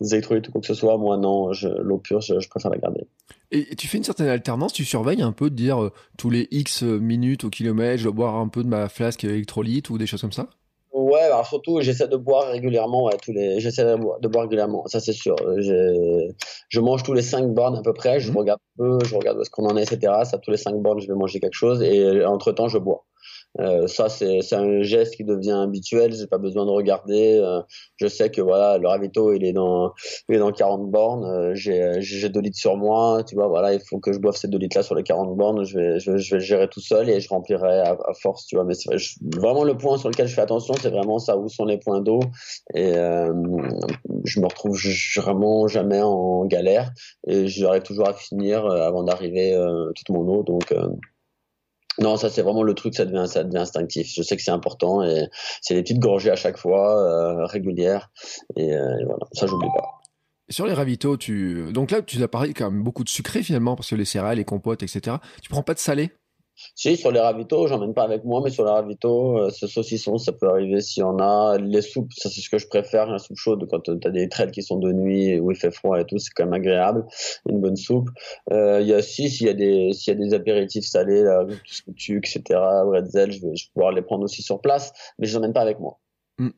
des 0.00 0.14
électrolytes 0.14 0.48
ou 0.48 0.52
quoi 0.52 0.60
que 0.60 0.66
ce 0.66 0.74
soit. 0.74 0.96
Moi, 0.96 1.18
non, 1.18 1.50
l'eau 1.80 1.98
pure, 1.98 2.20
je, 2.20 2.40
je, 2.40 2.48
préfère 2.48 2.70
la 2.70 2.78
garder. 2.78 3.06
Et, 3.50 3.76
tu 3.76 3.88
fais 3.88 3.98
une 3.98 4.04
certaine 4.04 4.28
alternance, 4.28 4.72
tu 4.72 4.84
surveilles 4.84 5.22
un 5.22 5.32
peu 5.32 5.50
de 5.50 5.54
dire 5.54 5.82
euh, 5.82 5.92
tous 6.16 6.30
les 6.30 6.48
X 6.50 6.82
minutes 6.82 7.44
au 7.44 7.50
kilomètre, 7.50 7.98
je 7.98 8.04
dois 8.04 8.12
boire 8.12 8.36
un 8.36 8.48
peu 8.48 8.62
de 8.62 8.68
ma 8.68 8.88
flasque 8.88 9.24
électrolyte 9.24 9.90
ou 9.90 9.98
des 9.98 10.06
choses 10.06 10.22
comme 10.22 10.32
ça? 10.32 10.48
Ouais, 10.92 11.20
alors 11.20 11.46
surtout, 11.46 11.80
j'essaie 11.80 12.08
de 12.08 12.16
boire 12.16 12.48
régulièrement. 12.48 13.04
Ouais, 13.04 13.16
tous 13.22 13.32
les, 13.32 13.60
j'essaie 13.60 13.84
de 13.84 13.96
boire, 13.96 14.20
de 14.20 14.28
boire 14.28 14.44
régulièrement. 14.44 14.86
Ça, 14.86 15.00
c'est 15.00 15.12
sûr. 15.12 15.36
Je 15.38 16.80
mange 16.80 17.02
tous 17.02 17.12
les 17.12 17.22
5 17.22 17.48
bornes 17.48 17.76
à 17.76 17.82
peu 17.82 17.92
près. 17.92 18.20
Je 18.20 18.30
mmh. 18.30 18.36
regarde 18.36 18.60
peu, 18.76 18.98
je 19.04 19.14
regarde 19.14 19.38
où 19.38 19.42
est-ce 19.42 19.50
qu'on 19.50 19.66
en 19.66 19.76
est, 19.76 19.92
etc. 19.92 20.12
Ça, 20.24 20.38
tous 20.38 20.50
les 20.50 20.56
5 20.56 20.76
bornes, 20.76 21.00
je 21.00 21.08
vais 21.08 21.14
manger 21.14 21.40
quelque 21.40 21.54
chose 21.54 21.82
et 21.82 22.24
entre 22.24 22.52
temps, 22.52 22.68
je 22.68 22.78
bois. 22.78 23.04
Euh, 23.60 23.86
ça, 23.86 24.08
c'est 24.08 24.40
un 24.52 24.82
geste 24.82 25.16
qui 25.16 25.24
devient 25.24 25.52
habituel. 25.52 26.12
J'ai 26.14 26.26
pas 26.26 26.38
besoin 26.38 26.64
de 26.64 26.70
regarder. 26.70 27.38
Euh, 27.38 27.60
je 27.96 28.06
sais 28.06 28.30
que 28.30 28.40
voilà, 28.40 28.78
le 28.78 28.88
ravito, 28.88 29.32
il 29.32 29.44
est 29.44 29.52
dans, 29.52 29.92
il 30.28 30.36
est 30.36 30.38
dans 30.38 30.52
40 30.52 30.90
bornes. 30.90 31.24
Euh, 31.24 31.52
j'ai 31.54 32.28
2 32.28 32.40
litres 32.40 32.58
sur 32.58 32.76
moi. 32.76 33.22
Tu 33.24 33.34
vois, 33.34 33.48
voilà, 33.48 33.74
il 33.74 33.80
faut 33.80 33.98
que 33.98 34.12
je 34.12 34.18
boive 34.18 34.36
ces 34.36 34.48
2 34.48 34.58
litres-là 34.58 34.82
sur 34.82 34.94
les 34.94 35.02
40 35.02 35.36
bornes. 35.36 35.64
Je 35.64 35.78
vais, 35.78 36.00
je, 36.00 36.16
je 36.16 36.30
vais 36.30 36.38
le 36.38 36.44
gérer 36.44 36.68
tout 36.68 36.80
seul 36.80 37.10
et 37.10 37.20
je 37.20 37.28
remplirai 37.28 37.80
à, 37.80 37.96
force. 38.20 38.46
Tu 38.46 38.56
vois, 38.56 38.64
mais 38.64 38.74
vrai, 38.86 38.96
vraiment 39.36 39.64
le 39.64 39.76
point 39.76 39.98
sur 39.98 40.08
lequel 40.08 40.28
je 40.28 40.34
fais 40.34 40.42
attention, 40.42 40.74
c'est 40.80 40.90
vraiment 40.90 41.18
ça. 41.18 41.36
Où 41.36 41.48
sont 41.48 41.64
les 41.64 41.78
points 41.78 42.00
d'eau 42.00 42.20
Et 42.74 42.92
je 42.92 44.40
me 44.40 44.46
retrouve 44.46 44.78
vraiment 45.16 45.66
jamais 45.68 46.00
en 46.00 46.44
galère 46.46 46.90
et 47.26 47.46
j'arrive 47.46 47.82
toujours 47.82 48.08
à 48.08 48.14
finir 48.14 48.66
avant 48.66 49.02
d'arriver 49.02 49.54
toute 49.94 50.08
mon 50.10 50.26
eau. 50.28 50.42
Donc 50.42 50.72
non, 52.02 52.16
ça 52.16 52.30
c'est 52.30 52.42
vraiment 52.42 52.62
le 52.62 52.74
truc, 52.74 52.94
ça 52.94 53.04
devient, 53.04 53.58
instinctif. 53.58 54.12
Je 54.14 54.22
sais 54.22 54.36
que 54.36 54.42
c'est 54.42 54.50
important 54.50 55.02
et 55.02 55.28
c'est 55.60 55.74
des 55.74 55.82
petites 55.82 56.00
gorgées 56.00 56.30
à 56.30 56.36
chaque 56.36 56.58
fois, 56.58 57.00
euh, 57.00 57.46
régulières. 57.46 58.10
Et, 58.56 58.74
euh, 58.74 58.98
et, 59.00 59.04
voilà, 59.04 59.26
ça 59.32 59.46
j'oublie 59.46 59.68
pas. 59.74 59.88
Sur 60.48 60.66
les 60.66 60.74
ravitaux, 60.74 61.16
tu 61.16 61.72
donc 61.72 61.90
là 61.90 62.02
tu 62.02 62.22
as 62.22 62.28
parlé 62.28 62.52
quand 62.52 62.70
même 62.70 62.82
beaucoup 62.82 63.04
de 63.04 63.08
sucré 63.08 63.42
finalement 63.42 63.76
parce 63.76 63.88
que 63.88 63.94
les 63.94 64.04
céréales, 64.04 64.36
les 64.36 64.44
compotes, 64.44 64.82
etc. 64.82 65.16
Tu 65.40 65.48
prends 65.48 65.62
pas 65.62 65.74
de 65.74 65.78
salé? 65.78 66.10
Si, 66.74 66.96
sur 66.96 67.10
les 67.10 67.20
ravitaux, 67.20 67.66
j'emmène 67.66 67.94
pas 67.94 68.04
avec 68.04 68.24
moi, 68.24 68.40
mais 68.42 68.50
sur 68.50 68.64
les 68.64 68.70
ravitaux, 68.70 69.38
euh, 69.38 69.50
ce 69.50 69.66
saucisson, 69.66 70.18
ça 70.18 70.32
peut 70.32 70.48
arriver 70.48 70.80
s'il 70.80 71.02
y 71.02 71.04
en 71.04 71.18
a. 71.18 71.58
Les 71.58 71.82
soupes, 71.82 72.12
ça 72.12 72.28
c'est 72.28 72.40
ce 72.40 72.50
que 72.50 72.58
je 72.58 72.66
préfère, 72.66 73.06
la 73.06 73.18
soupe 73.18 73.36
chaude, 73.36 73.66
quand 73.70 73.80
tu 73.80 73.90
as 74.04 74.10
des 74.10 74.28
trails 74.28 74.50
qui 74.50 74.62
sont 74.62 74.78
de 74.78 74.92
nuit, 74.92 75.38
où 75.40 75.50
il 75.50 75.56
fait 75.56 75.70
froid 75.70 76.00
et 76.00 76.04
tout, 76.04 76.18
c'est 76.18 76.30
quand 76.34 76.44
même 76.44 76.54
agréable. 76.54 77.06
Une 77.48 77.60
bonne 77.60 77.76
soupe. 77.76 78.10
Euh, 78.52 78.80
il 78.80 78.88
y 78.88 78.94
a 78.94 78.98
aussi, 78.98 79.30
s'il 79.30 79.46
y 79.46 79.50
a 79.50 79.54
des, 79.54 79.90
y 80.06 80.10
a 80.10 80.14
des 80.14 80.34
apéritifs 80.34 80.84
salés, 80.84 81.22
là, 81.22 81.44
tout 81.44 81.74
ce 81.74 81.82
que 81.82 81.90
tu, 81.92 82.18
etc., 82.18 82.42
bretzel, 82.84 83.32
je 83.32 83.40
vais, 83.40 83.56
je 83.56 83.66
vais 83.66 83.70
pouvoir 83.74 83.92
les 83.92 84.02
prendre 84.02 84.24
aussi 84.24 84.42
sur 84.42 84.60
place, 84.60 84.92
mais 85.18 85.26
je 85.26 85.32
les 85.32 85.38
emmène 85.38 85.52
pas 85.52 85.62
avec 85.62 85.80
moi. 85.80 85.98
Mm. 86.38 86.50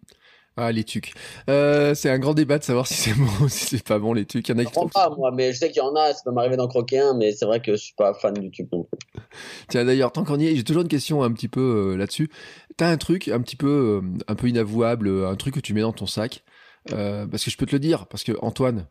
Ah, 0.56 0.70
les 0.70 0.84
tucs. 0.84 1.14
Euh, 1.50 1.94
c'est 1.94 2.10
un 2.10 2.18
grand 2.18 2.32
débat 2.32 2.58
de 2.58 2.64
savoir 2.64 2.86
si 2.86 2.94
c'est 2.94 3.14
bon 3.18 3.44
ou 3.44 3.48
si 3.48 3.66
c'est 3.66 3.82
pas 3.82 3.98
bon, 3.98 4.12
les 4.12 4.24
tucs. 4.24 4.48
Il 4.48 4.52
y 4.52 4.54
en 4.54 4.58
a 4.58 4.64
qui 4.64 4.72
Je 4.72 4.88
pas, 4.88 5.10
moi, 5.10 5.32
mais 5.32 5.52
je 5.52 5.58
sais 5.58 5.68
qu'il 5.70 5.82
y 5.82 5.84
en 5.84 5.94
a, 5.96 6.12
ça 6.12 6.20
peut 6.24 6.30
m'arriver 6.30 6.56
d'en 6.56 6.68
croquer 6.68 7.00
un, 7.00 7.14
mais 7.14 7.32
c'est 7.32 7.44
vrai 7.44 7.60
que 7.60 7.72
je 7.72 7.76
suis 7.76 7.94
pas 7.94 8.14
fan 8.14 8.34
du 8.34 8.50
tuc 8.50 8.70
non 8.72 8.84
plus. 8.84 8.98
Tiens, 9.68 9.84
d'ailleurs, 9.84 10.12
tant 10.12 10.24
qu'on 10.24 10.38
y 10.38 10.46
est, 10.46 10.56
j'ai 10.56 10.64
toujours 10.64 10.82
une 10.82 10.88
question 10.88 11.24
un 11.24 11.32
petit 11.32 11.48
peu 11.48 11.92
euh, 11.94 11.96
là-dessus. 11.96 12.30
T'as 12.76 12.88
un 12.88 12.96
truc 12.96 13.28
un 13.28 13.40
petit 13.40 13.56
peu, 13.56 14.02
euh, 14.02 14.18
un 14.28 14.34
peu 14.36 14.48
inavouable, 14.48 15.08
un 15.26 15.34
truc 15.34 15.54
que 15.54 15.60
tu 15.60 15.74
mets 15.74 15.80
dans 15.80 15.92
ton 15.92 16.06
sac. 16.06 16.44
parce 16.88 17.44
que 17.44 17.50
je 17.50 17.56
peux 17.56 17.66
te 17.66 17.72
le 17.72 17.80
dire, 17.80 18.06
parce 18.06 18.22
que 18.22 18.32
Antoine, 18.40 18.86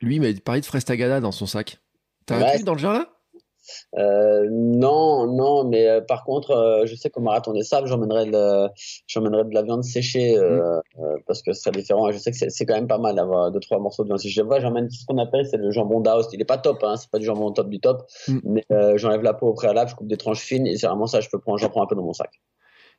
lui, 0.00 0.16
il 0.16 0.22
m'a 0.22 0.28
parlé 0.40 0.62
de 0.62 0.66
Frestagada 0.66 1.20
dans 1.20 1.32
son 1.32 1.46
sac. 1.46 1.80
T'as 2.26 2.38
un 2.38 2.50
truc 2.52 2.64
dans 2.64 2.74
le 2.74 2.80
genre 2.80 2.94
là 2.94 3.13
euh, 3.98 4.48
non, 4.50 5.26
non, 5.26 5.64
mais 5.64 5.88
euh, 5.88 6.00
par 6.00 6.24
contre, 6.24 6.50
euh, 6.50 6.86
je 6.86 6.94
sais 6.94 7.10
qu'au 7.10 7.20
marathon 7.20 7.52
des 7.52 7.62
sables, 7.62 7.86
j'emmènerais 7.86 8.26
de, 8.26 9.54
la 9.54 9.62
viande 9.62 9.84
séchée 9.84 10.36
euh, 10.36 10.80
mm. 10.96 11.20
parce 11.26 11.42
que 11.42 11.52
ce 11.52 11.62
serait 11.62 11.72
différent. 11.72 12.10
Je 12.10 12.18
sais 12.18 12.30
que 12.30 12.36
c'est 12.36 12.66
quand 12.66 12.74
même 12.74 12.88
pas 12.88 12.98
mal 12.98 13.16
d'avoir 13.16 13.50
deux 13.50 13.60
trois 13.60 13.78
morceaux 13.78 14.02
de 14.02 14.08
viande 14.08 14.20
séchée. 14.20 14.42
Moi, 14.42 14.60
j'emmène 14.60 14.90
ce 14.90 15.04
qu'on 15.06 15.18
appelle 15.18 15.46
c'est 15.46 15.56
le 15.56 15.70
jambon 15.70 16.00
d'Aoste. 16.00 16.32
Il 16.32 16.40
est 16.40 16.46
pas 16.46 16.58
top, 16.58 16.82
hein, 16.82 16.96
c'est 16.96 17.10
pas 17.10 17.18
du 17.18 17.24
jambon 17.24 17.52
top 17.52 17.68
du 17.68 17.80
top, 17.80 18.06
mm. 18.28 18.38
mais 18.44 18.64
j'enlève 18.96 19.22
la 19.22 19.34
peau 19.34 19.48
au 19.48 19.54
préalable, 19.54 19.90
je 19.90 19.94
coupe 19.94 20.08
des 20.08 20.16
tranches 20.16 20.42
fines 20.42 20.66
et 20.66 20.76
c'est 20.76 20.86
vraiment 20.86 21.06
ça. 21.06 21.20
Je 21.20 21.28
peux 21.28 21.38
prendre, 21.38 21.58
j'en 21.58 21.68
prends 21.68 21.82
un 21.82 21.86
peu 21.86 21.94
dans 21.94 22.04
mon 22.04 22.12
sac. 22.12 22.30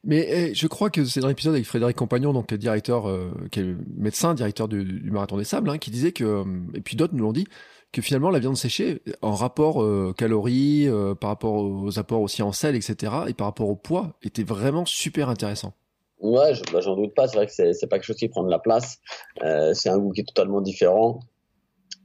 Mais 0.07 0.27
eh, 0.29 0.53
je 0.53 0.67
crois 0.67 0.91
que 0.91 1.03
c'est 1.03 1.19
dans 1.19 1.27
l'épisode 1.27 1.55
avec 1.55 1.65
Frédéric 1.65 1.97
Compagnon, 1.97 2.31
donc 2.31 2.53
directeur, 2.53 3.11
qui 3.51 3.59
est 3.61 3.75
médecin, 3.97 4.35
directeur 4.35 4.67
du, 4.67 4.83
du 4.83 5.09
marathon 5.09 5.37
des 5.37 5.43
sables, 5.43 5.69
hein, 5.69 5.79
qui 5.79 5.89
disait 5.89 6.11
que, 6.11 6.43
et 6.75 6.81
puis 6.81 6.95
d'autres 6.95 7.15
nous 7.15 7.23
l'ont 7.23 7.33
dit, 7.33 7.47
que 7.95 8.01
finalement 8.01 8.29
la 8.29 8.39
viande 8.39 8.57
séchée, 8.57 9.01
en 9.21 9.31
rapport 9.31 9.81
euh, 9.81 10.13
calories, 10.17 10.85
euh, 10.89 11.15
par 11.15 11.29
rapport 11.29 11.53
aux 11.53 11.97
apports 11.97 12.19
aussi 12.19 12.43
en 12.43 12.51
sel, 12.51 12.75
etc., 12.75 13.13
et 13.29 13.33
par 13.33 13.47
rapport 13.47 13.69
au 13.69 13.75
poids, 13.75 14.17
était 14.21 14.43
vraiment 14.43 14.85
super 14.85 15.29
intéressant. 15.29 15.71
Ouais, 16.19 16.51
bah, 16.73 16.81
j'en 16.81 16.97
doute 16.97 17.13
pas. 17.13 17.29
C'est 17.29 17.37
vrai 17.37 17.47
que 17.47 17.53
c'est 17.53 17.87
pas 17.87 17.97
quelque 17.97 18.05
chose 18.05 18.17
qui 18.17 18.27
prend 18.27 18.43
de 18.43 18.49
la 18.49 18.59
place. 18.59 18.99
Euh, 19.43 19.73
c'est 19.73 19.87
un 19.89 19.97
goût 19.97 20.11
qui 20.11 20.21
est 20.21 20.25
totalement 20.25 20.59
différent. 20.59 21.21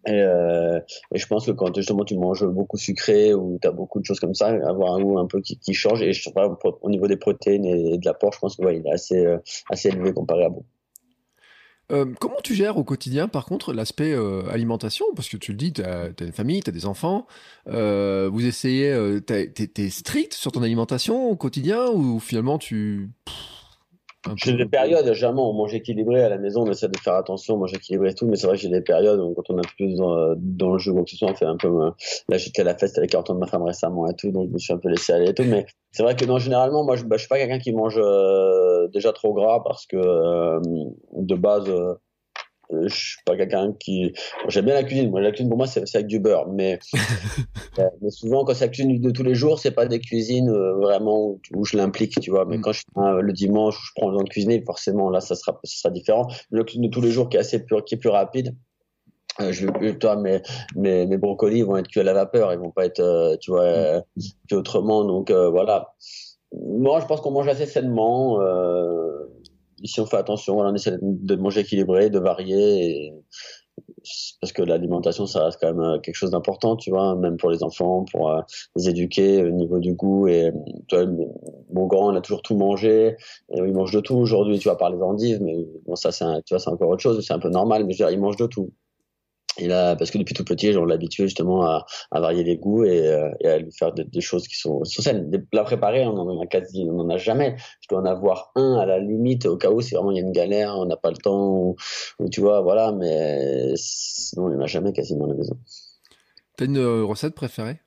Et, 0.06 0.12
je 0.12 1.26
pense 1.26 1.44
que 1.44 1.50
quand 1.50 1.74
justement 1.74 2.04
tu 2.04 2.16
manges 2.16 2.46
beaucoup 2.46 2.78
sucré 2.78 3.34
ou 3.34 3.58
tu 3.60 3.66
as 3.66 3.72
beaucoup 3.72 3.98
de 3.98 4.04
choses 4.04 4.20
comme 4.20 4.34
ça, 4.34 4.46
avoir 4.46 4.94
un 4.94 5.02
goût 5.02 5.18
un 5.18 5.26
peu 5.26 5.40
qui, 5.40 5.74
change. 5.74 6.02
Et 6.02 6.12
je 6.12 6.22
sais 6.22 6.32
pas, 6.32 6.56
au 6.82 6.90
niveau 6.90 7.08
des 7.08 7.16
protéines 7.16 7.64
et 7.64 7.98
de 7.98 8.06
l'apport, 8.06 8.32
je 8.32 8.38
pense 8.38 8.56
que 8.56 8.62
il 8.72 8.86
est 8.86 8.92
assez, 8.92 9.26
assez 9.68 9.88
élevé 9.88 10.12
comparé 10.12 10.44
à 10.44 10.48
beaucoup. 10.50 10.66
Euh, 11.90 12.06
comment 12.20 12.36
tu 12.42 12.54
gères 12.54 12.76
au 12.76 12.84
quotidien, 12.84 13.28
par 13.28 13.44
contre, 13.44 13.72
l'aspect 13.72 14.12
euh, 14.12 14.48
alimentation? 14.50 15.04
Parce 15.14 15.28
que 15.28 15.36
tu 15.36 15.52
le 15.52 15.56
dis, 15.56 15.72
tu 15.72 15.82
as, 15.82 16.10
une 16.20 16.32
famille, 16.32 16.62
tu 16.62 16.70
as 16.70 16.72
des 16.72 16.86
enfants. 16.86 17.26
Euh, 17.68 18.28
vous 18.32 18.46
essayez, 18.46 18.94
tu 19.26 19.34
es, 19.34 19.90
strict 19.90 20.34
sur 20.34 20.52
ton 20.52 20.62
alimentation 20.62 21.28
au 21.28 21.36
quotidien 21.36 21.88
ou 21.90 22.20
finalement 22.20 22.58
tu. 22.58 23.10
J'ai 24.36 24.52
des 24.52 24.66
périodes, 24.66 25.12
jamais 25.14 25.40
on 25.40 25.54
mange 25.54 25.74
équilibré 25.74 26.22
à 26.22 26.28
la 26.28 26.36
maison, 26.36 26.62
on 26.66 26.70
essaie 26.70 26.88
de 26.88 26.98
faire 26.98 27.14
attention, 27.14 27.54
on 27.54 27.58
mange 27.58 27.72
équilibré 27.72 28.10
et 28.10 28.14
tout, 28.14 28.26
mais 28.26 28.36
c'est 28.36 28.46
vrai 28.46 28.56
que 28.56 28.62
j'ai 28.62 28.68
des 28.68 28.82
périodes 28.82 29.18
où 29.18 29.32
quand 29.34 29.48
on 29.48 29.58
est 29.58 29.68
plus 29.76 29.96
dans, 29.96 30.34
dans 30.36 30.72
le 30.72 30.78
jeu 30.78 30.92
ou 30.92 31.02
que 31.02 31.10
ce 31.10 31.16
soit, 31.16 31.30
on 31.30 31.34
fait 31.34 31.46
un 31.46 31.56
peu, 31.56 31.68
là 32.28 32.36
j'étais 32.36 32.60
à 32.60 32.64
la 32.64 32.76
fête 32.76 32.96
avec 32.98 33.10
carton 33.10 33.34
de 33.34 33.38
ma 33.38 33.46
femme 33.46 33.62
récemment 33.62 34.06
et 34.08 34.14
tout, 34.14 34.30
donc 34.30 34.48
je 34.48 34.52
me 34.52 34.58
suis 34.58 34.72
un 34.74 34.78
peu 34.78 34.90
laissé 34.90 35.12
aller 35.14 35.30
et 35.30 35.34
tout, 35.34 35.44
mais 35.44 35.64
c'est 35.90 36.02
vrai 36.02 36.16
que 36.16 36.26
non, 36.26 36.38
généralement, 36.38 36.84
moi 36.84 36.96
je, 36.96 37.04
bah, 37.04 37.16
je 37.16 37.20
suis 37.20 37.28
pas 37.28 37.38
quelqu'un 37.38 37.58
qui 37.58 37.72
mange 37.72 37.98
déjà 38.92 39.12
trop 39.12 39.32
gras 39.32 39.62
parce 39.64 39.86
que 39.86 39.96
de 39.96 41.34
base, 41.34 41.68
euh, 41.68 41.94
je 42.86 42.94
suis 42.94 43.18
pas 43.24 43.36
quelqu'un 43.36 43.72
qui 43.78 44.12
j'aime 44.48 44.66
bien 44.66 44.74
la 44.74 44.84
cuisine. 44.84 45.10
Moi 45.10 45.20
la 45.20 45.30
cuisine 45.30 45.48
pour 45.48 45.58
moi 45.58 45.66
c'est 45.66 45.84
avec 45.94 46.06
du 46.06 46.20
beurre. 46.20 46.48
Mais 46.48 46.78
euh, 47.78 47.88
mais 48.00 48.10
souvent 48.10 48.44
quand 48.44 48.54
c'est 48.54 48.66
la 48.66 48.70
cuisine 48.70 49.00
de 49.00 49.10
tous 49.10 49.22
les 49.22 49.34
jours 49.34 49.58
c'est 49.58 49.70
pas 49.70 49.86
des 49.86 50.00
cuisines 50.00 50.48
euh, 50.48 50.74
vraiment 50.74 51.38
où, 51.54 51.64
je 51.64 51.76
l'implique 51.76 52.20
tu 52.20 52.30
vois. 52.30 52.44
Mais 52.44 52.58
mm. 52.58 52.62
quand 52.62 52.72
je 52.72 52.82
le 53.20 53.32
dimanche 53.32 53.76
je 53.86 53.92
prends 53.96 54.10
le 54.10 54.18
temps 54.18 54.24
de 54.24 54.28
cuisiner 54.28 54.62
forcément 54.64 55.10
là 55.10 55.20
ça 55.20 55.34
sera 55.34 55.58
ça 55.64 55.82
sera 55.82 55.90
différent. 55.90 56.26
La 56.50 56.64
cuisine 56.64 56.82
de 56.82 56.88
tous 56.88 57.00
les 57.00 57.10
jours 57.10 57.28
qui 57.28 57.36
est 57.36 57.40
assez 57.40 57.64
plus 57.64 57.82
qui 57.84 57.94
est 57.94 57.98
plus 57.98 58.10
rapide 58.10 58.54
je 59.38 59.92
toi 59.92 60.16
mes, 60.16 60.42
mes 60.76 61.06
mes 61.06 61.16
brocolis 61.16 61.62
vont 61.62 61.76
être 61.78 61.88
cuits 61.88 62.00
à 62.00 62.04
la 62.04 62.12
vapeur. 62.12 62.52
Ils 62.52 62.58
vont 62.58 62.72
pas 62.72 62.84
être 62.84 63.36
tu 63.40 63.50
vois 63.50 64.00
mm. 64.00 64.56
autrement. 64.56 65.04
Donc 65.04 65.30
voilà. 65.30 65.94
Moi 66.52 67.00
je 67.00 67.06
pense 67.06 67.20
qu'on 67.20 67.30
mange 67.30 67.48
assez 67.48 67.66
sainement 67.66 68.40
euh, 68.40 69.29
ici 69.82 70.00
on 70.00 70.06
fait 70.06 70.16
attention, 70.16 70.58
on 70.58 70.74
essaie 70.74 70.98
de 71.00 71.36
manger 71.36 71.60
équilibré, 71.60 72.10
de 72.10 72.18
varier, 72.18 73.12
parce 74.40 74.52
que 74.52 74.62
l'alimentation 74.62 75.26
ça 75.26 75.44
reste 75.44 75.58
quand 75.60 75.72
même 75.72 75.80
euh, 75.80 75.98
quelque 75.98 76.14
chose 76.14 76.30
d'important, 76.30 76.76
tu 76.76 76.90
vois, 76.90 77.16
même 77.16 77.36
pour 77.36 77.50
les 77.50 77.62
enfants, 77.62 78.04
pour 78.10 78.30
euh, 78.30 78.40
les 78.76 78.88
éduquer 78.88 79.42
au 79.44 79.50
niveau 79.50 79.78
du 79.78 79.94
goût. 79.94 80.28
Et 80.28 80.52
toi, 80.88 81.04
mon 81.72 81.86
grand, 81.86 82.12
il 82.12 82.16
a 82.16 82.20
toujours 82.20 82.42
tout 82.42 82.56
mangé, 82.56 83.16
et 83.50 83.58
il 83.58 83.72
mange 83.72 83.92
de 83.92 84.00
tout 84.00 84.16
aujourd'hui, 84.16 84.58
tu 84.58 84.68
vois, 84.68 84.78
par 84.78 84.90
les 84.90 85.38
mais 85.40 85.66
bon 85.86 85.96
ça 85.96 86.12
c'est, 86.12 86.24
tu 86.44 86.54
vois, 86.54 86.58
c'est 86.58 86.70
encore 86.70 86.90
autre 86.90 87.02
chose, 87.02 87.24
c'est 87.26 87.34
un 87.34 87.38
peu 87.38 87.50
normal, 87.50 87.84
mais 87.84 87.92
je 87.92 88.02
veux 88.02 88.08
dire, 88.08 88.14
il 88.14 88.20
mange 88.20 88.36
de 88.36 88.46
tout. 88.46 88.70
Il 89.60 89.72
a, 89.72 89.96
parce 89.96 90.10
que 90.10 90.18
depuis 90.18 90.34
tout 90.34 90.44
petit, 90.44 90.76
on 90.76 90.84
l'a 90.84 90.94
habitué 90.94 91.24
justement 91.24 91.64
à, 91.64 91.86
varier 92.12 92.44
les 92.44 92.56
goûts 92.56 92.84
et, 92.84 93.06
euh, 93.06 93.30
à 93.44 93.58
lui 93.58 93.72
faire 93.72 93.92
des, 93.92 94.20
choses 94.20 94.48
qui 94.48 94.56
sont, 94.56 94.84
sont 94.84 95.02
saines. 95.02 95.30
Des 95.30 95.38
plats 95.38 95.66
on 95.70 96.18
en 96.18 96.40
a 96.40 96.46
quasi, 96.46 96.86
on 96.88 96.98
en 96.98 97.10
a 97.10 97.16
jamais. 97.16 97.56
Je 97.80 97.88
dois 97.88 98.00
en 98.00 98.06
avoir 98.06 98.52
un 98.56 98.74
à 98.74 98.86
la 98.86 98.98
limite 98.98 99.46
au 99.46 99.56
cas 99.56 99.70
où 99.70 99.80
si 99.80 99.94
vraiment 99.94 100.10
il 100.10 100.16
y 100.16 100.20
a 100.20 100.22
une 100.22 100.32
galère, 100.32 100.74
on 100.76 100.86
n'a 100.86 100.96
pas 100.96 101.10
le 101.10 101.16
temps 101.16 101.74
ou, 102.18 102.28
tu 102.30 102.40
vois, 102.40 102.60
voilà. 102.60 102.92
Mais 102.92 103.72
sinon, 103.76 104.48
il 104.48 104.56
n'y 104.56 104.58
en 104.58 104.64
a 104.64 104.66
jamais 104.66 104.92
quasiment 104.92 105.26
à 105.26 105.28
la 105.28 105.34
maison. 105.34 105.56
T'as 106.56 106.64
une 106.66 106.78
euh, 106.78 107.04
recette 107.04 107.34
préférée? 107.34 107.80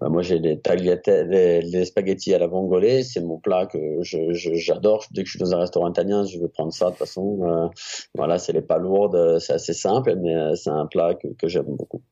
Bah, 0.00 0.08
moi, 0.08 0.22
j'ai 0.22 0.38
les 0.38 0.60
tagliatelles, 0.60 1.28
les, 1.28 1.84
spaghettis 1.84 2.34
à 2.34 2.38
la 2.38 2.46
vongole, 2.46 3.04
c'est 3.04 3.20
mon 3.20 3.38
plat 3.38 3.66
que 3.66 3.98
j'adore. 4.02 5.04
Dès 5.10 5.22
que 5.22 5.28
je 5.28 5.32
suis 5.32 5.40
dans 5.40 5.54
un 5.54 5.60
restaurant 5.60 5.90
italien, 5.90 6.24
je 6.24 6.38
vais 6.38 6.48
prendre 6.48 6.72
ça. 6.72 6.86
De 6.86 6.90
toute 6.90 6.98
façon, 6.98 7.40
euh, 7.42 7.68
voilà, 8.14 8.38
c'est 8.38 8.52
les 8.52 8.62
pas 8.62 8.78
lourdes, 8.78 9.38
c'est 9.38 9.54
assez 9.54 9.74
simple, 9.74 10.16
mais 10.16 10.34
euh, 10.34 10.54
c'est 10.54 10.70
un 10.70 10.86
plat 10.86 11.14
que, 11.14 11.28
que 11.28 11.48
j'aime 11.48 11.76
beaucoup. 11.76 12.02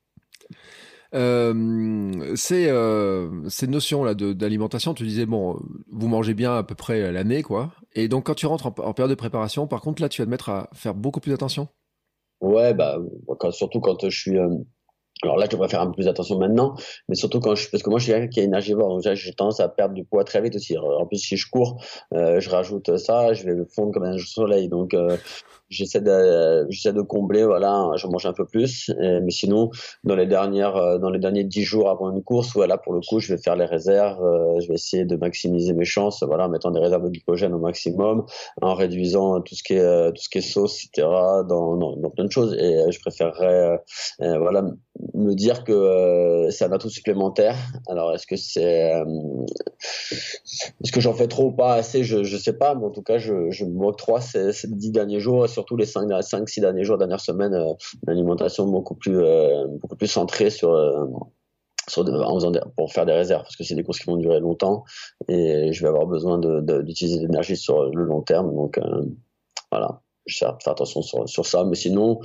Euh, 1.13 2.37
ces, 2.37 2.69
euh, 2.69 3.49
ces 3.49 3.67
notions 3.67 4.05
là 4.05 4.15
d'alimentation, 4.15 4.95
tu 4.95 5.03
disais 5.05 5.27
bon, 5.27 5.59
vous 5.91 6.09
mangez 6.09 6.35
bien 6.35 6.57
à 6.57 6.63
peu 6.63 6.75
près 6.75 7.11
l'année, 7.13 7.43
quoi. 7.43 7.73
Et 7.95 8.09
donc 8.09 8.27
quand 8.27 8.35
tu 8.35 8.47
rentres 8.47 8.67
en, 8.67 8.93
période 8.93 9.11
de 9.11 9.17
préparation, 9.17 9.67
par 9.67 9.81
contre 9.81 10.03
là, 10.03 10.09
tu 10.09 10.23
vas 10.23 10.27
te 10.27 10.31
mettre 10.31 10.51
à 10.51 10.71
faire 10.73 10.95
beaucoup 10.95 11.21
plus 11.21 11.33
attention? 11.33 11.69
Ouais, 12.41 12.75
bah 12.75 12.99
surtout 13.51 13.81
quand 13.81 14.09
je 14.09 14.19
suis 14.19 14.39
alors 15.23 15.37
là, 15.37 15.47
je 15.47 15.51
devrais 15.51 15.69
faire 15.69 15.83
un 15.83 15.87
peu 15.87 15.93
plus 15.93 16.09
attention 16.09 16.39
maintenant, 16.39 16.75
mais 17.09 17.15
surtout 17.15 17.41
quand 17.41 17.55
je, 17.55 17.69
parce 17.71 17.83
que 17.83 17.91
moi, 17.91 17.99
je 17.99 18.05
suis 18.05 18.13
quelqu'un 18.13 18.29
qui 18.29 18.41
est 18.41 18.45
énergivore, 18.45 18.89
donc 18.89 19.15
j'ai 19.15 19.33
tendance 19.33 19.61
à 19.61 19.69
perdre 19.69 19.95
du 19.95 20.05
poids 20.05 20.25
très 20.25 20.41
vite 20.41 20.57
aussi. 20.57 20.79
En 20.79 21.07
plus, 21.07 21.19
si 21.19 21.37
je 21.37 21.49
cours, 21.51 21.83
euh, 22.15 22.41
je 22.41 22.49
rajoute 22.49 22.97
ça, 22.97 23.35
je 23.35 23.45
vais 23.45 23.65
fondre 23.75 23.93
comme 23.93 24.05
un 24.05 24.19
soleil, 24.19 24.69
donc 24.69 24.95
euh, 24.95 25.17
j'essaie 25.71 26.01
de 26.01 26.67
j'essaie 26.69 26.93
de 26.93 27.03
combler 27.03 27.45
voilà 27.45 27.91
je 27.97 28.07
mange 28.07 28.27
un 28.27 28.33
peu 28.33 28.45
plus. 28.45 28.91
Mais 28.99 29.31
sinon 29.31 29.71
dans 30.05 30.17
les 30.17 30.27
dernières 30.27 30.77
euh, 30.77 30.99
dans 30.99 31.11
les 31.11 31.19
derniers 31.19 31.45
dix 31.45 31.63
jours 31.63 31.89
avant 31.89 32.11
une 32.11 32.23
course 32.23 32.53
voilà 32.55 32.79
pour 32.79 32.93
le 32.93 33.01
coup 33.01 33.21
je 33.21 33.35
vais 33.35 33.41
faire 33.41 33.57
les 33.57 33.65
réserves 33.65 34.23
euh, 34.23 34.61
je 34.61 34.69
vais 34.69 34.75
essayer 34.75 35.05
de 35.05 35.17
maximiser 35.17 35.73
mes 35.73 35.85
chances 35.85 36.23
voilà 36.23 36.47
en 36.47 36.49
mettant 36.49 36.71
des 36.71 36.81
réserves 36.81 37.05
de 37.05 37.09
glycogène 37.09 37.55
au 37.55 37.59
maximum 37.59 38.25
en 38.61 38.75
réduisant 38.75 39.41
tout 39.41 39.55
ce 39.55 39.63
qui 39.63 39.75
est 39.75 39.81
euh, 39.81 40.11
tout 40.11 40.23
ce 40.23 40.29
qui 40.29 40.39
est 40.39 40.43
sauce 40.43 40.85
etc 40.85 41.07
dans, 41.49 41.77
dans, 41.77 42.11
plein 42.11 42.25
de 42.25 42.31
choses. 42.31 42.55
Et 42.55 42.91
je 42.91 43.01
préférerais 43.01 43.79
voilà 44.19 44.65
me 45.15 45.35
dire 45.35 45.65
que 45.65 46.49
c'est 46.51 46.65
un 46.65 46.73
atout 46.73 46.91
supplémentaire. 46.91 47.57
Alors 47.89 48.15
est-ce 48.15 48.27
que 48.27 48.37
c'est 48.37 48.93
est-ce 49.81 50.93
que 50.93 51.01
j'en 51.01 51.15
fais 51.15 51.29
trop 51.29 51.47
ou 51.47 51.53
pas 51.53 51.75
assez? 51.75 52.03
Je 52.03 52.25
je 52.25 52.37
sais 52.37 52.53
pas 52.53 52.75
mais 52.75 52.85
en 52.85 52.91
tout 52.91 53.03
cas 53.03 53.19
je 53.19 53.51
je 53.51 53.65
m'octroie 53.65 54.21
ces, 54.21 54.53
ces 54.53 54.69
dix 54.69 54.91
derniers 54.91 55.21
jours 55.21 55.45
surtout 55.61 55.77
les 55.77 55.87
5-6 55.87 56.61
derniers 56.61 56.85
jours, 56.85 56.97
dernières 56.97 57.21
semaines, 57.21 57.55
euh, 57.55 57.75
une 58.07 58.13
alimentation 58.13 58.67
beaucoup 58.67 58.95
plus, 58.95 59.19
euh, 59.19 59.67
beaucoup 59.81 59.97
plus 59.97 60.09
centrée 60.09 60.51
sur, 60.51 60.73
euh, 60.73 61.07
sur 61.89 62.05
pour 62.77 62.93
faire 62.93 63.05
des 63.05 63.13
réserves, 63.13 63.43
parce 63.43 63.57
que 63.57 63.65
c'est 63.65 63.75
des 63.75 63.83
courses 63.83 63.99
qui 63.99 64.07
vont 64.07 64.17
durer 64.17 64.41
longtemps 64.41 64.85
et 65.29 65.73
je 65.73 65.83
vais 65.83 65.89
avoir 65.89 66.07
besoin 66.07 66.39
d'utiliser 66.39 67.19
de, 67.19 67.27
l'énergie 67.27 67.57
sur 67.57 67.91
le 67.91 68.05
long 68.05 68.23
terme. 68.23 68.55
Donc 68.55 68.79
voilà, 69.73 70.01
je 70.27 70.45
vais 70.45 70.53
faire 70.63 70.73
attention 70.73 71.03
sur, 71.03 71.47
ça. 71.47 71.65
Mais 71.65 71.75
sinon, 71.75 72.21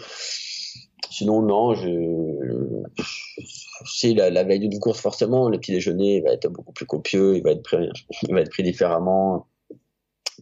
sinon 1.09 1.41
non, 1.41 1.73
je, 1.73 2.83
si 3.85 4.13
la, 4.13 4.43
veille 4.43 4.59
d'une 4.59 4.79
course 4.79 4.99
forcément, 4.99 5.49
le 5.49 5.57
petit 5.57 5.71
déjeuner 5.71 6.21
va 6.21 6.31
être 6.31 6.47
beaucoup 6.47 6.73
plus 6.73 6.85
copieux, 6.85 7.35
il 7.35 7.41
va 7.41 7.51
être 7.51 7.75
il 8.27 8.33
va 8.35 8.41
être 8.41 8.51
pris 8.51 8.63
différemment 8.63 9.47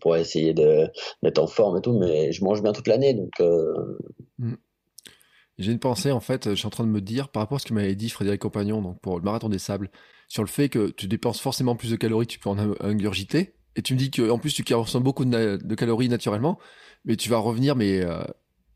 pour 0.01 0.15
essayer 0.15 0.53
d'être 0.53 1.39
en 1.39 1.47
forme 1.47 1.77
et 1.77 1.81
tout, 1.81 1.97
mais 1.97 2.31
je 2.31 2.43
mange 2.43 2.61
bien 2.61 2.73
toute 2.73 2.87
l'année, 2.87 3.13
donc. 3.13 3.31
Euh, 3.39 3.97
mm. 4.39 4.55
J'ai 5.59 5.71
une 5.71 5.79
pensée, 5.79 6.11
en 6.11 6.19
fait, 6.19 6.49
je 6.49 6.55
suis 6.55 6.65
en 6.65 6.71
train 6.71 6.83
de 6.83 6.89
me 6.89 6.99
dire, 6.99 7.29
par 7.29 7.43
rapport 7.43 7.57
à 7.57 7.59
ce 7.59 7.65
que 7.65 7.75
m'avait 7.75 7.95
dit 7.95 8.09
Frédéric 8.09 8.41
Compagnon, 8.41 8.81
donc 8.81 8.99
pour 9.01 9.17
le 9.17 9.23
marathon 9.23 9.49
des 9.49 9.59
sables, 9.59 9.91
sur 10.27 10.41
le 10.41 10.47
fait 10.47 10.67
que 10.67 10.89
tu 10.89 11.07
dépenses 11.07 11.39
forcément 11.39 11.75
plus 11.75 11.91
de 11.91 11.95
calories 11.95 12.25
que 12.25 12.31
tu 12.31 12.39
peux 12.39 12.49
en 12.49 12.57
ingurgiter, 12.79 13.53
et 13.75 13.81
tu 13.83 13.93
me 13.93 13.99
dis 13.99 14.09
qu'en 14.09 14.39
plus 14.39 14.53
tu 14.53 14.63
consommes 14.63 15.03
beaucoup 15.03 15.25
de, 15.25 15.75
calories 15.75 16.09
naturellement, 16.09 16.57
mais 17.05 17.15
tu 17.17 17.29
vas 17.29 17.37
revenir, 17.37 17.75
mais 17.75 18.01
euh, 18.01 18.23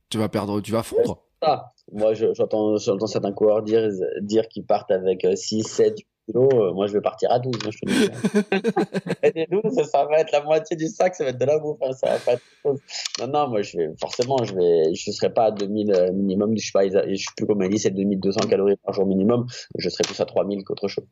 tu 0.09 0.19
vas 0.19 0.29
perdre, 0.29 0.61
tu 0.61 0.71
vas 0.71 0.83
fondre. 0.83 1.23
Ah, 1.41 1.71
moi, 1.91 2.13
j'entends 2.13 2.77
certains 2.77 3.31
coureurs 3.31 3.61
dire, 3.61 3.89
dire 4.21 4.47
qu'ils 4.47 4.65
partent 4.65 4.91
avec 4.91 5.23
euh, 5.23 5.35
6, 5.35 5.63
7, 5.63 5.99
euh, 6.35 6.73
moi 6.73 6.87
je 6.87 6.93
vais 6.93 7.01
partir 7.01 7.31
à 7.31 7.39
12. 7.39 7.53
Hein, 7.65 7.69
je 7.71 7.77
te 7.79 9.33
dis. 9.33 9.45
12, 9.49 9.83
ça 9.91 10.05
va 10.05 10.19
être 10.19 10.31
la 10.31 10.43
moitié 10.43 10.75
du 10.75 10.87
sac, 10.87 11.15
ça 11.15 11.23
va 11.23 11.29
être 11.29 11.39
de 11.39 11.45
la 11.45 11.57
bouffe. 11.59 11.77
Hein, 11.81 11.93
ça 11.93 12.11
va 12.11 12.19
pas 12.19 12.33
être. 12.33 12.43
Non, 12.65 13.27
non, 13.27 13.47
moi 13.47 13.61
je 13.61 13.77
vais, 13.77 13.89
forcément, 13.99 14.43
je 14.43 14.53
vais, 14.53 14.93
je 14.93 15.11
serai 15.11 15.33
pas 15.33 15.45
à 15.45 15.51
2000 15.51 15.91
euh, 15.91 16.11
minimum. 16.11 16.53
Je 16.57 16.63
suis 16.63 16.71
pas, 16.71 16.87
je 16.87 17.15
suis 17.15 17.29
plus 17.35 17.45
comme 17.45 17.61
elle 17.61 17.69
dit, 17.69 17.79
c'est 17.79 17.91
2200 17.91 18.41
calories 18.49 18.75
par 18.77 18.93
jour 18.93 19.05
minimum. 19.05 19.47
Je 19.77 19.89
serai 19.89 20.03
plus 20.03 20.19
à 20.19 20.25
3000 20.25 20.63
qu'autre 20.63 20.87
chose. 20.87 21.05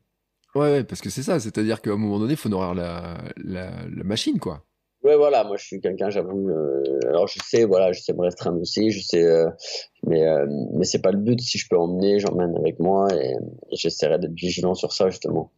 Ouais, 0.54 0.84
parce 0.84 1.00
que 1.00 1.10
c'est 1.10 1.22
ça, 1.22 1.38
c'est-à-dire 1.38 1.82
qu'à 1.82 1.90
un 1.90 1.96
moment 1.96 2.18
donné, 2.18 2.32
il 2.32 2.38
faut 2.38 2.48
nourrir 2.48 2.74
la, 2.74 3.18
la, 3.36 3.70
la 3.94 4.04
machine, 4.04 4.38
quoi. 4.38 4.65
Ouais, 5.06 5.16
voilà, 5.16 5.44
moi 5.44 5.56
je 5.56 5.64
suis 5.64 5.80
quelqu'un, 5.80 6.10
j'avoue. 6.10 6.48
Euh, 6.48 6.98
alors 7.08 7.28
je 7.28 7.38
sais, 7.44 7.64
voilà, 7.64 7.92
je 7.92 8.00
sais 8.00 8.12
me 8.12 8.22
restreindre 8.22 8.60
aussi, 8.60 8.90
je 8.90 9.00
sais, 9.00 9.22
euh, 9.22 9.48
mais 10.02 10.26
euh, 10.26 10.46
mais 10.74 10.84
c'est 10.84 10.98
pas 10.98 11.12
le 11.12 11.18
but. 11.18 11.40
Si 11.40 11.58
je 11.58 11.68
peux 11.68 11.78
emmener, 11.78 12.18
j'emmène 12.18 12.56
avec 12.56 12.80
moi 12.80 13.06
et, 13.14 13.36
j'essaierai 13.70 14.18
d'être 14.18 14.34
vigilant 14.34 14.74
sur 14.74 14.92
ça 14.92 15.08
justement. 15.08 15.52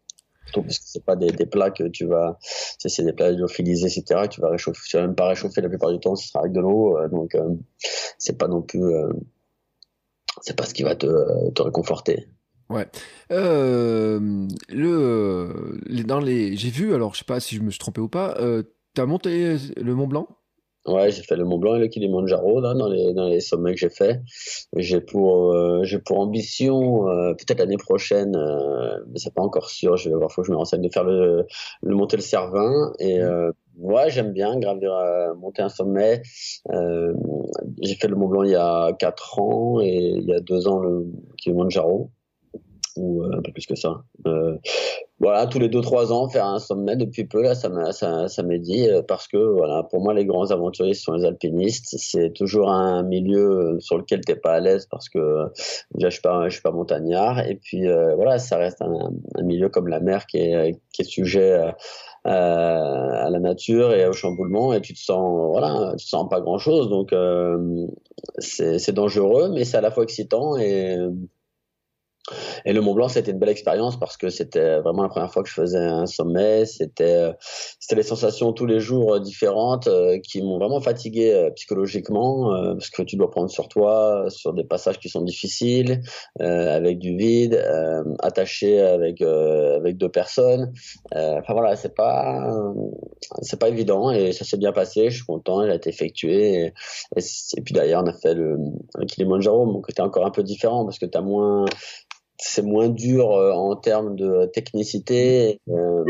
Surtout 0.45 0.65
parce 0.65 0.79
que 0.79 0.85
c'est 0.87 1.05
pas 1.05 1.17
des, 1.17 1.47
plats 1.47 1.71
que 1.71 1.85
tu 1.85 2.05
vas, 2.05 2.39
c'est 2.43 3.03
des 3.03 3.15
plats 3.15 3.31
lyophilisés, 3.31 3.87
etc. 3.87 4.29
tu 4.31 4.43
vas 4.43 4.51
réchauffer, 4.51 4.83
tu 4.87 4.97
vas 4.99 5.03
même 5.07 5.15
pas 5.15 5.29
réchauffer 5.29 5.63
la 5.63 5.71
plupart 5.71 5.93
du 5.93 5.99
temps, 5.99 6.15
ce 6.15 6.29
sera 6.29 6.41
avec 6.41 6.53
de 6.53 6.61
l'eau, 6.61 6.99
donc 7.11 7.35
c'est 8.19 8.37
pas 8.37 8.49
non 8.49 8.61
plus, 8.63 8.85
c'est 10.43 10.57
pas 10.57 10.65
ce 10.65 10.75
qui 10.75 10.83
va 10.83 10.95
te, 10.95 11.51
te 11.51 11.63
réconforter. 11.63 12.29
Ouais. 12.71 12.87
Euh, 13.31 14.47
le, 14.69 16.03
dans 16.05 16.21
les, 16.21 16.57
j'ai 16.57 16.71
vu, 16.71 16.95
alors 16.95 17.15
je 17.15 17.21
sais 17.21 17.25
pas 17.25 17.41
si 17.41 17.57
je 17.57 17.63
me 17.63 17.71
suis 17.71 17.79
trompé 17.79 18.01
ou 18.01 18.09
pas, 18.09 18.37
euh, 18.41 18.63
T'as 18.99 19.07
monté 19.07 19.55
le 19.77 19.95
Mont 19.95 20.09
Blanc? 20.09 20.27
Ouais, 20.85 21.13
j'ai 21.13 21.23
fait 21.23 21.37
le 21.37 21.45
Mont 21.45 21.59
Blanc 21.59 21.77
et 21.77 21.79
le 21.79 21.87
Kilimanjaro 21.87 22.61
là, 22.61 22.75
dans, 22.75 22.89
les, 22.89 23.15
dans 23.15 23.29
les 23.29 23.39
sommets 23.39 23.75
que 23.75 23.79
j'ai 23.79 23.91
fait. 23.91 24.23
J'ai 24.75 25.01
pour, 25.01 25.53
euh, 25.53 25.85
j'ai 25.85 26.01
pour 26.01 26.19
ambition, 26.19 27.09
euh, 27.09 27.33
peut-être 27.35 27.61
l'année 27.61 27.77
prochaine, 27.77 28.35
euh, 28.35 28.99
mais 29.07 29.21
c'est 29.21 29.33
pas 29.33 29.43
encore 29.43 29.71
sûr, 29.71 29.97
je 29.97 30.09
vais 30.09 30.17
voir, 30.17 30.33
faut 30.33 30.43
que 30.43 30.49
je 30.49 30.51
me 30.53 30.57
renseigne, 30.57 30.83
de 30.83 30.89
faire 30.93 31.05
le, 31.05 31.47
le 31.81 31.95
monter 31.95 32.17
le 32.17 32.23
Cervin. 32.23 32.93
Et 32.99 33.21
mmh. 33.21 33.53
ouais, 33.77 34.11
j'aime 34.11 34.33
bien 34.33 34.59
gravir, 34.59 34.91
monter 35.37 35.63
un 35.63 35.69
sommet. 35.69 36.23
j'ai 36.69 37.95
fait 37.95 38.09
le 38.09 38.17
Mont 38.17 38.27
Blanc 38.27 38.43
il 38.43 38.51
y 38.51 38.57
a 38.57 38.93
4 38.99 39.39
ans 39.39 39.81
et 39.81 39.95
il 40.17 40.25
y 40.25 40.33
a 40.33 40.41
2 40.41 40.67
ans 40.67 40.81
le 40.81 41.07
Kilimanjaro 41.37 42.11
ou 42.99 43.23
un 43.25 43.43
peu 43.43 43.53
plus 43.53 43.67
que 43.67 43.75
ça. 43.75 44.03
Euh, 44.27 44.57
voilà, 45.21 45.49
tous 45.49 45.59
les 45.59 45.69
deux 45.69 45.81
trois 45.81 46.13
ans 46.13 46.29
faire 46.29 46.47
un 46.47 46.61
sommet 46.61 46.95
depuis 46.95 47.25
peu 47.25 47.43
là, 47.43 47.57
ça 47.57 47.69
m'a 47.69 47.91
ça, 47.91 48.43
m'est 48.45 48.61
dit 48.61 48.89
euh, 48.89 49.03
parce 49.03 49.27
que 49.27 49.37
voilà, 49.37 49.83
pour 49.83 50.01
moi 50.01 50.15
les 50.15 50.25
grands 50.25 50.53
aventuriers 50.53 50.95
sont 50.95 51.13
les 51.15 51.25
alpinistes. 51.25 51.97
C'est 51.99 52.33
toujours 52.33 52.71
un 52.71 53.03
milieu 53.03 53.79
sur 53.81 53.99
lequel 53.99 54.21
t'es 54.21 54.37
pas 54.37 54.53
à 54.55 54.61
l'aise 54.61 54.87
parce 54.87 55.09
que 55.09 55.47
déjà 55.95 56.09
je 56.09 56.21
je 56.45 56.51
suis 56.51 56.63
pas 56.63 56.71
montagnard 56.71 57.41
et 57.41 57.57
puis 57.57 57.89
euh, 57.89 58.15
voilà, 58.15 58.39
ça 58.39 58.59
reste 58.59 58.81
un, 58.81 59.11
milieu 59.43 59.69
comme 59.69 59.89
la 59.89 59.99
mer 59.99 60.27
qui 60.27 60.39
est 60.39 61.03
sujet 61.03 61.73
à, 62.25 63.29
la 63.31 63.41
nature 63.41 63.93
et 63.95 64.07
au 64.07 64.13
chamboulement 64.13 64.73
et 64.73 64.81
tu 64.81 64.93
te 64.95 65.01
sens 65.01 65.51
voilà, 65.51 65.95
tu 65.99 66.05
te 66.05 66.11
sens 66.11 66.29
pas 66.29 66.41
grand 66.41 66.59
chose 66.59 66.89
donc 66.89 67.13
euh, 67.13 67.87
c'est 68.39 68.93
dangereux 68.93 69.51
mais 69.53 69.65
c'est 69.65 69.79
à 69.79 69.81
la 69.81 69.91
fois 69.91 70.05
excitant 70.05 70.57
et 70.57 70.97
et 72.65 72.73
le 72.73 72.81
Mont 72.81 72.95
Blanc, 72.95 73.09
c'était 73.09 73.31
une 73.31 73.39
belle 73.39 73.49
expérience 73.49 73.99
parce 73.99 74.17
que 74.17 74.29
c'était 74.29 74.79
vraiment 74.81 75.03
la 75.03 75.09
première 75.09 75.33
fois 75.33 75.43
que 75.43 75.49
je 75.49 75.55
faisais 75.55 75.79
un 75.79 76.07
sommet. 76.07 76.67
C'était, 76.67 77.33
c'était 77.81 77.97
les 77.97 78.03
sensations 78.03 78.53
tous 78.53 78.67
les 78.67 78.81
jours 78.81 79.15
euh, 79.15 79.21
différentes 79.21 79.87
euh, 79.87 80.19
qui 80.19 80.43
m'ont 80.43 80.59
vraiment 80.59 80.81
fatigué 80.81 81.33
euh, 81.33 81.51
psychologiquement 81.51 82.51
parce 82.75 82.91
que 82.91 83.03
tu 83.03 83.17
dois 83.17 83.31
prendre 83.31 83.51
sur 83.51 83.69
toi 83.69 84.27
sur 84.29 84.53
des 84.53 84.65
passages 84.65 84.99
qui 84.99 85.09
sont 85.09 85.23
difficiles, 85.23 86.03
avec 86.39 86.99
du 86.99 87.17
vide, 87.17 87.63
attaché 88.21 88.81
avec 88.81 89.23
avec 89.23 89.97
deux 89.97 90.09
personnes. 90.09 90.73
enfin 91.13 91.53
voilà, 91.53 91.77
c'est 91.77 91.95
pas 91.95 92.53
c'est 93.43 93.59
pas 93.59 93.69
évident 93.69 94.11
et 94.11 94.33
ça 94.33 94.45
s'est 94.45 94.57
bien 94.57 94.73
passé. 94.73 95.11
Je 95.11 95.17
suis 95.17 95.25
content, 95.25 95.63
il 95.63 95.71
a 95.71 95.75
été 95.75 95.91
effectué. 95.91 96.73
Et, 97.17 97.61
puis 97.63 97.75
d'ailleurs, 97.75 98.03
on 98.05 98.07
a 98.07 98.13
fait 98.13 98.35
le, 98.35 98.57
le 98.95 99.07
Kilimanjaro, 99.07 99.67
mon 99.67 99.81
côté 99.81 100.03
encore 100.03 100.27
un 100.27 100.31
peu 100.31 100.43
différent 100.43 100.85
parce 100.85 100.99
que 100.99 101.07
tu 101.07 101.17
as 101.17 101.23
moins 101.23 101.67
c'est 102.39 102.63
moins 102.63 102.89
dur 102.89 103.33
euh, 103.33 103.53
en 103.53 103.77
termes 103.77 104.17
de 104.17 104.47
technicité, 104.47 105.61
euh, 105.69 106.05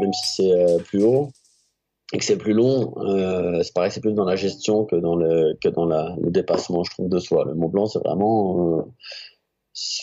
même 0.00 0.12
si 0.12 0.34
c'est 0.36 0.52
euh, 0.52 0.78
plus 0.78 1.04
haut 1.04 1.30
et 2.12 2.18
que 2.18 2.24
c'est 2.24 2.36
plus 2.36 2.52
long. 2.52 2.94
c'est 3.62 3.74
pareil, 3.74 3.90
c'est 3.90 4.00
plus 4.00 4.12
dans 4.12 4.24
la 4.24 4.36
gestion 4.36 4.84
que 4.84 4.94
dans 4.96 5.16
le 5.16 5.56
que 5.62 5.68
dans 5.68 5.86
la, 5.86 6.14
le 6.20 6.30
dépassement, 6.30 6.84
je 6.84 6.90
trouve, 6.90 7.08
de 7.08 7.18
soi. 7.18 7.44
Le 7.44 7.54
Mont 7.54 7.68
Blanc, 7.68 7.86
c'est 7.86 7.98
vraiment 7.98 8.86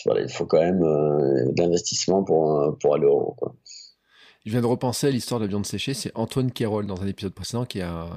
voilà, 0.04 0.20
il 0.20 0.28
faut 0.28 0.44
quand 0.44 0.58
même 0.60 0.80
de 0.80 1.62
l'investissement 1.62 2.22
pour 2.22 2.76
pour 2.80 2.94
aller 2.94 3.06
au 3.06 3.18
haut. 3.18 3.34
Quoi. 3.38 3.54
Je 4.44 4.50
viens 4.50 4.60
de 4.60 4.66
repenser 4.66 5.06
à 5.06 5.10
l'histoire 5.10 5.40
de 5.40 5.46
la 5.46 5.50
viande 5.50 5.64
séchée. 5.64 5.94
C'est 5.94 6.10
Antoine 6.14 6.50
Kérol 6.50 6.86
dans 6.86 7.00
un 7.00 7.06
épisode 7.06 7.32
précédent 7.32 7.64
qui 7.64 7.80
a, 7.80 8.08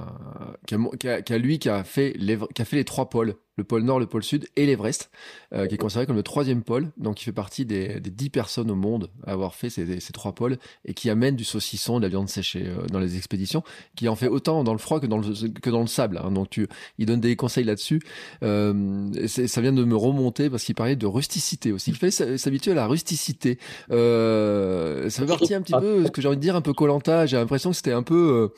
qui 0.66 0.74
a, 1.08 1.22
qui 1.22 1.32
a, 1.32 1.38
lui 1.38 1.58
qui 1.58 1.68
a 1.68 1.84
fait 1.84 2.12
les, 2.18 2.36
qui 2.54 2.62
a 2.62 2.64
fait 2.64 2.76
les 2.76 2.84
trois 2.84 3.08
pôles 3.08 3.36
le 3.56 3.64
pôle 3.64 3.82
Nord, 3.82 3.98
le 4.00 4.06
pôle 4.06 4.22
Sud 4.22 4.48
et 4.56 4.66
l'Everest, 4.66 5.10
euh, 5.54 5.66
qui 5.66 5.74
est 5.74 5.78
considéré 5.78 6.06
comme 6.06 6.16
le 6.16 6.22
troisième 6.22 6.62
pôle, 6.62 6.90
donc 6.98 7.20
il 7.22 7.24
fait 7.24 7.32
partie 7.32 7.64
des, 7.64 8.00
des 8.00 8.10
10 8.10 8.30
personnes 8.30 8.70
au 8.70 8.74
monde 8.74 9.10
à 9.26 9.32
avoir 9.32 9.54
fait 9.54 9.70
ces, 9.70 10.00
ces, 10.00 10.12
trois 10.12 10.34
pôles, 10.34 10.58
et 10.84 10.92
qui 10.92 11.08
amène 11.08 11.36
du 11.36 11.44
saucisson, 11.44 11.98
de 11.98 12.02
la 12.02 12.08
viande 12.08 12.28
séchée 12.28 12.64
euh, 12.66 12.86
dans 12.88 12.98
les 12.98 13.16
expéditions, 13.16 13.62
qui 13.94 14.08
en 14.08 14.16
fait 14.16 14.28
autant 14.28 14.62
dans 14.62 14.72
le 14.72 14.78
froid 14.78 15.00
que 15.00 15.06
dans 15.06 15.18
le, 15.18 15.48
que 15.48 15.70
dans 15.70 15.80
le 15.80 15.86
sable. 15.86 16.20
Hein. 16.22 16.30
donc 16.32 16.50
tu, 16.50 16.68
il 16.98 17.06
donne 17.06 17.20
des 17.20 17.34
conseils 17.36 17.64
là-dessus. 17.64 18.00
Euh, 18.42 19.26
ça 19.26 19.60
vient 19.60 19.72
de 19.72 19.84
me 19.84 19.96
remonter 19.96 20.50
parce 20.50 20.64
qu'il 20.64 20.74
parlait 20.74 20.96
de 20.96 21.06
rusticité 21.06 21.72
aussi. 21.72 21.90
Il 21.90 21.96
fallait 21.96 22.38
s'habituer 22.38 22.72
à 22.72 22.74
la 22.74 22.86
rusticité. 22.86 23.58
Euh, 23.90 25.08
ça 25.08 25.22
fait 25.22 25.28
partie 25.28 25.54
un 25.54 25.62
petit 25.62 25.72
peu, 25.72 26.04
ce 26.04 26.10
que 26.10 26.20
j'ai 26.20 26.28
envie 26.28 26.36
de 26.36 26.42
dire, 26.42 26.56
un 26.56 26.60
peu 26.60 26.74
Colanta. 26.74 27.24
J'ai 27.24 27.36
l'impression 27.36 27.70
que 27.70 27.76
c'était 27.76 27.92
un 27.92 28.02
peu... 28.02 28.50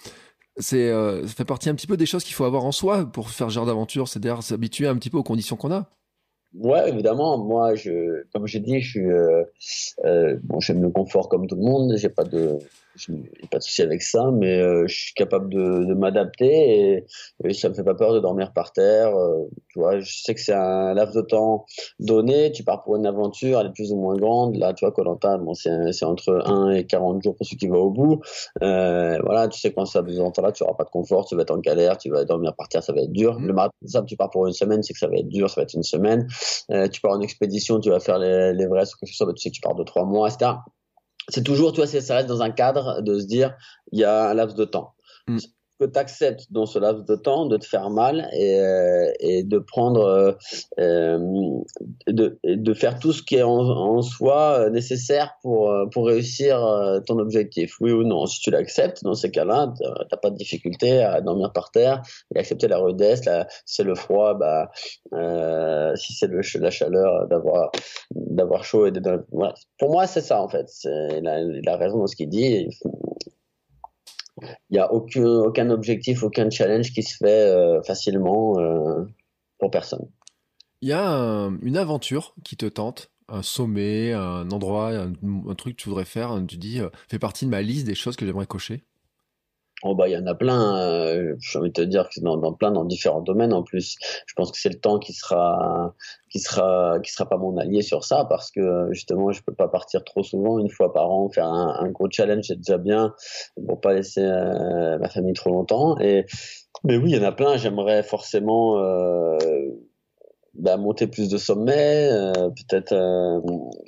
C'est 0.59 0.91
euh, 0.91 1.27
ça 1.27 1.35
fait 1.35 1.45
partie 1.45 1.69
un 1.69 1.75
petit 1.75 1.87
peu 1.87 1.97
des 1.97 2.07
choses 2.07 2.25
qu'il 2.25 2.35
faut 2.35 2.45
avoir 2.45 2.65
en 2.65 2.73
soi 2.73 3.07
pour 3.07 3.31
faire 3.31 3.49
ce 3.49 3.55
genre 3.55 3.67
d'aventure, 3.67 4.09
c'est-à-dire 4.09 4.43
s'habituer 4.43 4.89
un 4.89 4.97
petit 4.97 5.11
peu 5.11 5.19
aux 5.19 5.23
conditions 5.23 5.57
qu'on 5.57 5.73
a. 5.73 5.89
Ouais, 6.55 6.89
évidemment. 6.89 7.39
Moi, 7.39 7.75
je, 7.75 8.25
comme 8.33 8.47
j'ai 8.47 8.61
dit, 8.61 8.81
je 8.81 8.91
suis, 8.91 9.07
euh, 9.07 9.45
euh, 10.05 10.39
bon, 10.43 10.61
j'aime 10.61 10.83
le 10.83 10.91
confort 10.91 11.29
comme 11.29 11.47
tout 11.47 11.57
le 11.57 11.63
monde. 11.63 11.95
J'ai 11.97 12.09
pas 12.09 12.25
de 12.25 12.59
je 12.99 13.13
n'ai 13.13 13.49
pas 13.51 13.59
de 13.59 13.63
souci 13.63 13.83
avec 13.83 14.03
ça, 14.03 14.31
mais 14.33 14.61
euh, 14.61 14.87
je 14.87 14.95
suis 14.95 15.15
capable 15.15 15.49
de, 15.49 15.85
de 15.85 15.95
m'adapter 15.95 17.05
et, 17.45 17.55
ça 17.55 17.69
me 17.69 17.75
fait 17.75 17.85
pas 17.85 17.95
peur 17.95 18.13
de 18.13 18.21
dormir 18.21 18.53
par 18.53 18.73
terre. 18.73 19.17
Euh, 19.17 19.45
tu 19.69 19.79
vois, 19.79 19.99
je 20.01 20.23
sais 20.23 20.35
que 20.35 20.41
c'est 20.41 20.53
un 20.53 20.95
laps 20.95 21.15
de 21.15 21.23
temps 21.23 21.65
donné. 22.01 22.53
Tu 22.53 22.65
pars 22.65 22.83
pour 22.83 22.97
une 22.97 23.07
aventure, 23.07 23.61
elle 23.61 23.69
est 23.69 23.73
plus 23.73 23.93
ou 23.93 23.97
moins 23.97 24.17
grande. 24.17 24.57
Là, 24.57 24.75
tu 24.75 24.85
vois, 24.85 24.93
Colanta, 24.93 25.39
bon, 25.39 25.55
c'est 25.55 26.05
entre 26.05 26.43
1 26.45 26.71
et 26.71 26.87
40 26.87 27.23
jours 27.23 27.37
pour 27.37 27.47
ceux 27.47 27.57
qui 27.57 27.69
vont 27.69 27.81
au 27.81 27.91
bout. 27.91 28.21
Euh, 28.63 29.19
voilà, 29.25 29.49
tu 29.49 29.59
sais 29.59 29.73
quand 29.73 29.87
ça 29.87 30.03
besoin 30.03 30.33
là, 30.43 30.53
tu 30.53 30.63
auras 30.63 30.75
pas 30.75 30.85
de 30.85 30.91
confort, 30.91 31.27
tu 31.27 31.37
vas 31.37 31.43
être 31.43 31.51
en 31.51 31.59
galère, 31.59 31.99
tu 31.99 32.11
vas 32.11 32.25
dormir 32.25 32.55
par 32.55 32.69
terre, 32.69 32.83
ça 32.83 32.93
va 32.93 33.01
être 33.01 33.13
dur. 33.13 33.39
Mmh. 33.39 33.47
Le 33.47 33.53
marathon, 33.53 33.75
ça, 33.87 34.03
tu 34.03 34.17
pars 34.17 34.31
pour 34.31 34.47
une 34.47 34.53
semaine, 34.53 34.83
c'est 34.83 34.93
que 34.93 34.99
ça 34.99 35.09
va 35.09 35.17
être 35.17 35.29
dur, 35.29 35.49
ça 35.49 35.61
va 35.61 35.63
être 35.63 35.75
une 35.75 35.83
semaine. 35.83 36.27
Tu 36.93 37.01
pars 37.01 37.13
en 37.13 37.21
expédition, 37.21 37.81
tu 37.81 37.91
vas 37.91 38.01
faire 38.01 38.19
les, 38.19 38.53
les 38.53 38.67
vrais, 38.67 38.85
que 38.85 39.07
tu 39.07 39.15
sais 39.15 39.25
que 39.25 39.55
tu 39.55 39.61
pars 39.61 39.75
de 39.75 39.85
trois 39.85 40.05
mois, 40.05 40.29
etc 40.29 40.53
c'est 41.29 41.45
toujours, 41.45 41.73
tu 41.73 41.81
vois, 41.81 41.87
ça 41.87 42.15
reste 42.17 42.29
dans 42.29 42.43
un 42.43 42.51
cadre 42.51 43.03
de 43.03 43.19
se 43.19 43.27
dire, 43.27 43.57
il 43.93 44.01
y 44.01 44.05
a 44.05 44.31
un 44.31 44.35
laps 44.35 44.57
de 44.57 44.65
temps. 44.65 44.95
Mm. 45.27 45.39
Que 45.81 45.87
tu 45.87 45.99
acceptes 45.99 46.47
dans 46.51 46.67
ce 46.67 46.79
laps 46.79 47.05
de 47.05 47.15
temps 47.15 47.47
de 47.47 47.57
te 47.57 47.65
faire 47.65 47.91
mal 47.91 48.29
et, 48.33 48.59
euh, 48.61 49.13
et 49.21 49.45
de 49.45 49.59
prendre, 49.59 50.05
euh, 50.05 50.33
euh, 50.81 51.19
de, 52.07 52.39
de 52.45 52.75
faire 52.75 52.99
tout 52.99 53.13
ce 53.13 53.23
qui 53.23 53.37
est 53.37 53.43
en, 53.43 53.59
en 53.59 54.03
soi 54.03 54.71
nécessaire 54.71 55.35
pour, 55.43 55.73
pour 55.93 56.07
réussir 56.07 56.59
ton 57.07 57.19
objectif. 57.19 57.77
Oui 57.81 57.93
ou 57.93 58.03
non. 58.05 58.27
Si 58.27 58.41
tu 58.41 58.51
l'acceptes, 58.51 59.05
dans 59.05 59.15
ces 59.15 59.31
cas-là, 59.31 59.73
t'as 60.11 60.17
pas 60.17 60.31
de 60.31 60.37
difficulté 60.37 61.03
à 61.03 61.21
dormir 61.21 61.53
par 61.53 61.71
terre 61.71 62.03
et 62.35 62.39
accepter 62.39 62.69
la 62.69 62.79
rudesse. 62.79 63.23
si 63.65 63.77
c'est 63.77 63.85
le 63.85 63.95
froid, 63.95 64.35
bah, 64.35 64.71
euh, 65.15 65.95
si 65.97 66.13
c'est 66.13 66.29
la 66.59 66.71
chaleur, 66.71 67.27
d'avoir 67.29 67.71
d'avoir 68.11 68.65
chaud 68.65 68.87
et 68.87 68.91
de, 68.91 69.25
voilà. 69.33 69.55
Pour 69.79 69.91
moi, 69.91 70.07
c'est 70.07 70.21
ça 70.21 70.43
en 70.43 70.49
fait. 70.49 70.69
A, 70.87 71.41
il 71.41 71.69
a 71.69 71.77
raison 71.77 71.99
dans 71.99 72.07
ce 72.07 72.17
qu'il 72.17 72.29
dit. 72.29 72.69
N'y 74.71 74.79
a 74.79 74.93
aucun, 74.93 75.25
aucun 75.25 75.71
objectif, 75.71 76.23
aucun 76.23 76.51
challenge 76.51 76.93
qui 76.93 77.03
se 77.03 77.17
fait 77.17 77.27
euh, 77.27 77.83
facilement 77.83 78.59
euh, 78.59 79.05
pour 79.59 79.71
personne. 79.71 80.09
Il 80.81 80.89
y 80.89 80.93
a 80.93 81.51
une 81.63 81.77
aventure 81.77 82.35
qui 82.45 82.57
te 82.57 82.67
tente, 82.67 83.11
un 83.29 83.43
sommet, 83.43 84.13
un 84.13 84.51
endroit, 84.51 84.93
un, 84.93 85.55
truc 85.55 85.77
que 85.77 85.83
tu 85.83 85.89
voudrais 85.89 86.05
faire, 86.05 86.41
tu 86.47 86.57
dis, 86.57 86.81
euh, 86.81 86.89
fait 87.09 87.19
partie 87.19 87.45
de 87.45 87.51
ma 87.51 87.63
liste 87.63 87.87
des 87.87 87.95
choses 87.95 88.17
que 88.17 88.25
j'aimerais 88.25 88.47
cocher 88.47 88.85
Oh 89.85 89.95
bah 89.95 90.09
il 90.09 90.13
y 90.13 90.17
en 90.17 90.27
a 90.27 90.35
plein. 90.35 90.77
Euh, 90.81 91.37
J'ai 91.39 91.59
envie 91.59 91.69
de 91.69 91.75
te 91.75 91.83
dire 91.83 92.09
que 92.09 92.21
dans, 92.21 92.37
dans 92.37 92.53
plein 92.53 92.73
dans 92.73 92.85
différents 92.85 93.21
domaines 93.21 93.53
en 93.53 93.63
plus. 93.63 93.97
Je 94.27 94.35
pense 94.35 94.51
que 94.51 94.59
c'est 94.59 94.71
le 94.71 94.81
temps 94.81 94.99
qui 94.99 95.13
sera 95.13 95.95
qui 96.31 96.41
sera 96.41 96.99
qui 97.01 97.13
sera 97.13 97.29
pas 97.29 97.37
mon 97.37 97.57
allié 97.57 97.83
sur 97.83 98.03
ça 98.05 98.25
parce 98.29 98.51
que 98.51 98.89
justement 98.91 99.31
je 99.31 99.41
peux 99.43 99.55
pas 99.55 99.69
partir 99.69 100.03
trop 100.03 100.25
souvent 100.25 100.59
une 100.59 100.69
fois 100.69 100.93
par 100.93 101.11
an 101.11 101.29
faire 101.29 101.47
un, 101.47 101.77
un 101.79 101.91
gros 101.91 102.09
challenge 102.11 102.47
c'est 102.49 102.57
déjà 102.57 102.77
bien 102.77 103.15
pour 103.69 103.81
pas 103.81 103.93
laisser 103.95 104.23
euh, 104.25 104.99
ma 104.99 105.09
famille 105.09 105.35
trop 105.35 105.51
longtemps. 105.51 105.97
Et 106.01 106.27
mais 106.85 106.97
oui 106.97 107.11
il 107.11 107.17
y 107.17 107.21
en 107.21 107.27
a 107.27 107.33
plein. 107.33 107.57
J'aimerais 107.57 108.03
forcément 108.03 108.79
euh, 108.79 109.39
bah, 110.59 110.77
monter 110.77 111.07
plus 111.07 111.29
de 111.29 111.39
sommets, 111.39 112.09
euh, 112.11 112.33
peut-être 112.51 112.93
euh, 112.93 113.41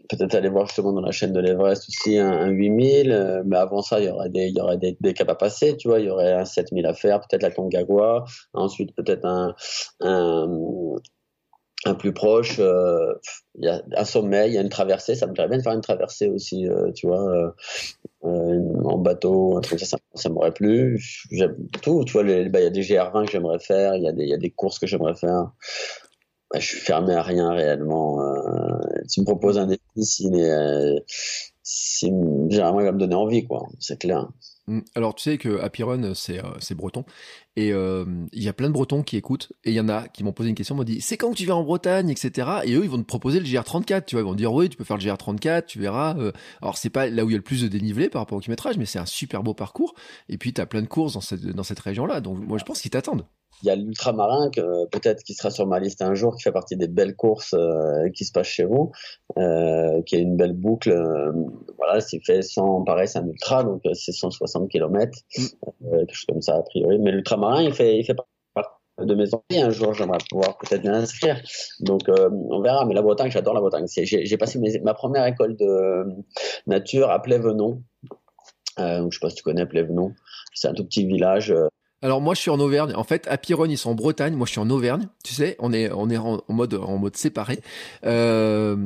peut-être 0.08 0.34
aller 0.36 0.48
voir 0.48 0.66
justement 0.66 0.92
dans 0.92 1.00
la 1.00 1.10
chaîne 1.10 1.32
de 1.32 1.40
l'Everest 1.40 1.88
aussi 1.88 2.16
un, 2.16 2.30
un 2.30 2.48
8000, 2.48 3.10
euh, 3.10 3.42
mais 3.44 3.56
avant 3.56 3.82
ça 3.82 4.00
il 4.00 4.06
y 4.06 4.08
aurait 4.08 4.30
des 4.30 4.46
il 4.46 4.56
y 4.56 4.60
aurait 4.60 4.78
des, 4.78 4.96
des 5.00 5.14
à 5.18 5.34
passer, 5.34 5.76
tu 5.76 5.88
vois, 5.88 5.98
il 5.98 6.06
y 6.06 6.10
aurait 6.10 6.32
un 6.32 6.44
7000 6.44 6.86
à 6.86 6.94
faire, 6.94 7.20
peut-être 7.20 7.42
la 7.42 7.50
Concagua, 7.50 8.24
ensuite 8.54 8.94
peut-être 8.94 9.24
un, 9.24 9.54
un 11.86 11.94
plus 11.94 12.12
proche, 12.12 12.58
il 12.58 13.64
y 13.64 13.68
a 13.68 13.82
un 13.96 14.04
sommet, 14.04 14.48
il 14.48 14.54
y 14.54 14.58
a 14.58 14.60
une 14.60 14.68
traversée, 14.68 15.14
ça 15.16 15.26
me 15.26 15.32
plairait 15.32 15.48
bien 15.48 15.58
de 15.58 15.62
faire 15.62 15.72
une 15.72 15.80
traversée 15.80 16.28
aussi, 16.28 16.66
tu 16.94 17.06
vois, 17.08 17.54
en 18.22 18.98
bateau, 18.98 19.56
un 19.56 19.60
truc 19.60 19.80
ça, 19.80 19.96
ça 20.14 20.28
m'aurait 20.28 20.52
plu. 20.52 21.02
Tout, 21.82 22.04
tu 22.04 22.12
vois, 22.12 22.22
bah, 22.22 22.60
il 22.60 22.62
y 22.62 22.66
a 22.66 22.70
des 22.70 22.82
GR20 22.82 23.26
que 23.26 23.32
j'aimerais 23.32 23.58
faire, 23.58 23.96
il 23.96 24.02
y 24.02 24.28
y 24.28 24.34
a 24.34 24.36
des 24.36 24.50
courses 24.50 24.78
que 24.78 24.86
j'aimerais 24.86 25.14
faire. 25.14 25.50
Bah, 26.50 26.58
je 26.58 26.66
suis 26.66 26.80
fermé 26.80 27.14
à 27.14 27.22
rien 27.22 27.52
réellement. 27.52 28.20
Euh, 28.22 28.78
tu 29.08 29.20
me 29.20 29.24
proposes 29.24 29.56
un 29.56 29.66
défi, 29.66 29.80
généralement 31.62 32.80
il 32.80 32.86
va 32.86 32.92
me 32.92 32.98
donner 32.98 33.14
envie, 33.14 33.46
quoi. 33.46 33.68
C'est 33.78 34.00
clair. 34.00 34.28
Mm. 34.66 34.80
Alors 34.96 35.14
tu 35.14 35.22
sais 35.22 35.38
que 35.38 35.60
Happy 35.60 35.84
Run 35.84 36.14
c'est 36.14 36.38
euh, 36.38 36.74
breton 36.74 37.04
et 37.56 37.72
euh, 37.72 38.04
il 38.32 38.42
y 38.42 38.48
a 38.48 38.52
plein 38.52 38.68
de 38.68 38.72
Bretons 38.72 39.02
qui 39.02 39.16
écoutent 39.16 39.52
et 39.64 39.70
il 39.70 39.74
y 39.74 39.80
en 39.80 39.88
a 39.88 40.06
qui 40.08 40.22
m'ont 40.22 40.32
posé 40.32 40.48
une 40.48 40.54
question, 40.54 40.74
m'ont 40.74 40.84
dit 40.84 41.00
c'est 41.00 41.16
quand 41.16 41.30
que 41.30 41.36
tu 41.36 41.46
vas 41.46 41.56
en 41.56 41.62
Bretagne 41.62 42.10
etc. 42.10 42.48
Et 42.64 42.74
eux 42.74 42.82
ils 42.82 42.90
vont 42.90 42.98
te 42.98 43.04
proposer 43.04 43.40
le 43.40 43.46
GR34, 43.46 44.04
tu 44.04 44.16
vois, 44.16 44.22
ils 44.22 44.28
vont 44.28 44.34
dire 44.34 44.52
oui 44.52 44.68
tu 44.68 44.76
peux 44.76 44.84
faire 44.84 44.96
le 44.96 45.02
GR34, 45.02 45.66
tu 45.66 45.78
verras. 45.78 46.16
alors 46.62 46.76
c'est 46.76 46.90
pas 46.90 47.08
là 47.08 47.24
où 47.24 47.30
il 47.30 47.32
y 47.32 47.36
a 47.36 47.38
le 47.38 47.44
plus 47.44 47.62
de 47.62 47.68
dénivelé 47.68 48.08
par 48.08 48.22
rapport 48.22 48.38
au 48.38 48.40
kilométrage, 48.40 48.76
mais 48.76 48.86
c'est 48.86 48.98
un 48.98 49.06
super 49.06 49.42
beau 49.42 49.54
parcours. 49.54 49.94
Et 50.28 50.36
puis 50.36 50.52
tu 50.52 50.60
as 50.60 50.66
plein 50.66 50.82
de 50.82 50.88
courses 50.88 51.14
dans 51.14 51.20
cette 51.20 51.44
dans 51.44 51.64
cette 51.64 51.80
région 51.80 52.06
là, 52.06 52.20
donc 52.20 52.38
moi 52.38 52.58
je 52.58 52.64
pense 52.64 52.80
qu'ils 52.80 52.90
t'attendent. 52.90 53.24
Il 53.62 53.66
y 53.66 53.70
a 53.70 53.76
l'ultramarin 53.76 54.50
que 54.50 54.86
peut-être 54.86 55.22
qui 55.22 55.34
sera 55.34 55.50
sur 55.50 55.66
ma 55.66 55.78
liste 55.80 56.02
un 56.02 56.14
jour, 56.14 56.36
qui 56.36 56.42
fait 56.42 56.52
partie 56.52 56.76
des 56.76 56.88
belles 56.88 57.14
courses 57.14 57.54
euh, 57.54 58.08
qui 58.14 58.24
se 58.24 58.32
passent 58.32 58.46
chez 58.46 58.64
vous, 58.64 58.92
euh, 59.38 60.02
qui 60.02 60.16
a 60.16 60.18
une 60.18 60.36
belle 60.36 60.54
boucle. 60.54 60.90
Euh, 60.90 61.32
voilà, 61.76 62.00
c'est 62.00 62.20
fait 62.24 62.42
100, 62.42 62.84
pareil, 62.84 63.08
c'est 63.08 63.18
un 63.18 63.26
ultra, 63.26 63.64
donc 63.64 63.82
euh, 63.86 63.94
c'est 63.94 64.12
160 64.12 64.68
km, 64.68 65.18
mm. 65.36 65.44
quelque 65.90 66.14
chose 66.14 66.26
comme 66.26 66.42
ça 66.42 66.56
a 66.56 66.62
priori. 66.62 66.98
Mais 66.98 67.12
l'ultramarin, 67.12 67.62
il 67.62 67.72
fait, 67.74 67.98
il 67.98 68.04
fait 68.04 68.14
partie 68.14 68.70
de 68.98 69.14
mes 69.14 69.34
envies. 69.34 69.62
Un 69.62 69.70
jour, 69.70 69.94
j'aimerais 69.94 70.18
pouvoir 70.30 70.56
peut-être 70.58 70.82
bien 70.82 70.94
inscrire. 70.94 71.40
Donc, 71.80 72.02
on 72.08 72.60
verra. 72.60 72.84
Mais 72.84 72.94
la 72.94 73.02
Bretagne, 73.02 73.30
j'adore 73.30 73.54
la 73.54 73.60
Bretagne. 73.60 73.86
J'ai 73.88 74.36
passé 74.36 74.58
ma 74.82 74.94
première 74.94 75.26
école 75.26 75.56
de 75.56 76.04
nature 76.66 77.10
à 77.10 77.22
Plévenon. 77.22 77.82
Euh, 78.78 79.06
je 79.10 79.16
sais 79.16 79.20
pas 79.20 79.30
si 79.30 79.36
tu 79.36 79.42
connais 79.42 79.66
Plévenon. 79.66 80.14
C'est 80.54 80.68
un 80.68 80.74
tout 80.74 80.84
petit 80.84 81.06
village 81.06 81.54
alors 82.02 82.20
moi 82.20 82.34
je 82.34 82.40
suis 82.40 82.50
en 82.50 82.60
Auvergne. 82.60 82.94
En 82.94 83.04
fait, 83.04 83.26
à 83.28 83.36
Piron 83.36 83.66
ils 83.66 83.76
sont 83.76 83.90
en 83.90 83.94
Bretagne. 83.94 84.34
Moi 84.34 84.46
je 84.46 84.52
suis 84.52 84.60
en 84.60 84.70
Auvergne. 84.70 85.08
Tu 85.22 85.34
sais, 85.34 85.56
on 85.58 85.72
est 85.72 85.92
on 85.92 86.08
est 86.08 86.16
en, 86.16 86.42
mode 86.48 86.74
en 86.74 86.98
mode 86.98 87.16
séparé. 87.16 87.60
Euh, 88.04 88.76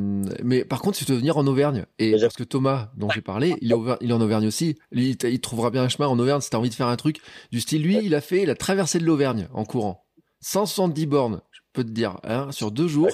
mais 0.43 0.65
par 0.65 0.81
contre, 0.81 0.99
si 0.99 1.05
tu 1.05 1.13
veux 1.13 1.19
venir 1.19 1.37
en 1.37 1.47
Auvergne 1.47 1.87
et 1.99 2.17
parce 2.19 2.35
que 2.35 2.45
Thomas 2.45 2.91
dont 2.97 3.09
j'ai 3.11 3.21
parlé, 3.21 3.55
il 3.61 3.73
est, 3.73 3.77
il 4.01 4.11
est 4.11 4.15
en 4.15 4.21
Auvergne 4.21 4.47
aussi. 4.47 4.77
Lui, 4.91 5.11
il, 5.11 5.41
trouvera 5.41 5.71
bien 5.71 5.83
un 5.83 5.89
chemin 5.89 6.09
en 6.09 6.19
Auvergne 6.19 6.41
si 6.41 6.51
t'as 6.51 6.59
envie 6.59 6.71
de 6.71 6.75
faire 6.75 6.89
un 6.89 6.97
truc 6.97 7.21
du 7.53 7.61
style. 7.61 7.83
Lui, 7.83 7.99
il 8.03 8.15
a 8.15 8.21
fait 8.21 8.47
la 8.47 8.55
traversée 8.55 8.99
de 8.99 9.05
l'Auvergne 9.05 9.49
en 9.53 9.65
courant. 9.65 10.05
170 10.41 11.07
bornes 11.07 11.41
peut 11.75 11.85
te 11.85 11.91
dire, 11.91 12.19
hein, 12.23 12.51
sur 12.53 12.71
deux 12.71 12.89
jours. 12.89 13.11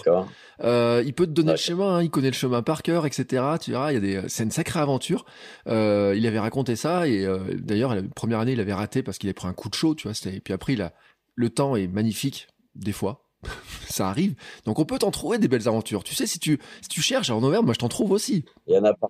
Euh, 0.63 1.03
il 1.05 1.15
peut 1.15 1.27
te 1.27 1.33
donner 1.33 1.53
le 1.53 1.57
chemin, 1.57 1.97
hein, 1.97 2.03
il 2.03 2.11
connaît 2.11 2.29
le 2.29 2.35
chemin 2.35 2.63
par 2.63 2.83
cœur, 2.83 3.07
etc. 3.07 3.43
Tu 3.61 3.73
verras, 3.73 3.91
il 3.91 3.95
y 3.95 3.97
a 3.97 4.01
des, 4.01 4.29
c'est 4.29 4.45
une 4.45 4.51
sacrée 4.51 4.79
aventure. 4.79 5.25
Euh, 5.67 6.15
il 6.17 6.27
avait 6.27 6.39
raconté 6.39 6.77
ça 6.77 7.09
et 7.09 7.25
euh, 7.25 7.39
d'ailleurs, 7.59 7.95
la 7.95 8.03
première 8.15 8.39
année, 8.39 8.53
il 8.53 8.61
avait 8.61 8.75
raté 8.75 9.03
parce 9.03 9.19
qu'il 9.19 9.29
avait 9.29 9.35
pris 9.35 9.49
un 9.49 9.55
coup 9.55 9.69
de 9.69 9.75
chaud, 9.75 9.95
tu 9.95 10.07
vois. 10.07 10.33
Et 10.33 10.41
puis 10.41 10.53
après, 10.53 10.75
il 10.75 10.83
a, 10.83 10.93
le 11.35 11.51
temps 11.51 11.75
est 11.75 11.89
magnifique 11.89 12.49
des 12.77 12.93
fois. 12.93 13.25
ça 13.89 14.09
arrive. 14.09 14.35
Donc 14.67 14.79
on 14.79 14.85
peut 14.85 14.99
t'en 14.99 15.11
trouver 15.11 15.39
des 15.39 15.49
belles 15.49 15.67
aventures. 15.67 16.05
Tu 16.05 16.15
sais, 16.15 16.27
si 16.27 16.39
tu, 16.39 16.61
si 16.83 16.89
tu 16.89 17.01
cherches 17.01 17.31
en 17.31 17.43
Auvergne, 17.43 17.65
moi 17.65 17.75
je 17.75 17.79
t'en 17.79 17.89
trouve 17.89 18.13
aussi. 18.13 18.45
Il 18.67 18.75
y 18.75 18.79
en 18.79 18.85
a 18.85 18.93
pas. 18.93 19.09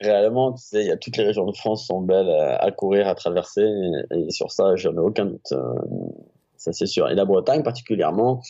Réellement, 0.00 0.52
tu 0.52 0.62
sais, 0.62 0.80
il 0.82 0.86
y 0.86 0.92
a 0.92 0.96
toutes 0.96 1.16
les 1.16 1.24
régions 1.24 1.44
de 1.44 1.54
France 1.54 1.86
sont 1.86 2.00
belles 2.00 2.30
à, 2.30 2.70
courir, 2.70 3.06
à 3.06 3.14
traverser, 3.14 3.66
et, 4.10 4.30
sur 4.30 4.50
ça, 4.50 4.76
j'en 4.76 4.94
ai 4.94 4.98
aucun 4.98 5.26
doute. 5.26 5.52
Ça 6.58 6.72
c'est 6.72 6.86
sûr. 6.86 7.08
Et 7.08 7.14
la 7.14 7.24
Bretagne 7.24 7.62
particulièrement, 7.62 8.42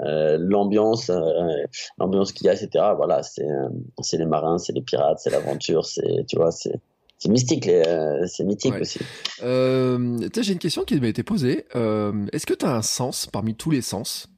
euh, 0.00 0.38
l'ambiance, 0.40 1.10
euh, 1.10 1.20
l'ambiance 1.98 2.32
qu'il 2.32 2.46
y 2.46 2.48
a, 2.48 2.54
etc. 2.54 2.92
Voilà, 2.96 3.22
c'est 3.22 3.44
euh, 3.44 3.68
c'est 4.00 4.18
les 4.18 4.26
marins, 4.26 4.58
c'est 4.58 4.72
les 4.72 4.82
pirates, 4.82 5.18
c'est 5.18 5.30
l'aventure, 5.30 5.84
c'est 5.84 6.24
tu 6.28 6.36
vois, 6.36 6.52
c'est 6.52 6.80
c'est 7.18 7.30
mystique, 7.30 7.64
c'est 7.64 8.44
mythique 8.44 8.74
aussi. 8.78 9.00
Euh, 9.42 10.18
j'ai 10.38 10.52
une 10.52 10.58
question 10.58 10.84
qui 10.84 11.00
m'a 11.00 11.08
été 11.08 11.22
posée. 11.22 11.64
Est-ce 12.32 12.44
que 12.44 12.52
tu 12.52 12.66
as 12.66 12.74
un 12.74 12.82
sens 12.82 13.26
parmi 13.26 13.54
tous 13.54 13.70
les 13.70 13.80
sens, 13.80 14.28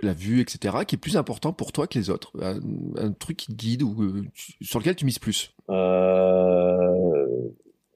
la 0.00 0.12
vue, 0.12 0.40
etc., 0.40 0.76
qui 0.86 0.94
est 0.94 0.98
plus 0.98 1.16
important 1.16 1.52
pour 1.52 1.72
toi 1.72 1.88
que 1.88 1.98
les 1.98 2.08
autres? 2.08 2.30
Un, 2.40 3.10
truc 3.10 3.38
qui 3.38 3.48
te 3.48 3.52
guide 3.54 3.82
ou 3.82 4.22
sur 4.62 4.78
lequel 4.78 4.94
tu 4.94 5.04
mises 5.04 5.18
plus? 5.18 5.52
Euh, 5.68 7.48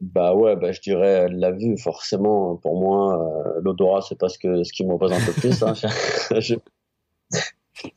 bah 0.05 0.35
ouais, 0.35 0.57
bah 0.57 0.73
je 0.73 0.81
dirais 0.81 1.29
la 1.31 1.51
vue 1.51 1.79
forcément. 1.79 2.57
Pour 2.57 2.79
moi, 2.79 3.57
euh, 3.57 3.61
l'odorat 3.63 4.03
c'est 4.03 4.19
pas 4.19 4.29
ce 4.29 4.39
que 4.39 4.63
ce 4.63 4.73
qui 4.73 4.85
me 4.85 4.93
représente 4.93 5.27
le 5.27 5.33
plus. 5.33 5.63
Hein. 5.63 5.75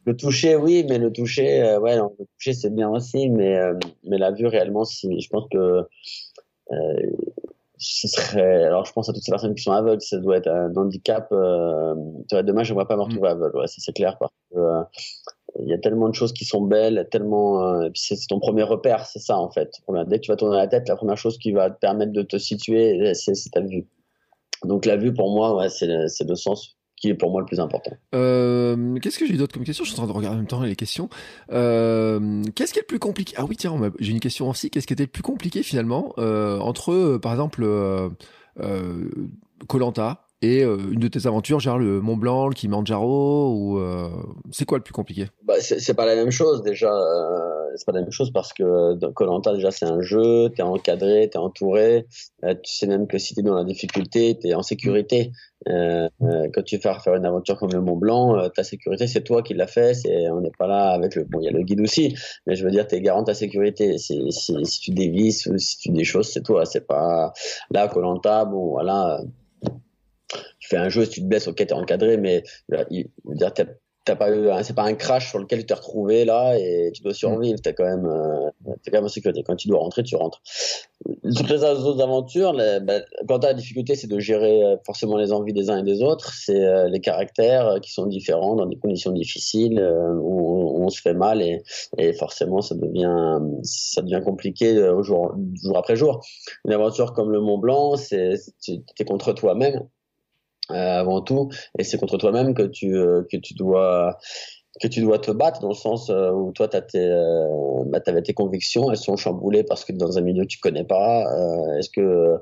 Le 0.05 0.17
toucher, 0.17 0.55
oui, 0.55 0.85
mais 0.89 0.97
le 0.97 1.13
toucher, 1.13 1.61
euh, 1.61 1.79
ouais, 1.79 1.95
le 1.95 2.25
toucher 2.35 2.53
c'est 2.53 2.73
bien 2.73 2.89
aussi, 2.89 3.29
mais 3.29 3.55
euh, 3.57 3.73
mais 4.03 4.17
la 4.17 4.31
vue 4.31 4.47
réellement, 4.47 4.83
si 4.83 5.21
je 5.21 5.29
pense 5.29 5.45
que 5.49 5.85
ce 7.77 8.07
serait. 8.07 8.63
Alors 8.63 8.85
je 8.85 8.91
pense 8.91 9.07
à 9.07 9.13
toutes 9.13 9.23
ces 9.23 9.31
personnes 9.31 9.55
qui 9.55 9.63
sont 9.63 9.71
aveugles, 9.71 10.01
ça 10.01 10.17
doit 10.17 10.37
être 10.37 10.47
un 10.47 10.75
handicap. 10.75 11.29
demain, 11.31 12.63
je 12.63 12.73
ne 12.73 12.83
pas 12.83 12.95
me 12.97 13.01
retrouver 13.01 13.29
aveugle, 13.29 13.57
ouais, 13.57 13.67
c'est 13.67 13.93
clair 13.93 14.17
parce 14.19 14.33
que 14.51 14.57
il 15.59 15.67
y 15.67 15.73
a 15.73 15.77
tellement 15.77 16.09
de 16.09 16.15
choses 16.15 16.33
qui 16.33 16.45
sont 16.45 16.61
belles, 16.61 17.07
tellement. 17.11 17.63
Euh, 17.63 17.89
c'est 17.95 18.17
ton 18.27 18.39
premier 18.39 18.63
repère, 18.63 19.05
c'est 19.05 19.19
ça 19.19 19.37
en 19.37 19.49
fait. 19.49 19.81
Dès 20.07 20.19
que 20.19 20.25
tu 20.25 20.31
vas 20.31 20.37
tourner 20.37 20.57
la 20.57 20.67
tête, 20.67 20.87
la 20.87 20.95
première 20.95 21.17
chose 21.17 21.37
qui 21.37 21.51
va 21.51 21.69
te 21.69 21.79
permettre 21.79 22.11
de 22.11 22.21
te 22.21 22.37
situer, 22.37 23.13
c'est 23.13 23.33
ta 23.51 23.61
vue. 23.61 23.87
Donc 24.63 24.85
la 24.85 24.97
vue 24.97 25.13
pour 25.13 25.31
moi, 25.33 25.55
ouais, 25.55 25.69
c'est 25.69 25.87
le, 25.87 26.35
sens 26.35 26.77
qui 26.95 27.09
est 27.09 27.13
pour 27.13 27.31
moi 27.31 27.41
le 27.41 27.45
plus 27.45 27.59
important. 27.59 27.95
Euh, 28.15 28.97
qu'est-ce 28.99 29.19
que 29.19 29.27
j'ai 29.27 29.37
d'autre 29.37 29.53
comme 29.53 29.63
question? 29.63 29.83
Je 29.83 29.91
suis 29.91 29.99
en 29.99 30.03
train 30.03 30.11
de 30.11 30.17
regarder 30.17 30.35
en 30.35 30.39
même 30.39 30.47
temps 30.47 30.61
les 30.61 30.75
questions. 30.75 31.09
Euh, 31.51 32.43
qu'est-ce 32.55 32.73
qui 32.73 32.79
est 32.79 32.83
le 32.83 32.87
plus 32.87 32.99
compliqué? 32.99 33.35
Ah 33.37 33.45
oui, 33.45 33.55
tiens, 33.55 33.79
j'ai 33.99 34.11
une 34.11 34.19
question 34.19 34.49
aussi. 34.49 34.69
Qu'est-ce 34.69 34.87
qui 34.87 34.93
était 34.93 35.03
le 35.03 35.09
plus 35.09 35.23
compliqué 35.23 35.63
finalement 35.63 36.13
euh, 36.17 36.59
entre, 36.59 36.91
euh, 36.91 37.19
par 37.19 37.31
exemple, 37.31 37.67
Colanta 39.67 40.26
euh, 40.43 40.47
et 40.47 40.61
une 40.63 40.99
de 40.99 41.07
tes 41.07 41.27
aventures, 41.27 41.59
genre 41.59 41.77
le 41.77 42.01
Mont 42.01 42.17
Blanc, 42.17 42.47
le 42.47 42.53
Kilimanjaro, 42.53 43.53
ou 43.53 43.79
c'est 44.51 44.65
quoi 44.65 44.77
le 44.77 44.83
plus 44.83 44.93
compliqué? 44.93 45.27
Bah, 45.43 45.55
C'est 45.59 45.93
pas 45.93 46.05
la 46.05 46.15
même 46.15 46.31
chose 46.31 46.61
déjà 46.63 46.91
c'est 47.77 47.85
pas 47.85 47.91
la 47.93 48.01
même 48.01 48.11
chose 48.11 48.31
parce 48.31 48.53
que 48.53 48.95
Colanta 49.11 49.53
déjà 49.53 49.71
c'est 49.71 49.85
un 49.85 50.01
jeu, 50.01 50.49
tu 50.49 50.61
es 50.61 50.63
encadré, 50.63 51.29
tu 51.31 51.37
es 51.37 51.41
entouré, 51.41 52.07
euh, 52.43 52.55
tu 52.61 52.73
sais 52.73 52.87
même 52.87 53.07
que 53.07 53.17
si 53.17 53.33
tu 53.33 53.41
es 53.41 53.43
dans 53.43 53.55
la 53.55 53.63
difficulté, 53.63 54.37
tu 54.39 54.47
es 54.47 54.53
en 54.53 54.63
sécurité. 54.63 55.31
Euh, 55.69 56.07
euh, 56.21 56.47
quand 56.53 56.63
tu 56.63 56.77
vas 56.77 56.99
faire 56.99 57.15
une 57.15 57.25
aventure 57.25 57.57
comme 57.57 57.71
le 57.71 57.81
Mont 57.81 57.95
Blanc, 57.95 58.49
ta 58.55 58.63
sécurité 58.63 59.07
c'est 59.07 59.23
toi 59.23 59.41
qui 59.41 59.53
l'as 59.53 59.67
fait, 59.67 59.93
c'est 59.93 60.29
on 60.29 60.41
n'est 60.41 60.51
pas 60.57 60.67
là 60.67 60.91
avec 60.91 61.15
le 61.15 61.23
bon 61.23 61.39
il 61.39 61.45
y 61.45 61.47
a 61.47 61.51
le 61.51 61.63
guide 61.63 61.81
aussi, 61.81 62.15
mais 62.45 62.55
je 62.55 62.63
veux 62.63 62.71
dire 62.71 62.87
tu 62.87 62.95
es 62.95 63.01
garant 63.01 63.21
de 63.21 63.27
ta 63.27 63.33
sécurité. 63.33 63.97
Si 63.97 64.79
tu 64.81 64.91
dévisses 64.91 65.47
ou 65.47 65.57
si 65.57 65.77
tu 65.77 65.89
des 65.89 66.03
choses, 66.03 66.29
c'est 66.29 66.43
toi, 66.43 66.65
c'est 66.65 66.85
pas 66.85 67.33
là 67.71 67.87
Colanta, 67.87 68.45
bon 68.45 68.69
voilà 68.71 69.19
tu 70.59 70.67
fais 70.69 70.77
un 70.77 70.89
jeu, 70.89 71.05
si 71.05 71.11
tu 71.11 71.21
te 71.21 71.25
blesses, 71.25 71.47
ok, 71.47 71.55
t'es 71.55 71.73
encadré, 71.73 72.17
mais 72.17 72.43
dire, 72.69 73.51
pas 74.15 74.31
eu, 74.31 74.47
c'est 74.63 74.75
pas 74.75 74.83
un 74.83 74.93
crash 74.93 75.29
sur 75.29 75.39
lequel 75.39 75.59
tu 75.59 75.65
t'es 75.65 75.73
retrouvé 75.73 76.25
là 76.25 76.57
et 76.57 76.91
tu 76.93 77.01
dois 77.01 77.13
survivre. 77.13 77.59
T'es 77.61 77.73
quand 77.73 77.85
même, 77.85 78.05
euh, 78.05 78.49
quand 78.65 78.93
même 78.93 79.05
en 79.05 79.09
sécurité. 79.09 79.43
Quand 79.43 79.55
tu 79.55 79.67
dois 79.67 79.79
rentrer, 79.79 80.03
tu 80.03 80.15
rentres. 80.15 80.41
Toutes 81.05 81.49
les 81.49 81.63
autres 81.63 82.01
aventures, 82.01 82.53
les, 82.53 82.79
ben, 82.81 83.03
quand 83.27 83.39
t'as 83.39 83.49
la 83.49 83.53
difficulté, 83.53 83.95
c'est 83.95 84.07
de 84.07 84.19
gérer 84.19 84.63
euh, 84.63 84.77
forcément 84.85 85.17
les 85.17 85.31
envies 85.31 85.53
des 85.53 85.69
uns 85.69 85.79
et 85.79 85.83
des 85.83 86.01
autres. 86.01 86.33
C'est 86.33 86.63
euh, 86.63 86.87
les 86.87 86.99
caractères 86.99 87.79
qui 87.81 87.91
sont 87.91 88.05
différents 88.05 88.55
dans 88.55 88.65
des 88.65 88.77
conditions 88.77 89.11
difficiles 89.11 89.79
où, 90.21 90.83
on 90.83 90.89
se 90.89 91.01
fait 91.01 91.13
mal 91.13 91.41
et, 91.41 91.63
et, 91.97 92.13
forcément 92.13 92.61
ça 92.61 92.73
devient, 92.75 93.39
ça 93.63 94.01
devient 94.01 94.21
compliqué 94.23 94.73
jour, 95.01 95.35
jour 95.61 95.77
après 95.77 95.97
jour. 95.97 96.23
Une 96.63 96.71
aventure 96.71 97.11
comme 97.11 97.31
le 97.31 97.41
Mont 97.41 97.57
Blanc, 97.57 97.97
c'est, 97.97 98.35
t'es 98.95 99.03
contre 99.03 99.33
toi-même 99.33 99.81
avant 100.69 101.21
tout, 101.21 101.49
et 101.79 101.83
c'est 101.83 101.97
contre 101.97 102.17
toi-même 102.17 102.53
que 102.53 102.63
tu 102.63 102.95
euh, 102.95 103.23
que 103.31 103.37
tu 103.37 103.53
dois 103.53 104.17
que 104.81 104.87
tu 104.87 105.01
dois 105.01 105.19
te 105.19 105.31
battre 105.31 105.61
dans 105.61 105.69
le 105.69 105.75
sens 105.75 106.09
euh, 106.09 106.31
où 106.31 106.51
toi 106.51 106.67
tu 106.67 106.77
tes 106.91 107.09
bah, 107.87 107.99
avais 108.05 108.21
tes 108.21 108.33
convictions 108.33 108.91
elles 108.91 108.97
sont 108.97 109.17
chamboulées 109.17 109.63
parce 109.63 109.85
que 109.85 109.93
dans 109.93 110.17
un 110.17 110.21
milieu 110.21 110.43
que 110.43 110.49
tu 110.49 110.59
connais 110.59 110.85
pas. 110.85 111.25
Est-ce 111.79 111.89
que 111.89 112.39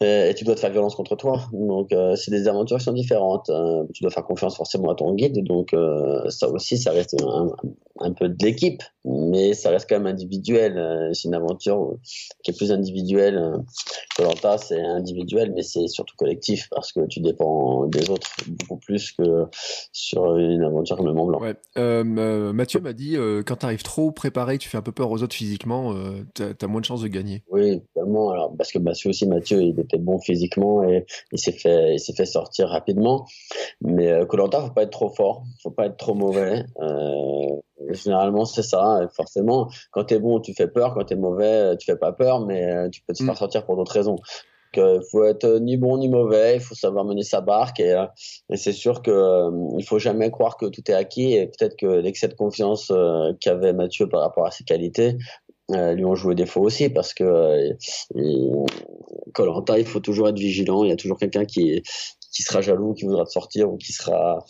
et, 0.00 0.32
tu 0.36 0.44
dois 0.44 0.54
te 0.54 0.60
faire 0.60 0.70
violence 0.70 0.94
contre 0.94 1.16
toi. 1.16 1.40
Donc, 1.52 1.92
euh, 1.92 2.14
c'est 2.14 2.30
des 2.30 2.46
aventures 2.46 2.78
qui 2.78 2.84
sont 2.84 2.92
différentes. 2.92 3.50
Euh, 3.50 3.82
tu 3.92 4.02
dois 4.02 4.12
faire 4.12 4.24
confiance 4.24 4.56
forcément 4.56 4.90
à 4.90 4.94
ton 4.94 5.12
guide. 5.14 5.42
Donc, 5.44 5.74
euh, 5.74 6.28
ça 6.28 6.48
aussi, 6.48 6.78
ça 6.78 6.92
reste 6.92 7.20
un, 7.20 7.50
un 7.98 8.12
peu 8.12 8.28
de 8.28 8.44
l'équipe, 8.44 8.82
mais 9.04 9.54
ça 9.54 9.70
reste 9.70 9.88
quand 9.88 9.96
même 9.96 10.06
individuel. 10.06 11.10
c'est 11.14 11.26
une 11.26 11.34
aventure 11.34 11.96
qui 12.44 12.52
est 12.52 12.56
plus 12.56 12.70
individuelle. 12.70 13.54
Colanta, 14.16 14.58
c'est 14.58 14.80
individuel, 14.80 15.52
mais 15.54 15.62
c'est 15.62 15.88
surtout 15.88 16.14
collectif 16.16 16.68
parce 16.70 16.92
que 16.92 17.04
tu 17.06 17.18
dépends 17.18 17.86
des 17.86 18.08
autres 18.08 18.28
beaucoup 18.46 18.76
plus 18.76 19.12
que 19.12 19.46
sur 19.92 20.36
une 20.36 20.62
aventure 20.62 20.96
comme 20.96 21.06
le 21.06 21.12
Mont 21.12 21.26
Blanc. 21.26 21.40
Ouais. 21.40 22.04
Mathieu 22.52 22.80
m'a 22.80 22.92
dit 22.92 23.16
quand 23.46 23.56
tu 23.56 23.66
arrives 23.66 23.82
trop 23.82 24.12
préparé, 24.12 24.58
tu 24.58 24.68
fais 24.68 24.78
un 24.78 24.82
peu 24.82 24.92
peur 24.92 25.10
aux 25.10 25.22
autres 25.24 25.34
physiquement, 25.34 25.92
tu 26.34 26.42
as, 26.42 26.68
moins 26.68 26.80
de 26.80 26.86
chances 26.86 27.02
de 27.02 27.08
gagner. 27.08 27.42
Oui, 27.50 27.82
tellement. 27.94 28.30
Alors, 28.30 28.54
parce 28.56 28.70
que 28.70 28.78
Mathieu 28.78 29.10
aussi, 29.10 29.26
Mathieu, 29.26 29.60
il 29.62 29.74
était 29.88 30.02
bon 30.02 30.18
physiquement 30.18 30.82
et 30.84 31.06
il 31.32 31.38
s'est 31.38 31.52
fait, 31.52 31.94
il 31.94 32.00
s'est 32.00 32.14
fait 32.14 32.26
sortir 32.26 32.68
rapidement. 32.68 33.26
Mais 33.80 34.10
euh, 34.10 34.26
Colanta, 34.26 34.60
faut 34.60 34.72
pas 34.72 34.82
être 34.82 34.90
trop 34.90 35.10
fort, 35.10 35.44
faut 35.62 35.70
pas 35.70 35.86
être 35.86 35.96
trop 35.96 36.14
mauvais. 36.14 36.64
Euh, 36.80 37.56
généralement, 37.90 38.44
c'est 38.44 38.62
ça. 38.62 39.00
forcément, 39.14 39.68
quand 39.90 40.04
tu 40.04 40.14
es 40.14 40.18
bon, 40.18 40.40
tu 40.40 40.54
fais 40.54 40.68
peur. 40.68 40.94
Quand 40.94 41.04
tu 41.04 41.14
es 41.14 41.16
mauvais, 41.16 41.76
tu 41.78 41.86
fais 41.86 41.98
pas 41.98 42.12
peur, 42.12 42.44
mais 42.44 42.64
euh, 42.64 42.88
tu 42.88 43.02
peux 43.06 43.14
te 43.14 43.22
faire 43.22 43.34
mm. 43.34 43.36
sortir 43.36 43.64
pour 43.64 43.76
d'autres 43.76 43.92
raisons. 43.92 44.16
Il 44.76 45.00
faut 45.10 45.24
être 45.24 45.58
ni 45.60 45.78
bon 45.78 45.96
ni 45.96 46.10
mauvais, 46.10 46.56
il 46.56 46.60
faut 46.60 46.74
savoir 46.74 47.04
mener 47.04 47.22
sa 47.22 47.40
barque 47.40 47.80
et, 47.80 47.96
c'est 48.54 48.74
sûr 48.74 49.00
que 49.00 49.50
il 49.78 49.84
faut 49.84 49.98
jamais 49.98 50.30
croire 50.30 50.58
que 50.58 50.66
tout 50.66 50.82
est 50.90 50.94
acquis 50.94 51.32
et 51.32 51.46
peut-être 51.46 51.74
que 51.74 51.86
l'excès 51.86 52.28
de 52.28 52.34
confiance 52.34 52.92
qu'avait 53.40 53.72
Mathieu 53.72 54.10
par 54.10 54.20
rapport 54.20 54.46
à 54.46 54.50
ses 54.50 54.64
qualités 54.64 55.16
euh, 55.70 55.92
lui 55.94 56.04
ont 56.04 56.14
joué 56.14 56.34
des 56.34 56.46
faux 56.46 56.62
aussi 56.62 56.88
parce 56.88 57.12
que 57.12 57.24
euh, 57.24 58.64
Colanta, 59.34 59.78
il 59.78 59.84
faut 59.84 60.00
toujours 60.00 60.28
être 60.28 60.38
vigilant. 60.38 60.82
Il 60.84 60.88
y 60.88 60.92
a 60.92 60.96
toujours 60.96 61.18
quelqu'un 61.18 61.44
qui 61.44 61.82
qui 62.30 62.42
sera 62.42 62.60
jaloux, 62.60 62.94
qui 62.94 63.04
voudra 63.04 63.24
te 63.24 63.30
sortir 63.30 63.70
ou 63.70 63.76
qui 63.76 63.92
sera 63.92 64.44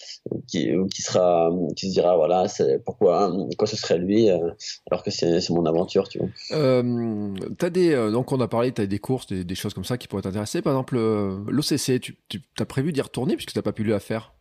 qui 0.47 0.75
ou 0.75 0.87
qui 0.87 1.03
sera 1.03 1.51
qui 1.77 1.89
se 1.89 1.93
dira 1.93 2.17
voilà 2.17 2.49
c'est 2.49 2.83
pourquoi 2.85 3.33
quoi 3.57 3.67
ce 3.67 3.77
serait 3.77 3.99
lui 3.99 4.29
euh, 4.29 4.51
alors 4.91 5.03
que 5.03 5.11
c'est 5.11 5.49
mon 5.51 5.65
aventure 5.65 6.09
tu 6.09 6.19
vois. 6.19 6.29
Euh, 6.53 7.35
as 7.61 7.71
des 7.71 7.95
donc 8.11 8.33
on 8.33 8.41
a 8.41 8.49
parlé 8.49 8.73
tu 8.73 8.83
as 8.83 8.87
des 8.87 8.99
courses 8.99 9.27
des, 9.29 9.45
des, 9.45 9.55
choses 9.55 9.75
comme 9.75 9.85
ça 9.85 9.97
qui 9.97 10.09
pourraient 10.09 10.23
t'intéresser 10.23 10.61
par 10.61 10.73
exemple 10.73 10.99
l'OCC 10.99 12.01
tu, 12.01 12.17
tu 12.29 12.43
as 12.59 12.67
prévu 12.67 12.93
d'y 12.93 13.01
retourner 13.01 13.37
puisque 13.37 13.53
t'as 13.53 13.63
pas 13.63 13.73
pu 13.73 13.85
le 13.85 13.99
faire? 14.01 14.35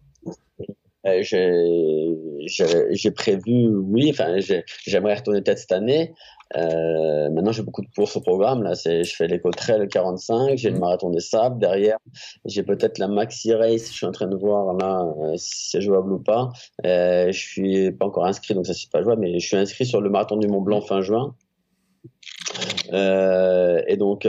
j'ai 1.21 1.49
prévu 3.15 3.67
oui 3.75 4.09
enfin 4.11 4.37
j'aimerais 4.85 5.15
retourner 5.15 5.41
peut-être 5.41 5.59
cette 5.59 5.71
année 5.71 6.13
euh, 6.55 7.29
maintenant, 7.29 7.51
j'ai 7.51 7.63
beaucoup 7.63 7.81
de 7.81 7.89
courses 7.93 8.15
au 8.15 8.21
programme. 8.21 8.63
Là, 8.63 8.75
c'est, 8.75 9.03
je 9.03 9.15
fais 9.15 9.27
l'éco 9.27 9.51
trail 9.51 9.87
45, 9.87 10.57
j'ai 10.57 10.69
le 10.69 10.77
mmh. 10.77 10.79
marathon 10.79 11.09
des 11.09 11.19
sables 11.19 11.59
derrière. 11.59 11.97
J'ai 12.45 12.63
peut-être 12.63 12.99
la 12.99 13.07
maxi 13.07 13.53
race. 13.53 13.87
Je 13.91 13.93
suis 13.93 14.05
en 14.05 14.11
train 14.11 14.27
de 14.27 14.35
voir 14.35 14.73
là 14.75 15.05
euh, 15.23 15.33
si 15.37 15.69
c'est 15.69 15.81
jouable 15.81 16.13
ou 16.13 16.19
pas. 16.19 16.51
Euh, 16.85 17.31
je 17.31 17.39
suis 17.39 17.91
pas 17.91 18.05
encore 18.05 18.25
inscrit, 18.25 18.53
donc 18.53 18.65
ça 18.65 18.73
c'est 18.73 18.89
pas 18.89 19.03
jouable. 19.03 19.21
Mais 19.21 19.39
je 19.39 19.47
suis 19.47 19.57
inscrit 19.57 19.85
sur 19.85 20.01
le 20.01 20.09
marathon 20.09 20.37
du 20.37 20.47
Mont 20.47 20.61
Blanc 20.61 20.81
fin 20.81 21.01
juin. 21.01 21.35
Euh, 22.93 23.81
et 23.87 23.97
donc, 23.97 24.25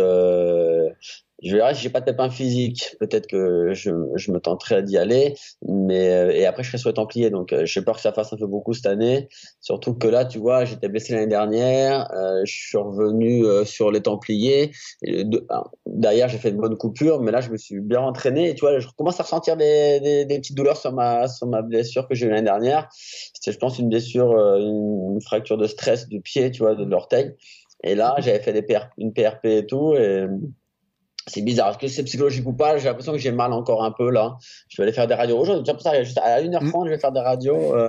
je 1.42 1.56
verrai 1.56 1.74
si 1.74 1.82
j'ai 1.82 1.90
pas 1.90 2.00
de 2.00 2.04
pépin 2.04 2.30
physique, 2.30 2.96
peut-être 2.98 3.28
que 3.28 3.72
je, 3.72 3.90
je, 4.16 4.32
me 4.32 4.40
tenterai 4.40 4.82
d'y 4.82 4.98
aller, 4.98 5.34
mais 5.62 6.08
euh, 6.08 6.30
et 6.32 6.46
après 6.46 6.64
je 6.64 6.70
serai 6.70 6.78
sur 6.78 6.90
les 6.90 6.94
Templiers, 6.94 7.30
donc 7.30 7.52
euh, 7.52 7.64
j'ai 7.64 7.80
peur 7.82 7.96
que 7.96 8.02
ça 8.02 8.12
fasse 8.12 8.32
un 8.32 8.36
peu 8.36 8.46
beaucoup 8.46 8.72
cette 8.72 8.86
année, 8.86 9.28
surtout 9.60 9.94
que 9.94 10.08
là, 10.08 10.24
tu 10.24 10.38
vois, 10.38 10.64
j'étais 10.64 10.88
blessé 10.88 11.14
l'année 11.14 11.28
dernière, 11.28 12.10
euh, 12.12 12.40
je 12.44 12.52
suis 12.52 12.76
revenu 12.76 13.44
euh, 13.44 13.64
sur 13.64 13.92
les 13.92 14.00
Templiers, 14.00 14.72
et 15.02 15.24
derrière 15.86 16.28
j'ai 16.28 16.38
fait 16.38 16.48
une 16.50 16.56
bonne 16.56 16.76
coupure, 16.76 17.20
mais 17.20 17.30
là 17.30 17.40
je 17.40 17.50
me 17.50 17.56
suis 17.56 17.80
bien 17.80 18.00
entraîné, 18.00 18.50
et 18.50 18.54
tu 18.54 18.62
vois, 18.62 18.80
je 18.80 18.88
commence 18.96 19.20
à 19.20 19.22
ressentir 19.22 19.56
des, 19.56 20.00
des, 20.00 20.24
des 20.24 20.38
petites 20.38 20.56
douleurs 20.56 20.76
sur 20.76 20.92
ma 20.92 21.28
sur 21.28 21.46
ma 21.46 21.62
blessure 21.62 22.08
que 22.08 22.16
j'ai 22.16 22.26
eu 22.26 22.30
l'année 22.30 22.42
dernière, 22.42 22.88
c'était 22.92 23.52
je 23.52 23.58
pense 23.58 23.78
une 23.78 23.88
blessure, 23.88 24.32
une, 24.56 25.20
fracture 25.20 25.58
de 25.58 25.66
stress 25.66 26.08
du 26.08 26.20
pied, 26.20 26.50
tu 26.50 26.62
vois, 26.62 26.74
de 26.74 26.84
l'orteil, 26.84 27.34
et 27.84 27.94
là 27.94 28.16
j'avais 28.18 28.40
fait 28.40 28.52
des 28.52 28.62
PR, 28.62 28.88
une 28.98 29.12
PRP 29.12 29.46
et 29.46 29.66
tout, 29.66 29.94
et 29.94 30.26
c'est 31.28 31.42
bizarre. 31.42 31.70
Est-ce 31.70 31.78
que 31.78 31.88
c'est 31.88 32.04
psychologique 32.04 32.46
ou 32.46 32.52
pas? 32.52 32.78
J'ai 32.78 32.86
l'impression 32.86 33.12
que 33.12 33.18
j'ai 33.18 33.32
mal 33.32 33.52
encore 33.52 33.84
un 33.84 33.92
peu 33.92 34.10
là. 34.10 34.36
Je 34.68 34.76
vais 34.76 34.84
aller 34.84 34.92
faire 34.92 35.06
des 35.06 35.14
radios. 35.14 35.38
Aujourd'hui, 35.38 35.64
juste 36.04 36.18
à 36.18 36.40
1h30, 36.40 36.86
je 36.86 36.90
vais 36.90 36.98
faire 36.98 37.12
des 37.12 37.20
radios. 37.20 37.74
Euh, 37.76 37.88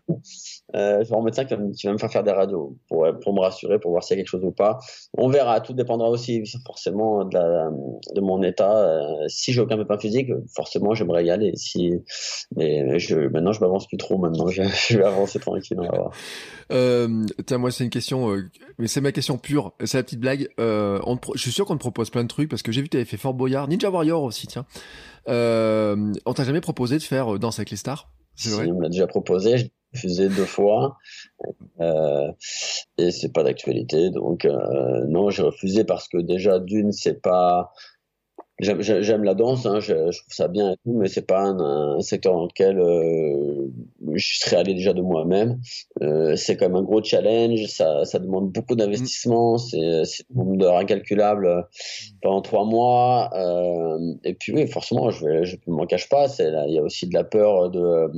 euh, 0.75 0.97
je 0.97 0.99
vais 0.99 1.05
voir 1.05 1.21
un 1.21 1.23
médecin 1.23 1.45
qui 1.45 1.55
va, 1.55 1.93
me 1.93 1.97
faire 1.97 2.11
faire 2.11 2.23
des 2.23 2.31
radios 2.31 2.75
pour, 2.87 3.07
pour 3.21 3.33
me 3.33 3.39
rassurer, 3.39 3.79
pour 3.79 3.91
voir 3.91 4.03
s'il 4.03 4.17
y 4.17 4.19
a 4.19 4.23
quelque 4.23 4.29
chose 4.29 4.43
ou 4.43 4.51
pas. 4.51 4.79
On 5.17 5.29
verra. 5.29 5.61
Tout 5.61 5.73
dépendra 5.73 6.09
aussi 6.09 6.43
forcément 6.65 7.25
de, 7.25 8.21
mon 8.21 8.41
état. 8.43 8.77
Euh, 8.77 9.27
si 9.27 9.53
j'ai 9.53 9.61
aucun 9.61 9.77
pépin 9.77 9.97
physique, 9.97 10.29
forcément, 10.55 10.93
j'aimerais 10.93 11.25
y 11.25 11.31
aller. 11.31 11.51
Si, 11.55 11.93
mais 12.55 12.99
je, 12.99 13.15
maintenant, 13.15 13.51
je 13.51 13.61
m'avance 13.61 13.87
plus 13.87 13.97
trop. 13.97 14.17
Maintenant, 14.17 14.47
je, 14.47 14.61
vais 14.97 15.03
avancer 15.03 15.39
tranquille. 15.39 15.79
Euh, 16.71 17.25
tiens, 17.47 17.57
moi, 17.57 17.71
c'est 17.71 17.83
une 17.83 17.89
question, 17.89 18.29
euh, 18.29 18.43
mais 18.77 18.85
c'est 18.87 19.01
ma 19.01 19.11
question 19.11 19.39
pure. 19.39 19.73
C'est 19.85 19.97
la 19.97 20.03
petite 20.03 20.19
blague. 20.19 20.49
Euh, 20.59 20.99
je 21.33 21.41
suis 21.41 21.51
sûr 21.51 21.65
qu'on 21.65 21.73
te 21.73 21.79
propose 21.79 22.11
plein 22.11 22.23
de 22.23 22.27
trucs 22.27 22.47
parce 22.47 22.61
que 22.61 22.71
j'ai 22.71 22.81
vu 22.81 22.87
que 22.87 22.91
tu 22.91 22.97
avais 22.97 23.05
fait 23.05 23.17
Fort 23.17 23.33
Boyard, 23.33 23.67
Ninja 23.67 23.89
Warrior 23.89 24.21
aussi, 24.21 24.45
tiens. 24.45 24.65
Euh, 25.27 26.13
on 26.25 26.33
t'a 26.33 26.43
jamais 26.43 26.61
proposé 26.61 26.97
de 26.97 27.03
faire 27.03 27.35
euh, 27.35 27.39
Danse 27.39 27.59
avec 27.59 27.71
les 27.71 27.77
stars? 27.77 28.09
Vrai. 28.45 28.67
On 28.67 28.79
m'a 28.79 28.89
déjà 28.89 29.07
proposé, 29.07 29.57
j'ai 29.57 29.71
refusé 29.93 30.29
deux 30.29 30.45
fois. 30.45 30.97
Euh, 31.81 32.31
et 32.97 33.11
c'est 33.11 33.33
pas 33.33 33.43
d'actualité. 33.43 34.09
Donc, 34.09 34.47
non, 35.07 35.29
j'ai 35.29 35.43
refusé 35.43 35.83
parce 35.83 36.07
que 36.07 36.17
déjà, 36.17 36.59
d'une, 36.59 36.91
c'est 36.91 37.21
pas 37.21 37.71
J'aime 38.61 39.23
la 39.23 39.35
danse, 39.35 39.65
hein, 39.65 39.79
je, 39.79 40.11
je, 40.11 40.19
trouve 40.19 40.33
ça 40.33 40.49
bien 40.49 40.73
et 40.73 40.75
tout, 40.83 40.91
mais 40.93 41.07
c'est 41.07 41.25
pas 41.25 41.43
un, 41.43 41.95
un, 41.95 42.01
secteur 42.01 42.33
dans 42.33 42.43
lequel 42.43 42.77
euh, 42.77 43.69
je 44.13 44.39
serais 44.39 44.57
allé 44.57 44.73
déjà 44.73 44.91
de 44.91 45.01
moi-même. 45.01 45.61
Euh, 46.01 46.35
c'est 46.35 46.57
quand 46.57 46.67
même 46.67 46.75
un 46.75 46.83
gros 46.83 47.01
challenge, 47.01 47.67
ça, 47.67 48.03
ça 48.03 48.19
demande 48.19 48.51
beaucoup 48.51 48.75
d'investissement, 48.75 49.57
c'est 49.57 50.03
c'est 50.03 50.25
un 50.35 50.39
nombre 50.39 50.57
d'heures 50.57 50.75
incalculable 50.75 51.47
euh, 51.47 51.61
pendant 52.21 52.41
trois 52.41 52.65
mois. 52.65 53.29
Euh, 53.33 54.13
et 54.25 54.33
puis 54.33 54.51
oui, 54.53 54.67
forcément, 54.67 55.09
je 55.09 55.25
vais, 55.25 55.45
je 55.45 55.55
m'en 55.67 55.85
cache 55.85 56.09
pas, 56.09 56.25
il 56.39 56.73
y 56.73 56.79
a 56.79 56.83
aussi 56.83 57.07
de 57.07 57.13
la 57.13 57.23
peur 57.23 57.69
de 57.69 58.11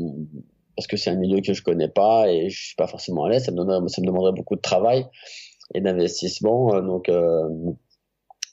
parce 0.75 0.87
que 0.87 0.97
c'est 0.97 1.11
un 1.11 1.17
milieu 1.17 1.41
que 1.41 1.53
je 1.53 1.61
connais 1.61 1.89
pas 1.89 2.31
et 2.31 2.49
je 2.49 2.65
suis 2.67 2.75
pas 2.75 2.87
forcément 2.87 3.25
à 3.25 3.29
l'aise. 3.29 3.45
Ça 3.45 3.51
me 3.51 3.87
ça 3.89 4.01
me 4.01 4.07
demanderait 4.07 4.33
beaucoup 4.33 4.55
de 4.55 4.61
travail 4.61 5.05
et 5.75 5.81
d'investissement, 5.81 6.81
donc 6.81 7.09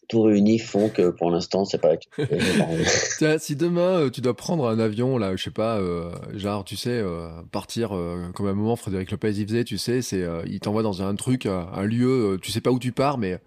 tout 0.09 0.23
réunis 0.23 0.59
font 0.59 0.89
que 0.89 1.11
pour 1.11 1.31
l'instant, 1.31 1.65
c'est 1.65 1.81
pas. 1.81 1.95
si 3.39 3.57
demain 3.57 4.01
euh, 4.01 4.11
tu 4.11 4.21
dois 4.21 4.35
prendre 4.35 4.67
un 4.67 4.79
avion, 4.79 5.19
là, 5.19 5.37
je 5.37 5.45
sais 5.45 5.51
pas, 5.51 5.79
euh, 5.79 6.11
genre, 6.35 6.65
tu 6.65 6.77
sais, 6.77 6.99
euh, 6.99 7.29
partir 7.53 7.91
comme 8.35 8.47
à 8.47 8.51
un 8.51 8.55
moment 8.55 8.77
Frédéric 8.77 9.11
Lopez 9.11 9.33
y 9.33 9.47
faisait, 9.47 9.65
tu 9.65 9.79
sais, 9.79 10.03
c'est, 10.03 10.27
il 10.47 10.61
t'envoie 10.61 10.83
dans 10.83 11.03
un 11.03 11.15
truc, 11.15 11.47
un 11.47 11.85
lieu, 11.85 12.39
tu 12.43 12.51
sais 12.51 12.61
pas 12.61 12.71
où 12.71 12.79
tu 12.79 12.93
pars, 12.93 13.19
mais 13.19 13.39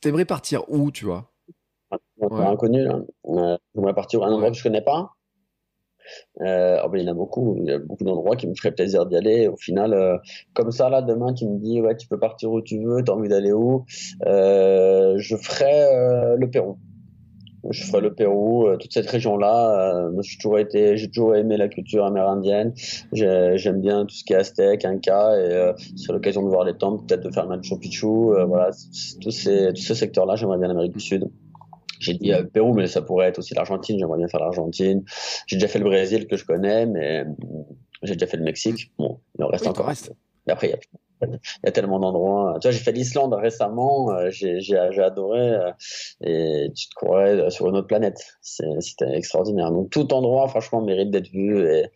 t'aimerais 0.00 0.24
partir 0.24 0.68
où, 0.68 0.90
tu 0.90 1.04
vois? 1.04 1.30
Un 2.20 2.46
inconnu, 2.46 2.82
là. 2.82 3.58
j'aimerais 3.74 3.94
partir 3.94 4.22
à 4.22 4.26
un 4.26 4.32
endroit 4.32 4.50
que 4.50 4.56
je 4.56 4.62
connais 4.62 4.82
pas. 4.82 5.12
Euh, 6.40 6.80
oh 6.84 6.88
ben, 6.88 6.98
il 6.98 7.04
y 7.04 7.08
en 7.08 7.12
a 7.12 7.14
beaucoup, 7.14 7.56
il 7.58 7.66
y 7.66 7.72
a 7.72 7.78
beaucoup 7.78 8.04
d'endroits 8.04 8.36
qui 8.36 8.46
me 8.46 8.54
feraient 8.54 8.74
plaisir 8.74 9.06
d'y 9.06 9.16
aller. 9.16 9.48
Au 9.48 9.56
final, 9.56 9.94
euh, 9.94 10.16
comme 10.52 10.70
ça, 10.70 10.88
là, 10.88 11.02
demain, 11.02 11.32
tu 11.32 11.46
me 11.46 11.58
dis, 11.58 11.80
ouais, 11.80 11.96
tu 11.96 12.08
peux 12.08 12.18
partir 12.18 12.50
où 12.50 12.60
tu 12.60 12.78
veux, 12.78 13.02
t'as 13.04 13.12
envie 13.12 13.28
d'aller 13.28 13.52
où 13.52 13.84
euh, 14.26 15.14
Je 15.18 15.36
ferai 15.36 16.36
le 16.36 16.50
Pérou. 16.50 16.78
Je 17.70 17.82
ferai 17.82 18.02
le 18.02 18.14
Pérou, 18.14 18.66
toute 18.78 18.92
cette 18.92 19.08
région-là. 19.08 20.10
j'ai 20.20 20.36
toujours 20.36 20.58
été, 20.58 20.98
j'ai 20.98 21.08
toujours 21.08 21.34
aimé 21.34 21.56
la 21.56 21.68
culture 21.68 22.04
amérindienne. 22.04 22.74
J'aime 23.12 23.80
bien 23.80 24.04
tout 24.04 24.14
ce 24.14 24.22
qui 24.22 24.34
est 24.34 24.36
aztèque, 24.36 24.84
inca, 24.84 25.34
et 25.40 25.72
sur 25.96 26.12
l'occasion 26.12 26.42
de 26.42 26.48
voir 26.48 26.64
les 26.64 26.76
temples, 26.76 27.06
peut-être 27.06 27.22
de 27.22 27.32
faire 27.32 27.46
Machu 27.46 27.78
Picchu. 27.78 28.06
voilà, 28.06 28.70
tous 29.22 29.30
ces 29.30 29.72
secteurs-là, 29.74 30.36
j'aimerais 30.36 30.58
bien 30.58 30.68
l'Amérique 30.68 30.92
du 30.92 31.00
Sud. 31.00 31.30
J'ai 32.00 32.14
dit 32.14 32.32
euh, 32.32 32.42
Pérou, 32.42 32.74
mais 32.74 32.86
ça 32.86 33.02
pourrait 33.02 33.28
être 33.28 33.38
aussi 33.38 33.54
l'Argentine. 33.54 33.98
J'aimerais 33.98 34.18
bien 34.18 34.28
faire 34.28 34.40
l'Argentine. 34.40 35.04
J'ai 35.46 35.56
déjà 35.56 35.68
fait 35.68 35.78
le 35.78 35.84
Brésil 35.84 36.26
que 36.26 36.36
je 36.36 36.44
connais, 36.44 36.86
mais 36.86 37.20
euh, 37.20 37.24
j'ai 38.02 38.14
déjà 38.14 38.26
fait 38.26 38.36
le 38.36 38.44
Mexique. 38.44 38.92
Bon, 38.98 39.20
il 39.38 39.44
en 39.44 39.48
reste 39.48 39.66
encore. 39.66 39.86
Reste. 39.86 40.12
Mais 40.46 40.52
après, 40.52 40.68
il 41.22 41.28
y 41.64 41.68
a, 41.68 41.72
tellement 41.72 41.98
d'endroits. 41.98 42.58
Tu 42.60 42.68
vois, 42.68 42.72
j'ai 42.72 42.82
fait 42.82 42.92
l'Islande 42.92 43.32
récemment. 43.34 44.10
Euh, 44.10 44.30
j'ai 44.30 44.78
adoré. 44.78 45.56
et 46.22 46.68
tu 46.74 46.88
te 46.88 46.94
croirais 46.94 47.50
sur 47.50 47.68
une 47.68 47.76
autre 47.76 47.86
planète. 47.86 48.18
C'était 48.42 49.12
extraordinaire. 49.14 49.70
Donc 49.70 49.90
tout 49.90 50.12
endroit, 50.12 50.48
franchement, 50.48 50.82
mérite 50.82 51.10
d'être 51.10 51.30
vu. 51.30 51.66
Et, 51.66 51.86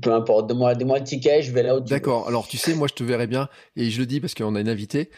peu 0.00 0.14
importe, 0.14 0.48
donne-moi, 0.48 0.74
donne 0.74 0.94
le 0.94 1.04
ticket, 1.04 1.42
je 1.42 1.52
vais 1.52 1.62
là 1.62 1.76
où 1.76 1.80
D'accord. 1.80 2.26
Alors, 2.26 2.48
tu 2.48 2.56
sais, 2.56 2.74
moi, 2.74 2.88
je 2.88 2.94
te 2.94 3.04
verrais 3.04 3.26
bien, 3.26 3.50
et 3.76 3.90
je 3.90 4.00
le 4.00 4.06
dis 4.06 4.18
parce 4.18 4.34
qu'on 4.34 4.54
a 4.54 4.60
une 4.60 4.70
invitée 4.70 5.10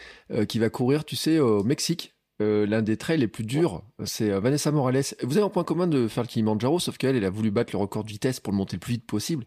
qui 0.49 0.59
va 0.59 0.69
courir, 0.69 1.05
tu 1.05 1.15
sais, 1.15 1.39
au 1.39 1.63
Mexique. 1.63 2.13
Euh, 2.41 2.65
l'un 2.65 2.81
des 2.81 2.97
trails 2.97 3.19
les 3.19 3.27
plus 3.27 3.43
durs, 3.43 3.83
c'est 4.05 4.31
euh, 4.31 4.39
Vanessa 4.39 4.71
Morales. 4.71 5.03
Vous 5.21 5.37
avez 5.37 5.45
un 5.45 5.49
point 5.49 5.63
commun 5.63 5.85
de 5.85 6.07
faire 6.07 6.23
le 6.23 6.27
Kilimanjaro, 6.27 6.79
sauf 6.79 6.97
qu'elle, 6.97 7.15
elle 7.15 7.25
a 7.25 7.29
voulu 7.29 7.51
battre 7.51 7.71
le 7.73 7.77
record 7.77 8.03
de 8.03 8.09
vitesse 8.09 8.39
pour 8.39 8.51
le 8.51 8.57
monter 8.57 8.75
le 8.75 8.79
plus 8.79 8.93
vite 8.93 9.05
possible, 9.05 9.45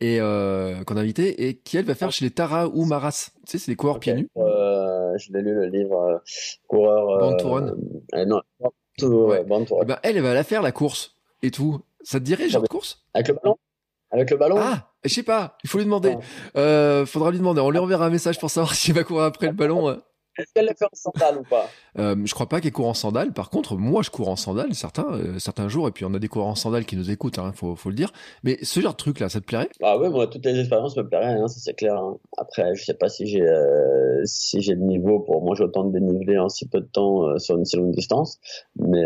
et 0.00 0.20
euh, 0.20 0.84
qu'on 0.84 0.98
a 0.98 1.00
invité, 1.00 1.48
et 1.48 1.56
qui 1.56 1.78
elle 1.78 1.86
va 1.86 1.94
faire 1.94 2.12
chez 2.12 2.26
les 2.26 2.30
Tara 2.30 2.68
ou 2.68 2.84
Maras. 2.84 3.30
Tu 3.46 3.52
sais, 3.52 3.58
c'est 3.58 3.72
des 3.72 3.76
coureurs 3.76 3.98
pieds 3.98 4.14
nus. 4.14 4.28
je 4.36 5.32
l'ai 5.32 5.40
lu 5.40 5.54
le 5.54 5.66
livre 5.66 6.22
coureur. 6.66 7.18
Band 7.18 7.60
non, 8.26 8.42
ouais. 8.60 9.44
Eh 9.82 9.84
ben, 9.86 9.98
elle, 10.02 10.16
elle 10.16 10.22
va 10.22 10.34
la 10.34 10.44
faire 10.44 10.60
la 10.60 10.72
course 10.72 11.16
et 11.42 11.50
tout. 11.50 11.80
Ça 12.02 12.18
te 12.18 12.24
dirait 12.24 12.48
genre 12.50 12.62
de 12.62 12.68
course? 12.68 13.06
Avec 13.14 13.28
le 13.28 13.34
ballon? 13.34 13.56
Avec 14.10 14.30
le 14.30 14.36
ballon? 14.36 14.56
Ah, 14.58 14.92
je 15.04 15.14
sais 15.14 15.22
pas, 15.22 15.56
il 15.64 15.70
faut 15.70 15.78
lui 15.78 15.84
demander. 15.86 16.14
faudra 17.06 17.30
lui 17.30 17.38
demander. 17.38 17.62
On 17.62 17.70
lui 17.70 17.78
enverra 17.78 18.06
un 18.06 18.10
message 18.10 18.38
pour 18.38 18.50
savoir 18.50 18.74
s'il 18.74 18.92
va 18.94 19.02
courir 19.02 19.24
après 19.24 19.46
le 19.46 19.54
ballon. 19.54 19.98
Est-ce 20.38 20.52
qu'elle 20.54 20.66
le 20.66 20.72
fait 20.78 20.84
en 20.84 20.94
sandales 20.94 21.38
ou 21.38 21.42
pas? 21.42 21.68
Euh, 21.98 22.14
Je 22.24 22.32
crois 22.32 22.48
pas 22.48 22.60
qu'elle 22.60 22.72
court 22.72 22.86
en 22.86 22.94
sandales. 22.94 23.32
Par 23.32 23.50
contre, 23.50 23.76
moi, 23.76 24.02
je 24.02 24.10
cours 24.10 24.28
en 24.28 24.36
sandales 24.36 24.72
certains, 24.74 25.12
euh, 25.12 25.38
certains 25.40 25.68
jours. 25.68 25.88
Et 25.88 25.90
puis, 25.90 26.04
on 26.04 26.14
a 26.14 26.20
des 26.20 26.28
coureurs 26.28 26.48
en 26.48 26.54
sandales 26.54 26.84
qui 26.84 26.96
nous 26.96 27.10
écoutent, 27.10 27.38
hein, 27.40 27.52
faut, 27.54 27.74
faut 27.74 27.88
le 27.88 27.96
dire. 27.96 28.12
Mais 28.44 28.56
ce 28.62 28.78
genre 28.78 28.92
de 28.92 28.96
truc-là, 28.96 29.28
ça 29.28 29.40
te 29.40 29.46
plairait? 29.46 29.68
Ah 29.82 29.98
ouais, 29.98 30.08
moi, 30.10 30.28
toutes 30.28 30.44
les 30.44 30.58
expériences 30.60 30.96
me 30.96 31.02
plairaient, 31.02 31.34
hein, 31.34 31.48
ça 31.48 31.58
c'est 31.58 31.74
clair. 31.74 31.96
Hein. 31.96 32.18
Après, 32.36 32.72
je 32.76 32.84
sais 32.84 32.94
pas 32.94 33.08
si 33.08 33.26
j'ai 33.26 33.42
euh, 33.42 34.22
si 34.24 34.60
j'ai 34.60 34.74
le 34.74 34.82
niveau 34.82 35.18
pour 35.20 35.42
moi, 35.42 35.56
j'ai 35.56 35.64
autant 35.64 35.84
de 35.84 35.92
dénivelé 35.98 36.38
en 36.38 36.48
si 36.48 36.68
peu 36.68 36.80
de 36.80 36.86
temps 36.86 37.24
euh, 37.24 37.38
sur 37.38 37.56
une 37.56 37.64
si 37.64 37.76
longue 37.76 37.90
distance. 37.90 38.38
Mais, 38.76 39.02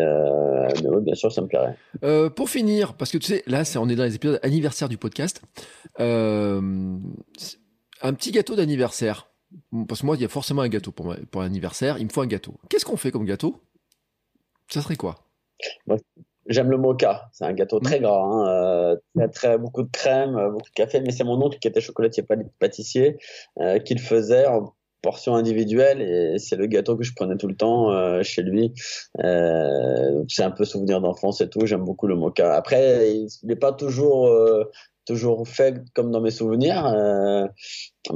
mais 0.82 0.88
oui, 0.88 1.02
bien 1.02 1.14
sûr, 1.14 1.32
ça 1.32 1.40
me 1.40 1.46
plairait. 1.46 1.76
pour 2.30 2.50
finir, 2.50 2.94
parce 2.94 3.10
que 3.10 3.18
tu 3.18 3.26
sais, 3.26 3.42
là, 3.46 3.64
c'est 3.64 3.78
on 3.78 3.88
est 3.88 3.96
dans 3.96 4.04
les 4.04 4.14
épisodes 4.16 4.38
anniversaires 4.42 4.90
du 4.90 4.98
podcast. 4.98 5.40
un 5.98 7.00
petit 8.14 8.32
gâteau 8.32 8.54
d'anniversaire 8.54 9.31
parce 9.88 10.00
que 10.02 10.06
moi, 10.06 10.16
il 10.16 10.22
y 10.22 10.24
a 10.24 10.28
forcément 10.28 10.62
un 10.62 10.68
gâteau 10.68 10.92
pour, 10.92 11.14
pour 11.30 11.42
l'anniversaire. 11.42 11.98
Il 11.98 12.04
me 12.04 12.10
faut 12.10 12.20
un 12.20 12.26
gâteau. 12.26 12.54
Qu'est-ce 12.68 12.84
qu'on 12.84 12.96
fait 12.96 13.10
comme 13.10 13.24
gâteau? 13.24 13.56
Ça 14.68 14.82
serait 14.82 14.96
quoi? 14.96 15.16
J'aime 16.46 16.70
le 16.70 16.76
mocha. 16.76 17.28
C'est 17.32 17.44
un 17.44 17.52
gâteau 17.52 17.78
très 17.80 18.00
mmh. 18.00 18.02
gras. 18.02 18.22
Hein. 18.22 18.96
Euh, 19.18 19.28
très, 19.28 19.58
beaucoup 19.58 19.82
de 19.82 19.90
crème, 19.90 20.36
euh, 20.36 20.50
beaucoup 20.50 20.68
de 20.68 20.74
café. 20.74 21.00
Mais 21.00 21.12
c'est 21.12 21.24
mon 21.24 21.40
oncle 21.40 21.58
qui 21.58 21.68
était 21.68 21.80
chocolatier 21.80 22.24
pâtissier 22.58 23.18
euh, 23.60 23.78
qui 23.78 23.94
le 23.94 24.00
faisait 24.00 24.46
en 24.46 24.74
portion 25.02 25.34
individuelle 25.34 26.00
et 26.00 26.38
c'est 26.38 26.54
le 26.54 26.66
gâteau 26.66 26.96
que 26.96 27.02
je 27.02 27.12
prenais 27.12 27.36
tout 27.36 27.48
le 27.48 27.56
temps 27.56 27.90
euh, 27.90 28.22
chez 28.22 28.42
lui. 28.42 28.72
Euh, 29.18 30.22
c'est 30.28 30.44
un 30.44 30.52
peu 30.52 30.64
souvenir 30.64 31.00
d'enfance 31.00 31.40
et 31.40 31.48
tout. 31.48 31.66
J'aime 31.66 31.84
beaucoup 31.84 32.06
le 32.06 32.14
mocha. 32.14 32.54
Après, 32.54 33.10
il 33.10 33.28
n'est 33.42 33.56
pas 33.56 33.72
toujours 33.72 34.30
toujours 35.06 35.46
fait 35.46 35.82
comme 35.94 36.10
dans 36.10 36.20
mes 36.20 36.30
souvenirs 36.30 36.86
euh, 36.86 37.46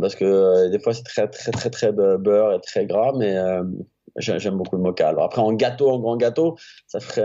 parce 0.00 0.14
que 0.14 0.24
euh, 0.24 0.68
des 0.68 0.78
fois 0.78 0.94
c'est 0.94 1.02
très 1.02 1.28
très 1.28 1.50
très 1.50 1.70
très 1.70 1.92
beurre 1.92 2.52
et 2.52 2.60
très 2.60 2.86
gras 2.86 3.12
mais 3.16 3.36
euh, 3.36 3.62
j'aime 4.16 4.56
beaucoup 4.56 4.76
le 4.76 4.82
mocha. 4.82 5.08
Alors 5.08 5.24
après 5.24 5.42
en 5.42 5.52
gâteau, 5.52 5.90
en 5.90 5.98
grand 5.98 6.16
gâteau, 6.16 6.56
ça 6.86 7.00
ferait, 7.00 7.20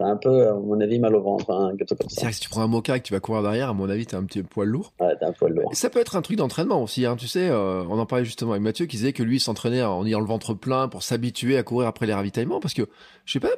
un 0.00 0.16
peu, 0.16 0.48
à 0.48 0.54
mon 0.54 0.80
avis, 0.80 0.98
mal 0.98 1.14
au 1.14 1.20
ventre, 1.20 1.50
un 1.50 1.74
gâteau 1.74 1.94
comme 1.94 2.08
ça. 2.08 2.32
si 2.32 2.40
tu 2.40 2.48
prends 2.48 2.62
un 2.62 2.68
mocha 2.68 2.96
et 2.96 3.00
que 3.00 3.04
tu 3.04 3.12
vas 3.12 3.20
courir 3.20 3.42
derrière, 3.42 3.68
à 3.68 3.74
mon 3.74 3.90
avis, 3.90 4.06
t'as 4.06 4.16
un 4.16 4.24
petit 4.24 4.42
poil 4.42 4.68
lourd. 4.68 4.94
Ouais, 4.98 5.14
t'as 5.20 5.28
un 5.28 5.32
poil 5.32 5.52
lourd. 5.52 5.68
ça 5.74 5.90
peut 5.90 6.00
être 6.00 6.16
un 6.16 6.22
truc 6.22 6.38
d'entraînement 6.38 6.82
aussi, 6.82 7.04
hein, 7.04 7.16
tu 7.16 7.28
sais. 7.28 7.50
on 7.50 7.98
en 7.98 8.06
parlait 8.06 8.24
justement 8.24 8.52
avec 8.52 8.62
Mathieu 8.62 8.86
qui 8.86 8.96
disait 8.96 9.12
que 9.12 9.22
lui 9.22 9.40
s'entraînait 9.40 9.82
en 9.82 10.06
ayant 10.06 10.20
le 10.20 10.26
ventre 10.26 10.54
plein 10.54 10.88
pour 10.88 11.02
s'habituer 11.02 11.58
à 11.58 11.62
courir 11.62 11.86
après 11.86 12.06
les 12.06 12.14
ravitaillements 12.14 12.60
parce 12.60 12.72
que, 12.72 12.88
je 13.26 13.34
sais 13.34 13.40
pas, 13.40 13.50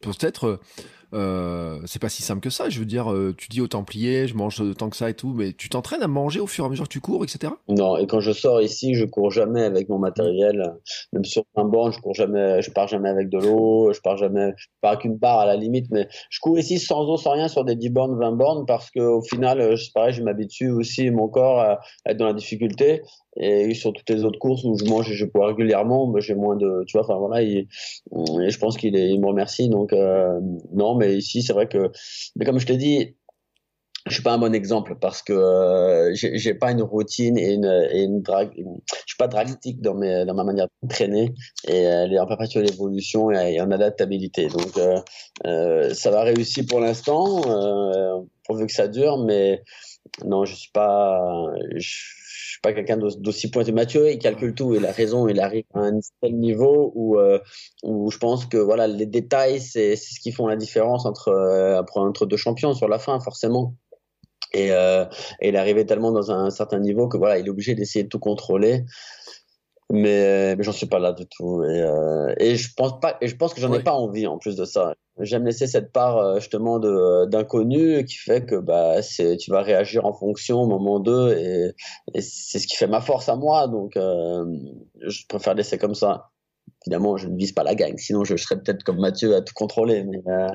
peut-être 0.00 0.60
euh, 1.12 1.80
c'est 1.86 2.00
pas 2.00 2.08
si 2.08 2.22
simple 2.22 2.40
que 2.40 2.50
ça. 2.50 2.68
Je 2.68 2.78
veux 2.78 2.84
dire, 2.84 3.12
euh, 3.12 3.34
tu 3.36 3.48
dis 3.48 3.60
au 3.60 3.68
Templier, 3.68 4.26
je 4.26 4.34
mange 4.34 4.62
tant 4.76 4.90
que 4.90 4.96
ça 4.96 5.10
et 5.10 5.14
tout, 5.14 5.32
mais 5.34 5.52
tu 5.52 5.68
t'entraînes 5.68 6.02
à 6.02 6.08
manger 6.08 6.40
au 6.40 6.46
fur 6.46 6.64
et 6.64 6.66
à 6.66 6.70
mesure 6.70 6.84
que 6.84 6.92
tu 6.92 7.00
cours, 7.00 7.24
etc. 7.24 7.52
Non, 7.68 7.96
et 7.96 8.06
quand 8.06 8.20
je 8.20 8.32
sors 8.32 8.62
ici, 8.62 8.94
je 8.94 9.04
cours 9.04 9.30
jamais 9.30 9.62
avec 9.62 9.88
mon 9.88 9.98
matériel. 9.98 10.74
Même 11.12 11.24
sur 11.24 11.44
un 11.56 11.64
banc, 11.64 11.90
je 11.90 12.00
cours 12.00 12.14
jamais, 12.14 12.62
je 12.62 12.70
pars 12.70 12.88
jamais 12.88 13.08
avec 13.08 13.28
de 13.28 13.38
l'eau, 13.38 13.92
je 13.92 14.00
pars 14.00 14.16
jamais, 14.16 14.52
je 14.56 14.66
pars 14.80 14.98
qu'une 14.98 15.16
barre 15.16 15.40
à 15.40 15.46
la 15.46 15.56
limite, 15.56 15.86
mais 15.90 16.08
je 16.30 16.40
cours 16.40 16.58
ici 16.58 16.78
sans 16.78 17.02
eau, 17.08 17.16
sans 17.16 17.32
rien, 17.32 17.48
sur 17.48 17.64
des 17.64 17.76
10 17.76 17.90
bornes, 17.90 18.18
20 18.18 18.32
bornes, 18.32 18.66
parce 18.66 18.90
que 18.90 19.00
au 19.00 19.22
final, 19.22 19.60
euh, 19.60 19.76
c'est 19.76 19.92
pareil, 19.92 20.12
je 20.12 20.22
m'habitue 20.22 20.70
aussi 20.70 21.10
mon 21.10 21.28
corps 21.28 21.60
à 21.60 21.80
être 22.06 22.16
dans 22.16 22.26
la 22.26 22.34
difficulté 22.34 23.02
et 23.36 23.74
sur 23.74 23.92
toutes 23.92 24.10
les 24.10 24.24
autres 24.24 24.38
courses 24.38 24.64
où 24.64 24.76
je 24.76 24.84
mange 24.84 25.10
et 25.10 25.14
je 25.14 25.24
cours 25.24 25.46
régulièrement 25.46 26.08
bah, 26.08 26.20
j'ai 26.20 26.34
moins 26.34 26.56
de 26.56 26.84
tu 26.86 26.96
vois 26.96 27.04
enfin 27.04 27.18
voilà 27.18 27.42
et, 27.42 27.68
je 28.10 28.58
pense 28.58 28.76
qu'il 28.76 28.96
il 28.96 29.20
me 29.20 29.26
remercie 29.26 29.68
donc 29.68 29.92
euh, 29.92 30.40
non 30.72 30.96
mais 30.96 31.16
ici 31.16 31.42
c'est 31.42 31.52
vrai 31.52 31.68
que 31.68 31.90
mais 32.36 32.44
comme 32.44 32.58
je 32.58 32.66
te 32.66 32.72
dis 32.72 33.16
je 34.06 34.14
suis 34.14 34.22
pas 34.22 34.32
un 34.32 34.38
bon 34.38 34.54
exemple 34.54 34.96
parce 34.98 35.22
que 35.22 35.32
euh, 35.32 36.14
j'ai 36.14 36.54
pas 36.54 36.72
une 36.72 36.82
routine 36.82 37.36
et 37.36 37.52
une, 37.52 37.86
et 37.90 38.02
une 38.02 38.22
drague 38.22 38.52
je 38.56 38.96
suis 39.06 39.16
pas 39.18 39.28
drastique 39.28 39.80
dans 39.80 39.94
mes 39.94 40.24
dans 40.24 40.34
ma 40.34 40.42
manière 40.44 40.66
d'entraîner 40.82 41.34
et 41.68 41.76
elle 41.82 42.12
est 42.12 42.18
en 42.18 42.26
perpétuelle 42.26 42.68
évolution 42.68 43.30
et, 43.30 43.60
en 43.60 43.70
adaptabilité 43.70 44.48
donc 44.48 44.76
euh, 44.78 44.98
euh, 45.46 45.92
ça 45.94 46.10
va 46.10 46.22
réussir 46.22 46.64
pour 46.68 46.80
l'instant 46.80 47.42
euh, 47.46 48.20
pourvu 48.44 48.66
que 48.66 48.72
ça 48.72 48.88
dure 48.88 49.18
mais 49.18 49.62
non 50.24 50.46
je 50.46 50.54
suis 50.54 50.70
pas 50.72 51.20
je, 51.76 52.19
pas 52.62 52.72
quelqu'un 52.72 52.96
d'aussi 52.96 53.50
pointu. 53.50 53.72
Mathieu, 53.72 54.10
il 54.10 54.18
calcule 54.18 54.54
tout, 54.54 54.74
il 54.74 54.84
a 54.84 54.92
raison, 54.92 55.28
il 55.28 55.40
arrive 55.40 55.64
à 55.74 55.80
un 55.80 56.00
tel 56.20 56.36
niveau 56.36 56.92
où, 56.94 57.18
euh, 57.18 57.38
où 57.82 58.10
je 58.10 58.18
pense 58.18 58.46
que 58.46 58.58
voilà, 58.58 58.86
les 58.86 59.06
détails, 59.06 59.60
c'est 59.60 59.96
ce 59.96 60.20
qui 60.20 60.32
font 60.32 60.46
la 60.46 60.56
différence 60.56 61.06
entre, 61.06 61.28
euh, 61.28 61.82
entre 61.94 62.26
deux 62.26 62.36
champions 62.36 62.74
sur 62.74 62.88
la 62.88 62.98
fin, 62.98 63.18
forcément. 63.20 63.74
Et, 64.52 64.72
euh, 64.72 65.04
il 65.40 65.54
est 65.54 65.58
arrivé 65.58 65.86
tellement 65.86 66.12
dans 66.12 66.30
un 66.32 66.50
certain 66.50 66.80
niveau 66.80 67.08
que 67.08 67.16
voilà, 67.16 67.38
il 67.38 67.46
est 67.46 67.50
obligé 67.50 67.74
d'essayer 67.74 68.02
de 68.04 68.08
tout 68.08 68.18
contrôler 68.18 68.84
mais, 69.90 70.56
mais 70.56 70.62
j'en 70.62 70.72
suis 70.72 70.86
pas 70.86 70.98
là 70.98 71.12
du 71.12 71.26
tout. 71.26 71.64
Et, 71.64 71.82
euh, 71.82 72.32
et 72.38 72.56
je 72.56 72.72
pense 72.74 73.00
pas 73.00 73.16
et 73.20 73.28
je 73.28 73.36
pense 73.36 73.52
que 73.54 73.60
j'en 73.60 73.72
ai 73.72 73.82
pas 73.82 73.92
envie 73.92 74.26
en 74.26 74.38
plus 74.38 74.56
de 74.56 74.64
ça. 74.64 74.94
J'aime 75.18 75.44
laisser 75.44 75.66
cette 75.66 75.92
part 75.92 76.16
euh, 76.18 76.38
justement 76.38 76.78
de 76.78 77.26
d'inconnu 77.26 78.04
qui 78.04 78.16
fait 78.16 78.46
que 78.46 78.54
bah 78.56 79.02
c'est 79.02 79.36
tu 79.36 79.50
vas 79.50 79.62
réagir 79.62 80.06
en 80.06 80.12
fonction 80.12 80.62
au 80.62 80.66
moment 80.66 81.00
d'eux 81.00 81.36
et, 81.36 81.72
et 82.14 82.20
c'est 82.20 82.58
ce 82.58 82.66
qui 82.66 82.76
fait 82.76 82.86
ma 82.86 83.00
force 83.00 83.28
à 83.28 83.36
moi. 83.36 83.68
Donc 83.68 83.96
euh, 83.96 84.44
je 85.00 85.26
préfère 85.28 85.54
laisser 85.54 85.76
comme 85.76 85.94
ça 85.94 86.29
évidemment 86.86 87.16
je 87.16 87.28
ne 87.28 87.36
vise 87.36 87.52
pas 87.52 87.62
la 87.62 87.74
gagne 87.74 87.96
sinon 87.96 88.24
je 88.24 88.36
serais 88.36 88.56
peut-être 88.56 88.82
comme 88.84 89.00
Mathieu 89.00 89.34
à 89.34 89.42
tout 89.42 89.54
contrôler 89.54 90.04
mais 90.04 90.22
euh, 90.28 90.48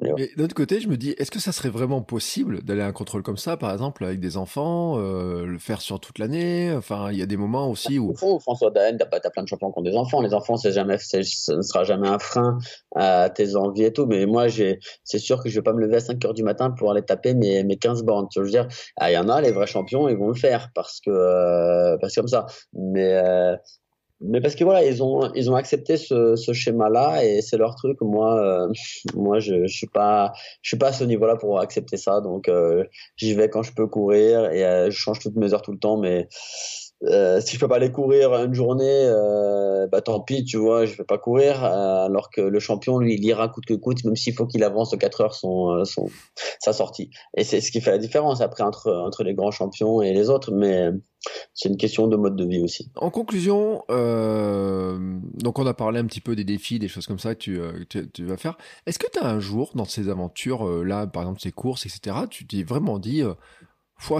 mais 0.00 0.30
d'un 0.36 0.44
autre 0.44 0.54
côté, 0.54 0.80
je 0.80 0.88
me 0.88 0.96
dis, 0.96 1.10
est-ce 1.18 1.30
que 1.30 1.38
ça 1.38 1.52
serait 1.52 1.68
vraiment 1.68 2.00
possible 2.00 2.62
d'aller 2.62 2.80
à 2.80 2.86
un 2.86 2.92
contrôle 2.92 3.22
comme 3.22 3.36
ça, 3.36 3.58
par 3.58 3.72
exemple, 3.72 4.04
avec 4.04 4.20
des 4.20 4.36
enfants, 4.38 4.98
euh, 4.98 5.44
le 5.44 5.58
faire 5.58 5.82
sur 5.82 6.00
toute 6.00 6.18
l'année? 6.18 6.72
Enfin, 6.74 7.10
il 7.12 7.18
y 7.18 7.22
a 7.22 7.26
des 7.26 7.36
moments 7.36 7.68
aussi 7.68 7.98
où. 7.98 8.14
François 8.14 8.70
Daen, 8.70 8.96
t'as, 8.96 9.06
as 9.22 9.30
plein 9.30 9.42
de 9.42 9.48
champions 9.48 9.70
qui 9.70 9.78
ont 9.78 9.82
des 9.82 9.94
enfants. 9.94 10.22
Les 10.22 10.32
enfants, 10.32 10.56
c'est 10.56 10.72
jamais, 10.72 10.96
ce 10.98 11.18
ne 11.54 11.62
sera 11.62 11.84
jamais 11.84 12.08
un 12.08 12.18
frein 12.18 12.58
à 12.96 13.28
tes 13.28 13.54
envies 13.54 13.84
et 13.84 13.92
tout. 13.92 14.06
Mais 14.06 14.24
moi, 14.24 14.48
j'ai, 14.48 14.78
c'est 15.04 15.18
sûr 15.18 15.42
que 15.42 15.50
je 15.50 15.56
vais 15.56 15.62
pas 15.62 15.74
me 15.74 15.80
lever 15.80 15.96
à 15.96 16.00
5 16.00 16.24
heures 16.24 16.34
du 16.34 16.42
matin 16.42 16.70
pour 16.70 16.90
aller 16.90 17.02
taper 17.02 17.34
mes, 17.34 17.62
mes 17.62 17.76
15 17.76 18.02
bornes. 18.02 18.28
Tu 18.30 18.40
veux 18.40 18.48
dire, 18.48 18.66
ah, 18.96 19.10
il 19.10 19.14
y 19.14 19.18
en 19.18 19.28
a, 19.28 19.42
les 19.42 19.52
vrais 19.52 19.66
champions, 19.66 20.08
ils 20.08 20.16
vont 20.16 20.28
le 20.28 20.34
faire 20.34 20.70
parce 20.74 21.00
que, 21.00 21.10
euh, 21.10 21.98
parce 22.00 22.14
que 22.14 22.20
comme 22.20 22.28
ça. 22.28 22.46
Mais, 22.72 23.14
euh, 23.14 23.56
mais 24.24 24.40
parce 24.40 24.54
que 24.54 24.64
voilà, 24.64 24.84
ils 24.84 25.02
ont 25.02 25.32
ils 25.34 25.50
ont 25.50 25.56
accepté 25.56 25.96
ce, 25.96 26.36
ce 26.36 26.52
schéma-là 26.52 27.24
et 27.24 27.42
c'est 27.42 27.56
leur 27.56 27.74
truc. 27.74 28.00
Moi, 28.00 28.38
euh, 28.40 28.72
moi, 29.14 29.40
je, 29.40 29.66
je 29.66 29.76
suis 29.76 29.86
pas 29.86 30.32
je 30.62 30.70
suis 30.70 30.76
pas 30.78 30.88
à 30.88 30.92
ce 30.92 31.04
niveau-là 31.04 31.36
pour 31.36 31.60
accepter 31.60 31.96
ça. 31.96 32.20
Donc, 32.20 32.48
euh, 32.48 32.84
j'y 33.16 33.34
vais 33.34 33.48
quand 33.48 33.62
je 33.62 33.72
peux 33.72 33.86
courir 33.86 34.50
et 34.52 34.64
euh, 34.64 34.90
je 34.90 34.96
change 34.96 35.18
toutes 35.20 35.36
mes 35.36 35.52
heures 35.54 35.62
tout 35.62 35.72
le 35.72 35.78
temps. 35.78 35.96
Mais 35.96 36.28
euh, 37.04 37.40
si 37.40 37.56
je 37.56 37.60
peux 37.60 37.66
pas 37.66 37.76
aller 37.76 37.90
courir 37.90 38.32
une 38.34 38.54
journée, 38.54 38.84
euh, 38.88 39.88
bah 39.88 40.00
tant 40.00 40.20
pis, 40.20 40.44
tu 40.44 40.56
vois, 40.56 40.84
je 40.84 40.96
vais 40.96 41.04
pas 41.04 41.18
courir. 41.18 41.64
Euh, 41.64 42.06
alors 42.06 42.30
que 42.30 42.40
le 42.40 42.58
champion, 42.60 42.98
lui, 42.98 43.14
il 43.14 43.24
ira 43.24 43.48
coûte 43.48 43.64
que 43.66 43.74
coûte, 43.74 44.04
même 44.04 44.14
s'il 44.14 44.34
faut 44.34 44.46
qu'il 44.46 44.62
avance 44.62 44.90
de 44.90 44.96
4 44.96 45.20
heures 45.20 45.34
son, 45.34 45.84
son 45.84 46.06
sa 46.60 46.72
sortie. 46.72 47.10
Et 47.36 47.42
c'est 47.42 47.60
ce 47.60 47.72
qui 47.72 47.80
fait 47.80 47.90
la 47.90 47.98
différence 47.98 48.40
après 48.40 48.62
entre 48.62 48.92
entre 48.92 49.24
les 49.24 49.34
grands 49.34 49.50
champions 49.50 50.00
et 50.00 50.12
les 50.12 50.30
autres. 50.30 50.52
Mais 50.52 50.90
c'est 51.54 51.68
une 51.68 51.76
question 51.76 52.06
de 52.06 52.16
mode 52.16 52.36
de 52.36 52.44
vie 52.44 52.62
aussi. 52.62 52.90
En 52.96 53.10
conclusion, 53.10 53.82
donc 53.88 55.58
on 55.58 55.66
a 55.66 55.74
parlé 55.74 55.98
un 55.98 56.06
petit 56.06 56.20
peu 56.20 56.36
des 56.36 56.44
défis, 56.44 56.78
des 56.78 56.88
choses 56.88 57.06
comme 57.06 57.18
ça 57.18 57.34
que 57.34 57.40
tu, 57.40 57.60
tu, 58.12 58.24
vas 58.24 58.36
faire. 58.36 58.56
Est-ce 58.86 58.98
que 58.98 59.10
tu 59.12 59.18
as 59.18 59.26
un 59.26 59.40
jour 59.40 59.72
dans 59.74 59.84
ces 59.84 60.08
aventures 60.08 60.84
là, 60.84 61.06
par 61.08 61.22
exemple 61.22 61.40
ces 61.40 61.52
courses, 61.52 61.86
etc., 61.86 62.26
tu 62.30 62.46
t'es 62.46 62.62
vraiment 62.62 62.98
dit 62.98 63.22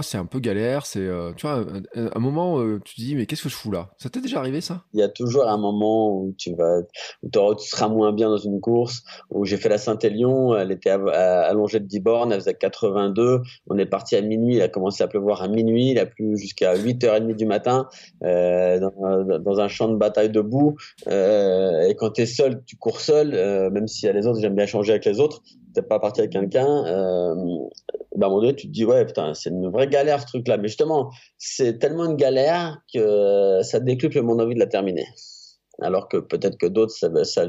c'est 0.01 0.17
un 0.17 0.25
peu 0.25 0.39
galère. 0.39 0.85
C'est, 0.85 0.99
euh, 0.99 1.33
tu 1.35 1.45
vois, 1.45 1.65
un, 1.95 2.19
moment, 2.19 2.59
euh, 2.59 2.79
tu 2.83 2.95
te 2.95 3.01
dis, 3.01 3.15
mais 3.15 3.25
qu'est-ce 3.25 3.43
que 3.43 3.49
je 3.49 3.55
fous 3.55 3.71
là? 3.71 3.89
Ça 3.97 4.09
t'est 4.09 4.21
déjà 4.21 4.39
arrivé 4.39 4.61
ça? 4.61 4.83
Il 4.93 4.99
y 4.99 5.03
a 5.03 5.09
toujours 5.09 5.47
un 5.47 5.57
moment 5.57 6.15
où 6.15 6.33
tu 6.37 6.55
vas, 6.55 6.79
où 7.23 7.55
tu 7.55 7.67
seras 7.67 7.87
moins 7.87 8.11
bien 8.11 8.29
dans 8.29 8.37
une 8.37 8.59
course. 8.59 9.03
Où 9.29 9.45
j'ai 9.45 9.57
fait 9.57 9.69
la 9.69 9.77
Saint-Élion, 9.77 10.55
elle 10.55 10.71
était 10.71 10.89
allongée 10.89 11.79
de 11.79 11.85
10 11.85 11.99
bornes, 11.99 12.31
elle 12.31 12.39
faisait 12.39 12.53
82. 12.53 13.41
On 13.67 13.77
est 13.77 13.85
parti 13.85 14.15
à 14.15 14.21
minuit, 14.21 14.55
il 14.55 14.61
a 14.61 14.69
commencé 14.69 15.03
à 15.03 15.07
pleuvoir 15.07 15.41
à 15.41 15.47
minuit, 15.47 15.91
il 15.91 15.99
a 15.99 16.05
plu 16.05 16.37
jusqu'à 16.37 16.75
8h30 16.75 17.35
du 17.35 17.45
matin 17.45 17.87
euh, 18.23 18.79
dans, 18.79 19.59
un 19.59 19.67
champ 19.67 19.87
de 19.89 19.97
bataille 19.97 20.29
debout. 20.29 20.75
Et 21.07 21.95
quand 21.97 22.11
tu 22.11 22.21
es 22.21 22.25
seul, 22.25 22.63
tu 22.65 22.77
cours 22.77 22.99
seul, 22.99 23.31
même 23.71 23.87
si 23.87 24.05
y 24.05 24.09
a 24.09 24.13
les 24.13 24.27
autres, 24.27 24.39
j'aime 24.39 24.55
bien 24.55 24.65
changer 24.65 24.93
avec 24.93 25.05
les 25.05 25.19
autres 25.19 25.41
t'es 25.73 25.81
pas 25.81 25.99
parti 25.99 26.21
avec 26.21 26.31
quelqu'un, 26.31 26.83
bah, 28.15 28.27
à 28.27 28.29
un 28.29 28.29
moment 28.29 28.41
donné, 28.41 28.55
tu 28.55 28.67
te 28.67 28.71
dis, 28.71 28.85
ouais, 28.85 29.05
putain, 29.05 29.33
c'est 29.33 29.49
une 29.49 29.69
vraie 29.69 29.87
galère 29.87 30.21
ce 30.21 30.27
truc-là. 30.27 30.57
Mais 30.57 30.67
justement, 30.67 31.11
c'est 31.37 31.79
tellement 31.79 32.05
une 32.05 32.15
galère 32.15 32.77
que 32.93 33.59
ça 33.63 33.79
décuple 33.79 34.21
mon 34.21 34.39
envie 34.39 34.55
de 34.55 34.59
la 34.59 34.67
terminer. 34.67 35.07
Alors 35.81 36.07
que 36.07 36.17
peut-être 36.17 36.57
que 36.57 36.67
d'autres, 36.67 36.93
ça, 36.93 37.09
ça, 37.23 37.47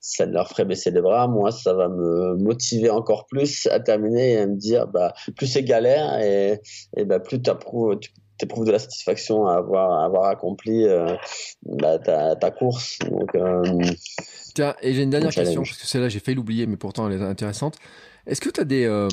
ça 0.00 0.26
leur 0.26 0.48
ferait 0.48 0.64
baisser 0.64 0.92
les 0.92 1.00
bras. 1.00 1.26
Moi, 1.26 1.50
ça 1.50 1.74
va 1.74 1.88
me 1.88 2.36
motiver 2.36 2.90
encore 2.90 3.26
plus 3.26 3.66
à 3.66 3.80
terminer 3.80 4.34
et 4.34 4.38
à 4.38 4.46
me 4.46 4.56
dire, 4.56 4.86
bah, 4.86 5.12
plus 5.36 5.48
c'est 5.48 5.64
galère 5.64 6.20
et, 6.20 6.60
et 6.96 7.04
bah, 7.04 7.18
plus 7.18 7.42
t'approuves, 7.42 7.98
tu 7.98 8.10
éprouves 8.42 8.66
de 8.66 8.72
la 8.72 8.78
satisfaction 8.78 9.46
à 9.46 9.56
avoir, 9.56 9.92
à 9.92 10.04
avoir 10.04 10.24
accompli 10.24 10.86
euh, 10.86 11.14
bah, 11.62 11.98
ta, 11.98 12.36
ta, 12.36 12.50
course. 12.50 12.98
Donc, 13.10 13.34
euh, 13.34 13.62
Tiens, 14.54 14.74
et 14.82 14.92
j'ai 14.94 15.02
une 15.02 15.10
dernière 15.10 15.30
question, 15.30 15.62
parce 15.62 15.76
que 15.76 15.86
celle-là, 15.86 16.08
j'ai 16.08 16.20
failli 16.20 16.36
l'oublier, 16.36 16.66
mais 16.66 16.76
pourtant 16.76 17.08
elle 17.08 17.20
est 17.20 17.24
intéressante. 17.24 17.78
Est-ce 18.26 18.40
que 18.40 18.50
tu 18.50 18.60
as 18.60 18.64
des. 18.64 18.84
Euh, 18.86 19.08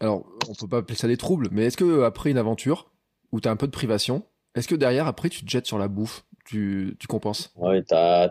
alors, 0.00 0.24
on 0.48 0.54
peut 0.54 0.68
pas 0.68 0.78
appeler 0.78 0.96
ça 0.96 1.06
des 1.06 1.16
troubles, 1.16 1.48
mais 1.52 1.64
est-ce 1.64 1.76
que 1.76 2.02
après 2.02 2.30
une 2.30 2.38
aventure 2.38 2.90
où 3.32 3.40
tu 3.40 3.48
as 3.48 3.50
un 3.50 3.56
peu 3.56 3.66
de 3.66 3.72
privation, 3.72 4.22
est-ce 4.54 4.68
que 4.68 4.74
derrière, 4.74 5.06
après, 5.06 5.28
tu 5.28 5.44
te 5.44 5.50
jettes 5.50 5.66
sur 5.66 5.78
la 5.78 5.88
bouffe 5.88 6.24
tu, 6.46 6.96
tu 6.98 7.06
compenses? 7.06 7.52
Oui, 7.56 7.84
tu 7.84 7.94
as, 7.94 8.30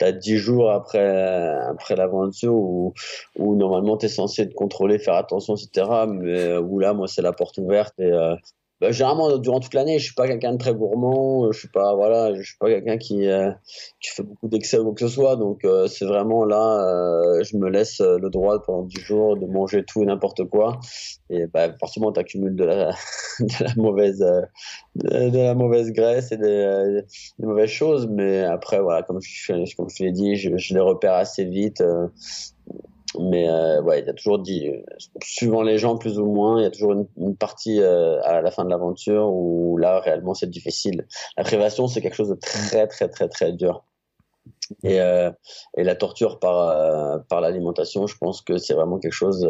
as, 0.00 0.12
10 0.12 0.36
jours 0.36 0.70
après, 0.70 1.58
après 1.68 1.96
l'aventure 1.96 2.54
où, 2.54 2.94
où 3.36 3.56
normalement 3.56 3.96
tu 3.96 4.06
es 4.06 4.08
censé 4.08 4.48
te 4.48 4.54
contrôler, 4.54 5.00
faire 5.00 5.14
attention, 5.14 5.56
etc. 5.56 6.06
Mais 6.08 6.56
où 6.56 6.78
là, 6.78 6.94
moi, 6.94 7.08
c'est 7.08 7.22
la 7.22 7.32
porte 7.32 7.58
ouverte 7.58 7.98
et, 7.98 8.12
bah, 8.80 8.90
généralement 8.92 9.38
durant 9.38 9.60
toute 9.60 9.74
l'année 9.74 9.98
je 9.98 10.04
suis 10.04 10.14
pas 10.14 10.26
quelqu'un 10.26 10.52
de 10.52 10.58
très 10.58 10.74
gourmand 10.74 11.50
je 11.52 11.58
suis 11.58 11.68
pas 11.68 11.94
voilà 11.94 12.34
je 12.34 12.42
suis 12.42 12.58
pas 12.58 12.68
quelqu'un 12.68 12.98
qui 12.98 13.26
euh, 13.28 13.50
qui 14.00 14.10
fait 14.10 14.22
beaucoup 14.22 14.48
d'excès 14.48 14.78
ou 14.78 14.84
quoi 14.84 14.94
que 14.94 15.00
ce 15.00 15.08
soit. 15.08 15.36
Donc 15.36 15.64
euh, 15.64 15.86
c'est 15.86 16.04
vraiment 16.04 16.44
là 16.44 16.84
euh, 16.84 17.42
je 17.44 17.56
me 17.56 17.68
laisse 17.68 18.00
le 18.00 18.28
droit 18.30 18.62
pendant 18.62 18.82
10 18.82 19.00
jours 19.00 19.36
de 19.36 19.46
manger 19.46 19.84
tout 19.84 20.02
et 20.02 20.06
n'importe 20.06 20.44
quoi. 20.44 20.78
Et 21.30 21.46
bah 21.46 21.72
forcément 21.78 22.12
tu 22.12 22.20
accumules 22.20 22.56
de 22.56 22.64
la 22.64 22.90
de 23.40 23.64
la 23.64 23.74
mauvaise 23.76 24.24
de, 24.94 25.38
la 25.38 25.54
mauvaise 25.54 25.92
graisse 25.92 26.32
et 26.32 26.36
des, 26.36 27.02
des, 27.38 27.46
mauvaises 27.46 27.70
choses. 27.70 28.06
Mais 28.08 28.44
après 28.44 28.80
voilà 28.80 29.02
comme 29.02 29.20
je 29.20 29.52
comme 29.76 29.88
je 29.88 30.04
l'ai 30.04 30.12
dit 30.12 30.36
je, 30.36 30.56
je 30.56 30.74
les 30.74 30.80
repère 30.80 31.14
assez 31.14 31.44
vite 31.44 31.82
mais 33.20 33.48
euh, 33.48 33.80
ouais, 33.82 34.00
il 34.00 34.06
y 34.06 34.10
a 34.10 34.14
toujours 34.14 34.38
dit, 34.38 34.70
suivant 35.22 35.62
les 35.62 35.78
gens 35.78 35.96
plus 35.96 36.18
ou 36.18 36.26
moins, 36.26 36.60
il 36.60 36.64
y 36.64 36.66
a 36.66 36.70
toujours 36.70 36.92
une, 36.92 37.36
partie 37.36 37.80
euh, 37.80 38.20
à 38.22 38.40
la 38.40 38.50
fin 38.50 38.64
de 38.64 38.70
l'aventure 38.70 39.28
où 39.28 39.76
là 39.76 40.00
réellement 40.00 40.34
c'est 40.34 40.50
difficile. 40.50 41.06
La 41.36 41.44
privation 41.44 41.88
c'est 41.88 42.00
quelque 42.00 42.14
chose 42.14 42.30
de 42.30 42.34
très 42.34 42.86
très 42.86 43.08
très 43.08 43.28
très 43.28 43.52
dur. 43.52 43.84
Et, 44.82 45.00
euh, 45.00 45.30
et 45.76 45.84
la 45.84 45.94
torture 45.94 46.38
par 46.38 46.58
euh, 46.58 47.18
par 47.28 47.40
l'alimentation, 47.40 48.06
je 48.06 48.16
pense 48.16 48.42
que 48.42 48.58
c'est 48.58 48.74
vraiment 48.74 48.98
quelque 48.98 49.12
chose 49.12 49.46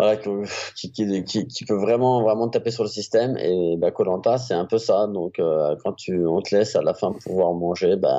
qui, 0.74 1.64
peut 1.66 1.76
vraiment 1.76 2.22
vraiment 2.22 2.48
taper 2.48 2.70
sur 2.70 2.84
le 2.84 2.88
système. 2.88 3.36
Et 3.36 3.76
bah 3.78 3.90
Colanta 3.90 4.38
c'est 4.38 4.54
un 4.54 4.66
peu 4.66 4.78
ça. 4.78 5.06
Donc 5.06 5.38
euh, 5.38 5.76
quand 5.82 5.92
tu 5.92 6.26
on 6.26 6.40
te 6.40 6.54
laisse 6.54 6.76
à 6.76 6.82
la 6.82 6.94
fin 6.94 7.12
pouvoir 7.12 7.52
manger 7.54 7.96
bah, 7.96 8.18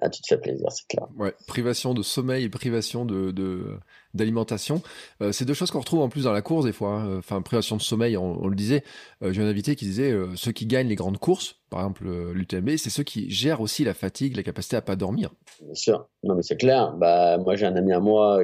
bah, 0.00 0.08
tu 0.08 0.22
te 0.22 0.28
fais 0.28 0.38
plaisir 0.38 0.66
c'est 0.70 0.86
clair. 0.86 1.06
Ouais 1.16 1.34
privation 1.46 1.94
de 1.94 2.02
sommeil 2.02 2.44
et 2.44 2.48
privation 2.48 3.04
de, 3.04 3.78
d'alimentation 4.14 4.82
euh, 5.20 5.32
c'est 5.32 5.44
deux 5.44 5.54
choses 5.54 5.70
qu'on 5.70 5.80
retrouve 5.80 6.00
en 6.00 6.08
plus 6.08 6.24
dans 6.24 6.32
la 6.32 6.42
course 6.42 6.64
des 6.64 6.72
fois 6.72 7.00
hein. 7.00 7.18
enfin 7.18 7.42
privation 7.42 7.76
de 7.76 7.82
sommeil 7.82 8.16
on, 8.16 8.46
le 8.46 8.56
disait 8.56 8.84
euh, 9.22 9.32
j'ai 9.32 9.42
un 9.42 9.46
invité 9.46 9.76
qui 9.76 9.84
disait 9.84 10.14
ceux 10.36 10.52
qui 10.52 10.66
gagnent 10.66 10.88
les 10.88 10.94
grandes 10.94 11.18
courses 11.18 11.56
par 11.70 11.80
exemple 11.80 12.04
l'UTMB, 12.32 12.76
c'est 12.78 12.88
ceux 12.88 13.02
qui 13.02 13.30
gèrent 13.30 13.60
aussi 13.60 13.84
la 13.84 13.92
fatigue, 13.92 14.36
la 14.36 14.42
capacité 14.42 14.76
à 14.76 14.80
pas 14.80 14.96
dormir. 14.96 15.30
Bien 15.62 15.74
sûr, 15.74 16.08
non 16.22 16.34
mais 16.34 16.42
c'est 16.42 16.56
clair. 16.56 16.94
Bah 16.96 17.36
moi 17.36 17.56
j'ai 17.56 17.66
un 17.66 17.76
ami 17.76 17.92
à 17.92 18.00
moi 18.00 18.42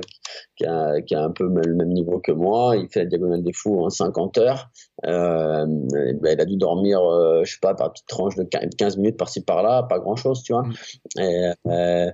qui 0.57 0.67
a, 0.67 1.01
qui 1.01 1.15
a 1.15 1.25
un 1.25 1.31
peu 1.31 1.45
le 1.45 1.75
même 1.75 1.89
niveau 1.89 2.21
que 2.21 2.33
moi. 2.33 2.77
Il 2.77 2.89
fait 2.89 3.01
la 3.01 3.07
diagonale 3.07 3.43
des 3.43 3.53
fous 3.55 3.83
en 3.83 3.89
50 3.89 4.39
heures. 4.39 4.71
Euh, 5.07 5.65
bah, 6.21 6.33
il 6.33 6.41
a 6.41 6.45
dû 6.45 6.57
dormir, 6.57 7.01
euh, 7.01 7.45
je 7.45 7.53
sais 7.53 7.59
pas, 7.61 7.75
par 7.75 7.93
petite 7.93 8.07
tranche 8.07 8.37
de 8.37 8.45
15 8.45 8.99
minutes 8.99 9.17
par-ci 9.17 9.43
par-là, 9.43 9.83
pas 9.85 9.99
grand-chose, 9.99 10.43
tu 10.43 10.53
vois. 10.53 10.62
Mm. 10.62 10.75
Et, 11.21 11.53
euh, 11.67 12.07
et 12.07 12.12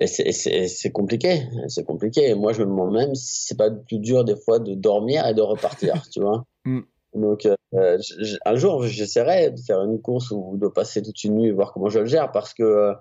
c'est 0.00 0.92
compliqué, 0.92 1.42
c'est 1.68 1.84
compliqué. 1.84 2.34
moi, 2.34 2.52
je 2.52 2.62
me 2.62 2.66
demande 2.66 2.92
même 2.92 3.14
si 3.14 3.46
c'est 3.46 3.56
pas 3.56 3.70
plus 3.70 3.98
dur 3.98 4.24
des 4.24 4.36
fois 4.36 4.58
de 4.58 4.74
dormir 4.74 5.26
et 5.26 5.34
de 5.34 5.42
repartir, 5.42 6.02
tu 6.12 6.20
vois. 6.20 6.44
Mm. 6.64 6.80
Donc, 7.14 7.46
euh, 7.74 7.98
un 8.46 8.56
jour, 8.56 8.84
j'essaierai 8.84 9.50
de 9.50 9.60
faire 9.60 9.82
une 9.82 10.00
course 10.00 10.30
ou 10.30 10.56
de 10.56 10.68
passer 10.68 11.02
toute 11.02 11.22
une 11.24 11.36
nuit 11.36 11.48
et 11.48 11.52
voir 11.52 11.72
comment 11.72 11.90
je 11.90 12.00
le 12.00 12.06
gère 12.06 12.32
parce 12.32 12.54
que 12.54 12.62
euh, 12.62 12.94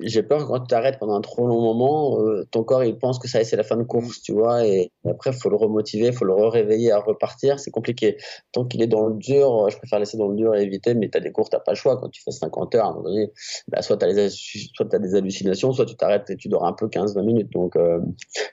j'ai 0.00 0.22
peur 0.22 0.46
quand 0.46 0.60
tu 0.60 0.66
t'arrêtes 0.68 0.98
pendant 0.98 1.14
un 1.14 1.20
trop 1.20 1.46
long 1.46 1.60
moment, 1.60 2.20
euh, 2.20 2.44
ton 2.50 2.64
corps 2.64 2.84
il 2.84 2.98
pense 2.98 3.18
que 3.18 3.28
ça 3.28 3.42
c'est 3.44 3.56
la 3.56 3.62
fin 3.62 3.76
de 3.76 3.82
course, 3.82 4.20
tu 4.22 4.32
vois, 4.32 4.66
et 4.66 4.92
après 5.08 5.32
faut 5.32 5.48
le 5.48 5.56
remotiver, 5.56 6.12
faut 6.12 6.24
le 6.24 6.34
réveiller 6.34 6.92
à 6.92 6.98
repartir, 6.98 7.58
c'est 7.58 7.70
compliqué. 7.70 8.16
Tant 8.52 8.64
qu'il 8.64 8.82
est 8.82 8.86
dans 8.86 9.06
le 9.06 9.14
dur, 9.16 9.68
je 9.70 9.76
préfère 9.78 9.98
laisser 9.98 10.16
dans 10.16 10.28
le 10.28 10.36
dur 10.36 10.54
et 10.54 10.62
éviter, 10.62 10.94
mais 10.94 11.08
t'as 11.08 11.20
des 11.20 11.32
courses, 11.32 11.50
t'as 11.50 11.60
pas 11.60 11.72
le 11.72 11.76
choix. 11.76 11.96
Quand 11.98 12.08
tu 12.08 12.22
fais 12.22 12.30
50 12.30 12.74
heures, 12.74 12.84
à 12.84 12.88
un 12.88 12.92
moment 12.92 13.08
donné, 13.08 13.32
bah, 13.68 13.82
soit 13.82 13.96
t'as 13.96 14.08
as 14.08 14.98
des 14.98 15.14
hallucinations, 15.14 15.72
soit 15.72 15.86
tu 15.86 15.96
t'arrêtes 15.96 16.30
et 16.30 16.36
tu 16.36 16.48
dors 16.48 16.64
un 16.64 16.72
peu 16.72 16.88
15-20 16.88 17.24
minutes. 17.24 17.52
Donc, 17.52 17.76
euh, 17.76 18.00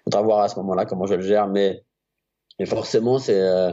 faudra 0.03 0.21
voir 0.21 0.39
à 0.39 0.47
ce 0.47 0.57
moment-là 0.59 0.85
comment 0.85 1.05
je 1.05 1.15
le 1.15 1.21
gère, 1.21 1.47
mais, 1.47 1.83
mais 2.59 2.65
forcément 2.65 3.19
c'est 3.19 3.41
euh, 3.41 3.71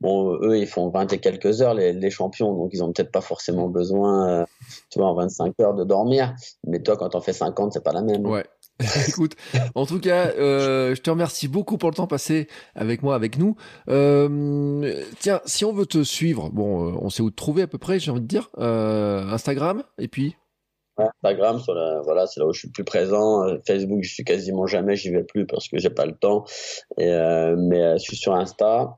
Bon, 0.00 0.38
eux, 0.42 0.58
ils 0.58 0.66
font 0.66 0.88
20 0.90 1.12
et 1.12 1.18
quelques 1.18 1.60
heures, 1.60 1.74
les, 1.74 1.92
les 1.92 2.10
champions, 2.10 2.54
donc 2.54 2.70
ils 2.72 2.84
ont 2.84 2.92
peut-être 2.92 3.10
pas 3.10 3.20
forcément 3.20 3.68
besoin, 3.68 4.28
euh, 4.28 4.44
tu 4.90 5.00
vois, 5.00 5.08
en 5.08 5.14
25 5.14 5.54
heures 5.60 5.74
de 5.74 5.84
dormir. 5.84 6.34
Mais 6.66 6.80
toi, 6.80 6.96
quand 6.96 7.08
t'en 7.08 7.20
fais 7.20 7.32
50, 7.32 7.72
c'est 7.72 7.82
pas 7.82 7.92
la 7.92 8.02
même. 8.02 8.24
Ouais. 8.24 8.44
Écoute, 9.08 9.34
en 9.74 9.86
tout 9.86 9.98
cas, 9.98 10.28
euh, 10.38 10.94
je 10.94 11.00
te 11.00 11.10
remercie 11.10 11.48
beaucoup 11.48 11.78
pour 11.78 11.90
le 11.90 11.96
temps 11.96 12.06
passé 12.06 12.46
avec 12.76 13.02
moi, 13.02 13.16
avec 13.16 13.36
nous. 13.36 13.56
Euh, 13.88 15.02
tiens, 15.18 15.40
si 15.46 15.64
on 15.64 15.72
veut 15.72 15.86
te 15.86 16.04
suivre, 16.04 16.48
bon, 16.50 16.96
on 17.00 17.10
sait 17.10 17.22
où 17.22 17.30
te 17.30 17.34
trouver 17.34 17.62
à 17.62 17.66
peu 17.66 17.78
près, 17.78 17.98
j'ai 17.98 18.12
envie 18.12 18.20
de 18.20 18.26
dire. 18.26 18.50
Instagram, 18.56 19.82
et 19.98 20.06
puis? 20.06 20.36
Instagram, 20.96 21.58
sur 21.58 21.74
la, 21.74 22.00
voilà, 22.02 22.26
c'est 22.28 22.38
là 22.38 22.46
où 22.46 22.52
je 22.52 22.60
suis 22.60 22.70
plus 22.70 22.84
présent. 22.84 23.44
Facebook, 23.66 23.98
je 24.02 24.14
suis 24.14 24.24
quasiment 24.24 24.68
jamais, 24.68 24.94
j'y 24.94 25.10
vais 25.10 25.24
plus 25.24 25.44
parce 25.44 25.68
que 25.68 25.78
j'ai 25.78 25.90
pas 25.90 26.06
le 26.06 26.14
temps. 26.14 26.44
Et, 26.98 27.10
mais 27.56 27.98
je 27.98 28.02
suis 28.02 28.16
sur 28.16 28.36
Insta. 28.36 28.96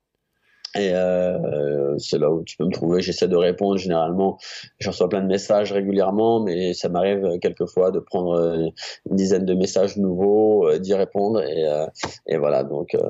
Et 0.76 0.94
euh, 0.94 1.98
c'est 1.98 2.18
là 2.18 2.30
où 2.30 2.44
tu 2.44 2.56
peux 2.56 2.64
me 2.64 2.72
trouver. 2.72 3.02
J'essaie 3.02 3.26
de 3.26 3.36
répondre 3.36 3.76
généralement. 3.76 4.38
Je 4.78 4.88
reçois 4.88 5.08
plein 5.08 5.20
de 5.20 5.26
messages 5.26 5.72
régulièrement, 5.72 6.40
mais 6.40 6.74
ça 6.74 6.88
m'arrive 6.88 7.38
quelquefois 7.40 7.90
de 7.90 7.98
prendre 7.98 8.34
euh, 8.34 8.68
une 9.08 9.16
dizaine 9.16 9.44
de 9.44 9.54
messages 9.54 9.96
nouveaux, 9.96 10.68
euh, 10.68 10.78
d'y 10.78 10.94
répondre. 10.94 11.42
Et, 11.42 11.66
euh, 11.66 11.86
et, 12.26 12.36
voilà, 12.38 12.62
donc 12.62 12.94
euh, 12.94 13.00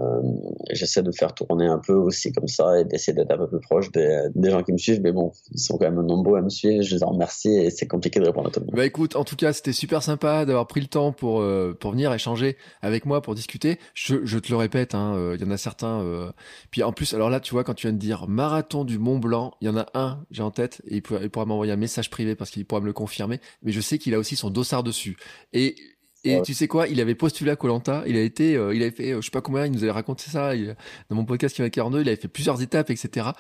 j'essaie 0.70 1.02
de 1.02 1.12
faire 1.12 1.34
tourner 1.34 1.66
un 1.66 1.78
peu 1.78 1.92
aussi 1.92 2.32
comme 2.32 2.48
ça 2.48 2.80
et 2.80 2.84
d'essayer 2.84 3.14
d'être 3.14 3.30
un 3.30 3.38
peu 3.38 3.48
plus 3.48 3.60
proche 3.60 3.90
des, 3.92 4.30
gens 4.44 4.62
qui 4.62 4.72
me 4.72 4.78
suivent. 4.78 5.02
Mais 5.02 5.12
bon, 5.12 5.32
ils 5.52 5.60
sont 5.60 5.76
quand 5.76 5.90
même 5.90 6.00
nombreux 6.00 6.38
à 6.38 6.42
me 6.42 6.48
suivre. 6.48 6.82
Je 6.82 6.94
les 6.94 7.04
en 7.04 7.10
remercie 7.10 7.54
et 7.54 7.70
c'est 7.70 7.86
compliqué 7.86 8.20
de 8.20 8.26
répondre 8.26 8.48
à 8.48 8.50
tout 8.50 8.60
le 8.60 8.66
monde. 8.66 8.74
Bah 8.74 8.86
écoute, 8.86 9.16
en 9.16 9.24
tout 9.24 9.36
cas, 9.36 9.52
c'était 9.52 9.72
super 9.72 10.02
sympa 10.02 10.46
d'avoir 10.46 10.66
pris 10.66 10.80
le 10.80 10.86
temps 10.86 11.12
pour 11.12 11.44
pour 11.78 11.90
venir 11.92 12.12
échanger 12.12 12.56
avec 12.82 13.04
moi, 13.04 13.20
pour 13.20 13.34
discuter. 13.34 13.78
Je, 13.94 14.16
je 14.24 14.38
te 14.38 14.50
le 14.50 14.56
répète, 14.56 14.94
hein, 14.94 15.34
il 15.34 15.40
y 15.40 15.44
en 15.44 15.50
a 15.50 15.56
certains. 15.56 16.32
puis 16.70 16.82
en 16.82 16.92
plus, 16.92 17.14
alors 17.14 17.30
là, 17.30 17.40
tu 17.40 17.49
tu 17.50 17.54
vois, 17.54 17.64
quand 17.64 17.74
tu 17.74 17.88
viens 17.88 17.92
de 17.92 17.98
dire 17.98 18.28
marathon 18.28 18.84
du 18.84 19.00
Mont 19.00 19.18
Blanc, 19.18 19.54
il 19.60 19.64
y 19.64 19.68
en 19.68 19.76
a 19.76 19.86
un, 19.94 20.24
j'ai 20.30 20.44
en 20.44 20.52
tête, 20.52 20.82
et 20.86 20.98
il 20.98 21.02
pourra, 21.02 21.44
m'envoyer 21.46 21.72
un 21.72 21.76
message 21.76 22.08
privé 22.08 22.36
parce 22.36 22.48
qu'il 22.52 22.64
pourra 22.64 22.80
me 22.80 22.86
le 22.86 22.92
confirmer, 22.92 23.40
mais 23.64 23.72
je 23.72 23.80
sais 23.80 23.98
qu'il 23.98 24.14
a 24.14 24.20
aussi 24.20 24.36
son 24.36 24.50
dossard 24.50 24.84
dessus. 24.84 25.16
Et 25.52 25.74
et 26.22 26.42
tu 26.42 26.54
sais 26.54 26.68
quoi, 26.68 26.86
il 26.86 27.00
avait 27.00 27.16
postulé 27.16 27.50
à 27.50 27.56
Colanta, 27.56 28.04
il 28.06 28.16
a 28.16 28.20
été, 28.20 28.54
euh, 28.54 28.72
il 28.72 28.82
avait 28.82 28.92
fait, 28.92 29.10
euh, 29.10 29.20
je 29.20 29.24
sais 29.24 29.30
pas 29.32 29.40
combien, 29.40 29.66
il 29.66 29.72
nous 29.72 29.82
avait 29.82 29.90
raconté 29.90 30.30
ça 30.30 30.52
dans 30.54 31.16
mon 31.16 31.24
podcast 31.24 31.56
qui 31.56 31.62
m'a 31.62 31.70
42, 31.70 32.02
il 32.02 32.08
avait 32.08 32.20
fait 32.20 32.28
plusieurs 32.28 32.62
étapes, 32.62 32.90
etc. 32.90 33.30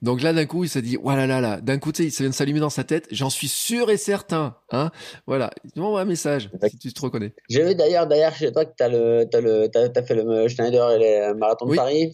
Donc 0.00 0.22
là, 0.22 0.32
d'un 0.32 0.46
coup, 0.46 0.62
il 0.62 0.68
s'est 0.68 0.82
dit, 0.82 0.96
voilà, 1.02 1.26
là, 1.26 1.40
là, 1.40 1.60
d'un 1.60 1.78
coup, 1.78 1.90
tu 1.90 2.04
sais, 2.04 2.08
il 2.08 2.22
vient 2.22 2.28
de 2.28 2.34
s'allumer 2.34 2.60
dans 2.60 2.70
sa 2.70 2.84
tête, 2.84 3.08
j'en 3.10 3.30
suis 3.30 3.48
sûr 3.48 3.90
et 3.90 3.96
certain, 3.96 4.54
hein. 4.70 4.92
Voilà, 5.26 5.50
il 5.74 5.80
m'envoie 5.82 6.02
un 6.02 6.04
message 6.04 6.50
si 6.70 6.78
tu 6.78 6.92
te 6.92 7.00
reconnais. 7.00 7.34
J'ai 7.48 7.64
vu 7.64 7.74
d'ailleurs, 7.74 8.06
d'ailleurs, 8.06 8.34
chez 8.34 8.52
toi 8.52 8.64
que 8.64 8.74
t'as 8.76 8.90
le, 8.90 9.24
t'as 9.28 9.40
le, 9.40 9.66
t'as, 9.66 10.02
fait 10.04 10.14
le 10.14 10.46
Schneider 10.46 10.90
et 10.92 10.98
les 11.00 11.34
marathons 11.34 11.66
de 11.66 11.74
Paris. 11.74 12.12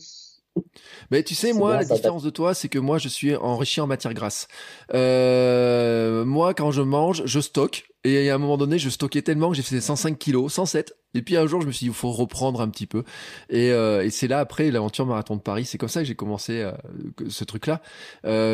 Mais 1.11 1.23
tu 1.23 1.35
sais, 1.35 1.53
moi, 1.53 1.77
la 1.77 1.85
différence 1.85 2.23
de 2.23 2.31
toi, 2.31 2.55
c'est 2.55 2.69
que 2.69 2.79
moi, 2.79 2.99
je 2.99 3.09
suis 3.09 3.35
enrichi 3.37 3.81
en 3.81 3.87
matière 3.87 4.15
grasse. 4.15 4.49
Euh, 4.95 6.25
moi, 6.25 6.55
quand 6.55 6.71
je 6.71 6.83
mange, 6.83 7.23
je 7.25 7.41
stocke. 7.41 7.89
Et 8.05 8.31
à 8.31 8.35
un 8.35 8.39
moment 8.39 8.57
donné, 8.57 8.81
je 8.81 8.89
stockais 8.89 9.23
tellement 9.23 9.51
que 9.51 9.57
j'ai 9.57 9.63
fait 9.63 9.81
105 9.81 10.19
kilos, 10.19 10.53
107. 10.53 10.97
Et 11.15 11.23
puis 11.23 11.37
un 11.37 11.47
jour, 11.47 11.61
je 11.61 11.67
me 11.69 11.73
suis 11.73 11.85
dit, 11.85 11.91
il 11.91 11.95
faut 11.95 12.11
reprendre 12.11 12.61
un 12.61 12.69
petit 12.69 12.87
peu. 12.87 13.05
Et, 13.49 13.71
euh, 13.71 14.05
et 14.05 14.11
c'est 14.11 14.27
là, 14.27 14.41
après 14.41 14.73
l'aventure 14.73 15.07
marathon 15.07 15.37
de 15.37 15.41
Paris, 15.41 15.67
c'est 15.67 15.79
comme 15.79 15.89
ça 15.89 16.01
que 16.01 16.07
j'ai 16.07 16.17
commencé 16.17 16.63
euh, 16.63 16.73
ce 17.29 17.45
truc-là. 17.45 17.81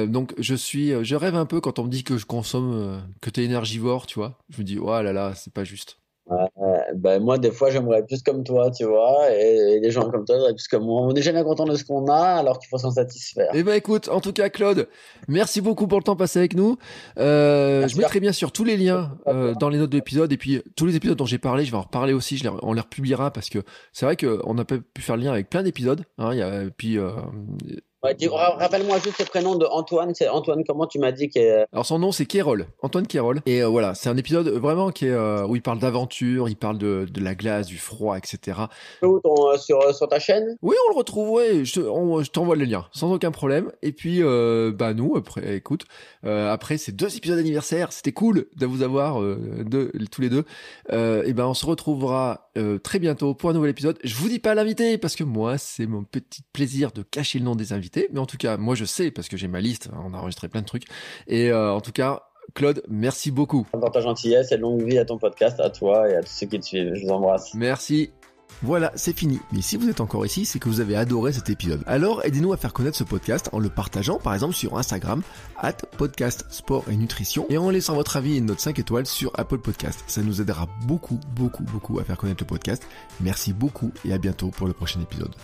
Donc 0.06 0.34
je 0.36 0.54
suis, 0.54 0.92
je 1.02 1.14
rêve 1.14 1.34
un 1.34 1.46
peu 1.46 1.62
quand 1.62 1.78
on 1.78 1.84
me 1.84 1.88
dit 1.90 2.04
que 2.04 2.18
je 2.18 2.26
consomme, 2.26 3.02
que 3.22 3.30
t'es 3.30 3.44
énergivore, 3.44 4.06
tu 4.06 4.18
vois. 4.18 4.38
Je 4.50 4.58
me 4.58 4.64
dis, 4.64 4.78
oh 4.78 4.88
là 4.88 5.12
là, 5.14 5.34
c'est 5.34 5.52
pas 5.52 5.64
juste 5.64 5.98
ben 6.94 7.22
moi, 7.22 7.38
des 7.38 7.50
fois, 7.50 7.70
j'aimerais 7.70 8.04
plus 8.04 8.22
comme 8.22 8.44
toi, 8.44 8.70
tu 8.70 8.84
vois, 8.84 9.30
et, 9.30 9.80
les 9.80 9.90
gens 9.90 10.10
comme 10.10 10.24
toi, 10.24 10.36
j'aimerais 10.36 10.54
plus 10.54 10.68
comme 10.68 10.84
moi. 10.84 11.02
On 11.02 11.12
n'est 11.12 11.22
jamais 11.22 11.42
content 11.42 11.64
de 11.64 11.74
ce 11.74 11.84
qu'on 11.84 12.06
a, 12.08 12.18
alors 12.18 12.58
qu'il 12.58 12.68
faut 12.68 12.78
s'en 12.78 12.90
satisfaire. 12.90 13.50
Eh 13.54 13.62
ben, 13.62 13.74
écoute, 13.74 14.08
en 14.08 14.20
tout 14.20 14.32
cas, 14.32 14.48
Claude, 14.48 14.88
merci 15.26 15.60
beaucoup 15.60 15.86
pour 15.86 15.98
le 15.98 16.04
temps 16.04 16.16
passé 16.16 16.38
avec 16.38 16.54
nous. 16.54 16.76
Euh, 17.18 17.86
je 17.88 17.96
mettrai 17.96 18.20
bien 18.20 18.32
sûr 18.32 18.52
tous 18.52 18.64
les 18.64 18.76
liens 18.76 19.16
euh, 19.26 19.54
dans 19.54 19.68
les 19.68 19.78
notes 19.78 19.90
de 19.90 19.96
l'épisode, 19.96 20.32
et 20.32 20.36
puis 20.36 20.62
tous 20.76 20.86
les 20.86 20.96
épisodes 20.96 21.16
dont 21.16 21.26
j'ai 21.26 21.38
parlé, 21.38 21.64
je 21.64 21.70
vais 21.70 21.78
en 21.78 21.82
reparler 21.82 22.12
aussi. 22.12 22.36
Je 22.36 22.44
les, 22.44 22.50
on 22.62 22.72
les 22.72 22.80
republiera 22.80 23.30
parce 23.32 23.48
que 23.48 23.60
c'est 23.92 24.06
vrai 24.06 24.16
qu'on 24.16 24.54
n'a 24.54 24.64
pas 24.64 24.76
pu 24.78 25.02
faire 25.02 25.16
le 25.16 25.24
lien 25.24 25.32
avec 25.32 25.48
plein 25.48 25.62
d'épisodes. 25.62 26.02
Hein, 26.18 26.34
y 26.34 26.42
a, 26.42 26.64
puis 26.76 26.98
euh, 28.04 28.14
Rappelle-moi 28.30 28.98
juste 28.98 29.18
le 29.18 29.24
prénom 29.24 29.56
de 29.56 29.66
Antoine. 29.66 30.14
C'est 30.14 30.28
Antoine, 30.28 30.62
comment 30.66 30.86
tu 30.86 30.98
m'as 30.98 31.12
dit 31.12 31.28
que... 31.30 31.64
Alors 31.72 31.86
son 31.86 31.98
nom 31.98 32.12
c'est 32.12 32.26
Kérol, 32.26 32.66
Antoine 32.82 33.06
Kérol. 33.06 33.40
Et 33.46 33.62
euh, 33.62 33.68
voilà, 33.68 33.94
c'est 33.94 34.08
un 34.08 34.16
épisode 34.16 34.48
vraiment 34.48 34.90
qui 34.90 35.06
est, 35.06 35.10
euh, 35.10 35.46
où 35.46 35.56
il 35.56 35.62
parle 35.62 35.78
d'aventure, 35.78 36.48
il 36.48 36.56
parle 36.56 36.78
de, 36.78 37.06
de, 37.10 37.20
la 37.20 37.34
glace, 37.34 37.66
du 37.66 37.78
froid, 37.78 38.16
etc. 38.16 38.58
Où 39.02 39.20
ton, 39.20 39.50
euh, 39.50 39.56
sur, 39.56 39.94
sur 39.94 40.08
ta 40.08 40.18
chaîne? 40.18 40.56
Oui, 40.62 40.76
on 40.86 40.92
le 40.92 40.96
retrouve, 40.96 41.30
ouais. 41.30 41.64
Je, 41.64 41.80
je 41.80 42.30
t'envoie 42.30 42.56
le 42.56 42.64
lien, 42.64 42.86
sans 42.92 43.12
aucun 43.12 43.30
problème. 43.30 43.72
Et 43.82 43.92
puis, 43.92 44.20
bah 44.22 44.94
nous, 44.94 45.16
après, 45.16 45.56
écoute, 45.56 45.84
après 46.24 46.78
ces 46.78 46.92
deux 46.92 47.16
épisodes 47.16 47.36
d'anniversaire, 47.36 47.92
c'était 47.92 48.12
cool 48.12 48.46
de 48.56 48.66
vous 48.66 48.82
avoir 48.82 49.20
tous 50.10 50.20
les 50.20 50.28
deux. 50.28 50.44
et 50.90 51.32
ben 51.32 51.46
on 51.46 51.54
se 51.54 51.66
retrouvera 51.66 52.47
très 52.82 52.98
bientôt 52.98 53.34
pour 53.34 53.50
un 53.50 53.52
nouvel 53.52 53.70
épisode. 53.70 53.98
Je 54.04 54.14
vous 54.14 54.28
dis 54.28 54.38
pas 54.38 54.54
l'invité 54.54 54.98
parce 54.98 55.16
que 55.16 55.24
moi, 55.24 55.58
c'est 55.58 55.86
mon 55.86 56.04
petit 56.04 56.42
plaisir 56.52 56.92
de 56.92 57.02
cacher 57.02 57.38
le 57.38 57.44
nom 57.44 57.54
des 57.54 57.72
invités 57.72 58.08
mais 58.12 58.20
en 58.20 58.26
tout 58.26 58.36
cas, 58.36 58.56
moi 58.56 58.74
je 58.74 58.84
sais 58.84 59.10
parce 59.10 59.28
que 59.28 59.36
j'ai 59.36 59.48
ma 59.48 59.60
liste, 59.60 59.88
on 59.92 60.14
a 60.14 60.18
enregistré 60.18 60.48
plein 60.48 60.60
de 60.60 60.66
trucs. 60.66 60.84
Et 61.26 61.50
euh, 61.50 61.72
en 61.72 61.80
tout 61.80 61.92
cas, 61.92 62.22
Claude, 62.54 62.82
merci 62.88 63.30
beaucoup. 63.30 63.66
Pour 63.70 63.90
ta 63.90 64.00
gentillesse 64.00 64.52
et 64.52 64.56
longue 64.56 64.82
vie 64.82 64.98
à 64.98 65.04
ton 65.04 65.18
podcast, 65.18 65.60
à 65.60 65.70
toi 65.70 66.08
et 66.08 66.16
à 66.16 66.22
tous 66.22 66.32
ceux 66.32 66.46
qui 66.46 66.58
te 66.58 66.64
suivent. 66.64 66.94
Je 66.94 67.04
vous 67.04 67.12
embrasse. 67.12 67.54
Merci. 67.54 68.10
Voilà, 68.62 68.90
c'est 68.96 69.16
fini. 69.16 69.38
Mais 69.52 69.62
si 69.62 69.76
vous 69.76 69.88
êtes 69.88 70.00
encore 70.00 70.26
ici, 70.26 70.44
c'est 70.44 70.58
que 70.58 70.68
vous 70.68 70.80
avez 70.80 70.96
adoré 70.96 71.32
cet 71.32 71.48
épisode. 71.48 71.82
Alors 71.86 72.24
aidez-nous 72.24 72.52
à 72.52 72.56
faire 72.56 72.72
connaître 72.72 72.96
ce 72.96 73.04
podcast 73.04 73.48
en 73.52 73.60
le 73.60 73.68
partageant 73.68 74.18
par 74.18 74.34
exemple 74.34 74.54
sur 74.54 74.76
Instagram, 74.76 75.22
at 75.58 75.74
podcast 75.96 76.44
sport 76.50 76.84
et 76.90 76.96
nutrition, 76.96 77.46
et 77.50 77.58
en 77.58 77.70
laissant 77.70 77.94
votre 77.94 78.16
avis 78.16 78.34
et 78.34 78.38
une 78.38 78.46
note 78.46 78.60
5 78.60 78.78
étoiles 78.78 79.06
sur 79.06 79.30
Apple 79.34 79.58
Podcast. 79.58 80.02
Ça 80.06 80.22
nous 80.22 80.40
aidera 80.40 80.66
beaucoup, 80.86 81.20
beaucoup, 81.34 81.62
beaucoup 81.62 81.98
à 81.98 82.04
faire 82.04 82.16
connaître 82.16 82.42
le 82.42 82.48
podcast. 82.48 82.84
Merci 83.20 83.52
beaucoup 83.52 83.92
et 84.04 84.12
à 84.12 84.18
bientôt 84.18 84.48
pour 84.48 84.66
le 84.66 84.72
prochain 84.72 85.00
épisode. 85.00 85.34